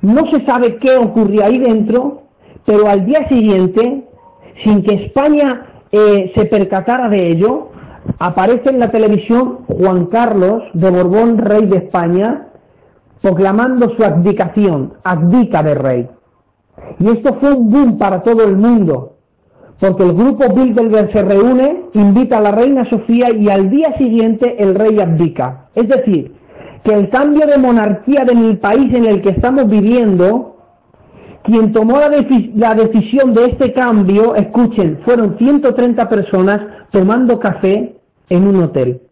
no 0.00 0.30
se 0.30 0.44
sabe 0.44 0.76
qué 0.76 0.96
ocurrió 0.96 1.44
ahí 1.44 1.58
dentro, 1.58 2.22
pero 2.64 2.88
al 2.88 3.06
día 3.06 3.28
siguiente, 3.28 4.08
sin 4.62 4.82
que 4.82 4.94
España 4.94 5.66
eh, 5.92 6.32
se 6.34 6.44
percatara 6.46 7.08
de 7.08 7.28
ello, 7.28 7.68
aparece 8.18 8.70
en 8.70 8.80
la 8.80 8.90
televisión 8.90 9.60
Juan 9.68 10.06
Carlos 10.06 10.62
de 10.74 10.90
Borbón, 10.90 11.38
rey 11.38 11.66
de 11.66 11.78
España, 11.78 12.48
proclamando 13.20 13.94
su 13.96 14.04
abdicación, 14.04 14.94
abdica 15.04 15.62
de 15.62 15.74
rey. 15.74 16.08
Y 16.98 17.08
esto 17.08 17.34
fue 17.40 17.52
un 17.52 17.70
boom 17.70 17.98
para 17.98 18.22
todo 18.22 18.44
el 18.44 18.56
mundo 18.56 19.16
porque 19.78 20.04
el 20.04 20.14
grupo 20.14 20.52
Bilderberg 20.54 21.12
se 21.12 21.22
reúne, 21.22 21.82
invita 21.92 22.38
a 22.38 22.40
la 22.40 22.50
reina 22.50 22.88
Sofía 22.88 23.30
y 23.30 23.48
al 23.48 23.68
día 23.68 23.96
siguiente 23.98 24.56
el 24.62 24.74
rey 24.74 24.98
abdica. 25.00 25.68
Es 25.74 25.88
decir, 25.88 26.34
que 26.82 26.94
el 26.94 27.08
cambio 27.08 27.46
de 27.46 27.58
monarquía 27.58 28.24
del 28.24 28.58
país 28.58 28.92
en 28.94 29.04
el 29.04 29.20
que 29.20 29.30
estamos 29.30 29.68
viviendo, 29.68 30.56
quien 31.42 31.72
tomó 31.72 31.98
la, 31.98 32.10
la 32.54 32.74
decisión 32.74 33.34
de 33.34 33.46
este 33.46 33.72
cambio, 33.72 34.34
escuchen, 34.34 35.00
fueron 35.04 35.36
130 35.36 36.08
personas 36.08 36.60
tomando 36.90 37.38
café 37.38 37.98
en 38.30 38.46
un 38.46 38.62
hotel. 38.62 39.02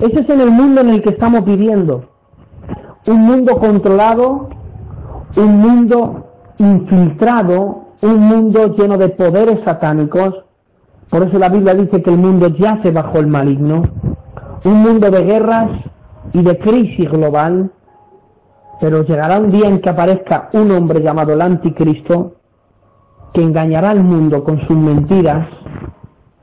Ese 0.00 0.20
es 0.20 0.28
en 0.28 0.40
el 0.40 0.50
mundo 0.50 0.80
en 0.80 0.90
el 0.90 1.02
que 1.02 1.10
estamos 1.10 1.44
viviendo. 1.44 2.15
Un 3.06 3.20
mundo 3.20 3.58
controlado, 3.58 4.48
un 5.36 5.58
mundo 5.58 6.26
infiltrado, 6.58 7.84
un 8.02 8.18
mundo 8.20 8.74
lleno 8.74 8.98
de 8.98 9.08
poderes 9.10 9.60
satánicos, 9.64 10.34
por 11.08 11.22
eso 11.22 11.38
la 11.38 11.48
Biblia 11.48 11.74
dice 11.74 12.02
que 12.02 12.10
el 12.10 12.18
mundo 12.18 12.48
yace 12.48 12.90
bajo 12.90 13.18
el 13.18 13.28
maligno, 13.28 13.84
un 14.64 14.82
mundo 14.82 15.10
de 15.10 15.22
guerras 15.22 15.70
y 16.32 16.42
de 16.42 16.58
crisis 16.58 17.08
global, 17.08 17.70
pero 18.80 19.04
llegará 19.04 19.38
un 19.38 19.50
día 19.50 19.68
en 19.68 19.80
que 19.80 19.88
aparezca 19.88 20.48
un 20.52 20.70
hombre 20.72 21.00
llamado 21.00 21.32
el 21.32 21.42
anticristo, 21.42 22.34
que 23.32 23.42
engañará 23.42 23.90
al 23.90 24.00
mundo 24.00 24.42
con 24.42 24.66
sus 24.66 24.76
mentiras 24.76 25.46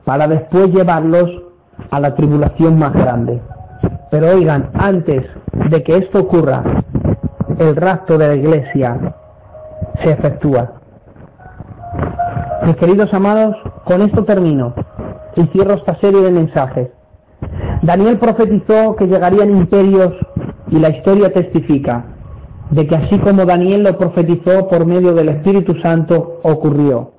para 0.05 0.27
después 0.27 0.71
llevarlos 0.71 1.29
a 1.91 1.99
la 1.99 2.15
tribulación 2.15 2.79
más 2.79 2.93
grande. 2.93 3.41
Pero 4.13 4.29
oigan, 4.29 4.69
antes 4.75 5.23
de 5.71 5.81
que 5.81 5.97
esto 5.97 6.19
ocurra, 6.19 6.61
el 7.57 7.75
rapto 7.75 8.15
de 8.15 8.27
la 8.27 8.35
iglesia 8.35 9.15
se 10.03 10.11
efectúa. 10.11 10.73
Mis 12.63 12.75
queridos 12.75 13.11
amados, 13.11 13.55
con 13.83 14.03
esto 14.03 14.23
termino 14.23 14.75
y 15.35 15.47
cierro 15.47 15.73
esta 15.73 15.99
serie 15.99 16.21
de 16.21 16.29
mensajes. 16.29 16.89
Daniel 17.81 18.19
profetizó 18.19 18.95
que 18.95 19.07
llegarían 19.07 19.49
imperios 19.49 20.13
y 20.69 20.77
la 20.77 20.89
historia 20.89 21.33
testifica 21.33 22.05
de 22.69 22.85
que 22.85 22.95
así 22.95 23.17
como 23.17 23.47
Daniel 23.47 23.81
lo 23.81 23.97
profetizó 23.97 24.67
por 24.67 24.85
medio 24.85 25.15
del 25.15 25.29
Espíritu 25.29 25.73
Santo, 25.81 26.39
ocurrió. 26.43 27.13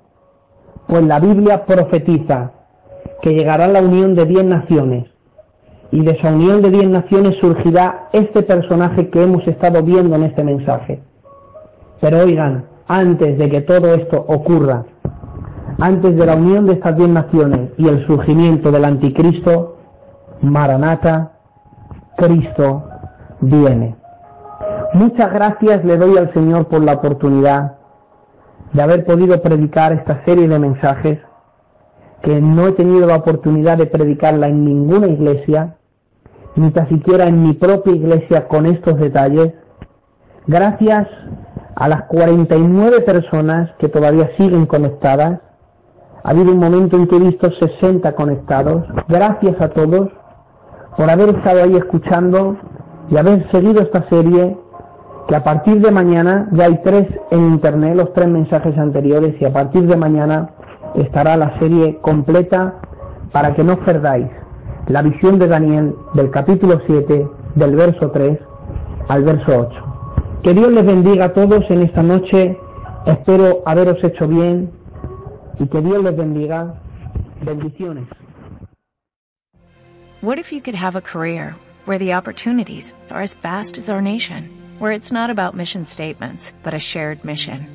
Pues 0.87 1.03
la 1.03 1.19
Biblia 1.19 1.67
profetiza 1.67 2.53
que 3.21 3.35
llegará 3.35 3.67
la 3.67 3.81
unión 3.81 4.15
de 4.15 4.27
diez 4.27 4.45
naciones 4.45 5.14
y 5.95 6.01
de 6.01 6.11
esa 6.11 6.31
unión 6.35 6.61
de 6.61 6.71
diez 6.71 6.89
naciones 6.89 7.37
surgirá 7.41 8.09
este 8.13 8.43
personaje 8.43 9.11
que 9.11 9.23
hemos 9.23 9.47
estado 9.47 9.81
viendo 9.81 10.17
en 10.17 10.25
este 10.25 10.43
mensaje. 10.43 11.01
Pero 12.01 12.19
oigan, 12.19 12.65
antes 12.89 13.39
de 13.39 13.49
que 13.49 13.61
todo 13.61 13.95
esto 13.95 14.25
ocurra, 14.27 14.87
antes 15.81 16.17
de 16.17 16.27
la 16.27 16.35
unión 16.35 16.67
de 16.67 16.73
estas 16.73 16.97
diez 16.97 17.09
naciones 17.09 17.71
y 17.77 17.87
el 17.87 18.05
surgimiento 18.09 18.73
del 18.73 18.85
anticristo, 18.87 19.77
Maranata, 20.41 21.31
Cristo 22.17 22.89
viene. 23.41 23.95
Muchas 24.95 25.33
gracias 25.33 25.85
le 25.85 25.97
doy 25.97 26.19
al 26.19 26.33
Señor 26.33 26.67
por 26.67 26.83
la 26.83 26.95
oportunidad 26.95 27.77
de 28.73 28.83
haber 28.83 29.05
podido 29.05 29.41
predicar 29.41 29.93
esta 29.93 30.25
serie 30.25 30.49
de 30.49 30.59
mensajes 30.59 31.19
que 32.21 32.41
no 32.41 32.67
he 32.67 32.73
tenido 32.73 33.07
la 33.07 33.15
oportunidad 33.15 33.79
de 33.79 33.87
predicarla 33.87 34.49
en 34.49 34.65
ninguna 34.65 35.07
iglesia, 35.07 35.77
ni 36.57 36.71
tan 36.71 36.89
siquiera 36.89 37.27
en 37.27 37.43
mi 37.43 37.53
propia 37.53 37.95
iglesia 37.95 38.47
con 38.47 38.67
estos 38.67 38.99
detalles. 38.99 39.53
Gracias 40.47 41.09
a 41.75 41.89
las 41.89 42.05
49 42.05 43.01
personas 43.01 43.71
que 43.79 43.89
todavía 43.89 44.31
siguen 44.37 44.67
conectadas, 44.67 45.41
ha 46.23 46.31
habido 46.31 46.53
un 46.53 46.59
momento 46.59 46.97
en 46.97 47.07
que 47.07 47.17
he 47.17 47.19
visto 47.19 47.51
60 47.51 48.13
conectados. 48.13 48.85
Gracias 49.09 49.61
a 49.61 49.69
todos 49.69 50.09
por 50.97 51.11
haber 51.11 51.31
estado 51.31 51.63
ahí 51.63 51.77
escuchando 51.77 52.57
y 53.11 53.17
haber 53.17 53.51
seguido 53.51 53.83
esta 53.83 54.09
serie 54.09 54.57
que 55.29 55.37
a 55.37 55.43
partir 55.43 55.81
de 55.81 55.91
mañana 55.91 56.49
ya 56.53 56.67
hay 56.67 56.81
tres 56.83 57.09
en 57.31 57.41
internet, 57.41 57.97
los 57.97 58.13
tres 58.13 58.29
mensajes 58.29 58.77
anteriores 58.79 59.35
y 59.41 59.45
a 59.45 59.53
partir 59.53 59.87
de 59.87 59.97
mañana 59.97 60.51
estará 60.95 61.37
la 61.37 61.59
serie 61.59 61.99
completa 62.01 62.75
para 63.33 63.55
que 63.55 63.65
no 63.65 63.79
perdáis 63.79 64.29
la 64.89 65.03
visión 65.03 65.39
de 65.39 65.49
Daniel 65.49 65.95
del 66.15 66.31
capítulo 66.31 66.81
7 66.87 67.29
del 67.55 67.77
verso 67.77 68.11
3 68.11 68.39
al 69.09 69.25
verso 69.25 69.69
8. 69.71 70.41
Que 70.43 70.53
Dios 70.53 70.71
les 70.73 70.85
bendiga 70.85 71.27
a 71.27 71.33
todos 71.33 71.65
en 71.71 71.83
esta 71.83 72.03
noche. 72.03 72.59
Espero 73.07 73.63
haberos 73.65 74.03
hecho 74.03 74.29
bien 74.29 74.71
y 75.59 75.67
que 75.67 75.81
Dios 75.81 76.03
les 76.03 76.17
bendiga. 76.17 76.75
Bendiciones. 77.43 78.09
What 80.21 80.39
if 80.39 80.53
you 80.53 80.61
could 80.61 80.75
have 80.75 80.97
a 80.97 81.03
career 81.03 81.55
where 81.85 81.99
the 81.99 82.15
opportunities 82.15 82.95
are 83.11 83.23
as 83.23 83.35
vast 83.35 83.77
as 83.77 83.91
our 83.91 84.01
nation, 84.01 84.49
where 84.79 84.93
it's 84.93 85.13
not 85.13 85.29
about 85.29 85.55
mission 85.55 85.85
statements, 85.85 86.53
but 86.63 86.73
a 86.73 86.79
shared 86.79 87.23
mission? 87.25 87.67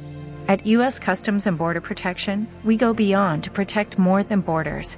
At 0.47 0.65
U.S. 0.65 0.97
Customs 0.97 1.45
and 1.45 1.59
Border 1.59 1.81
Protection, 1.81 2.47
we 2.63 2.75
go 2.75 2.91
beyond 2.91 3.43
to 3.43 3.51
protect 3.51 3.99
more 3.99 4.23
than 4.23 4.41
borders, 4.41 4.97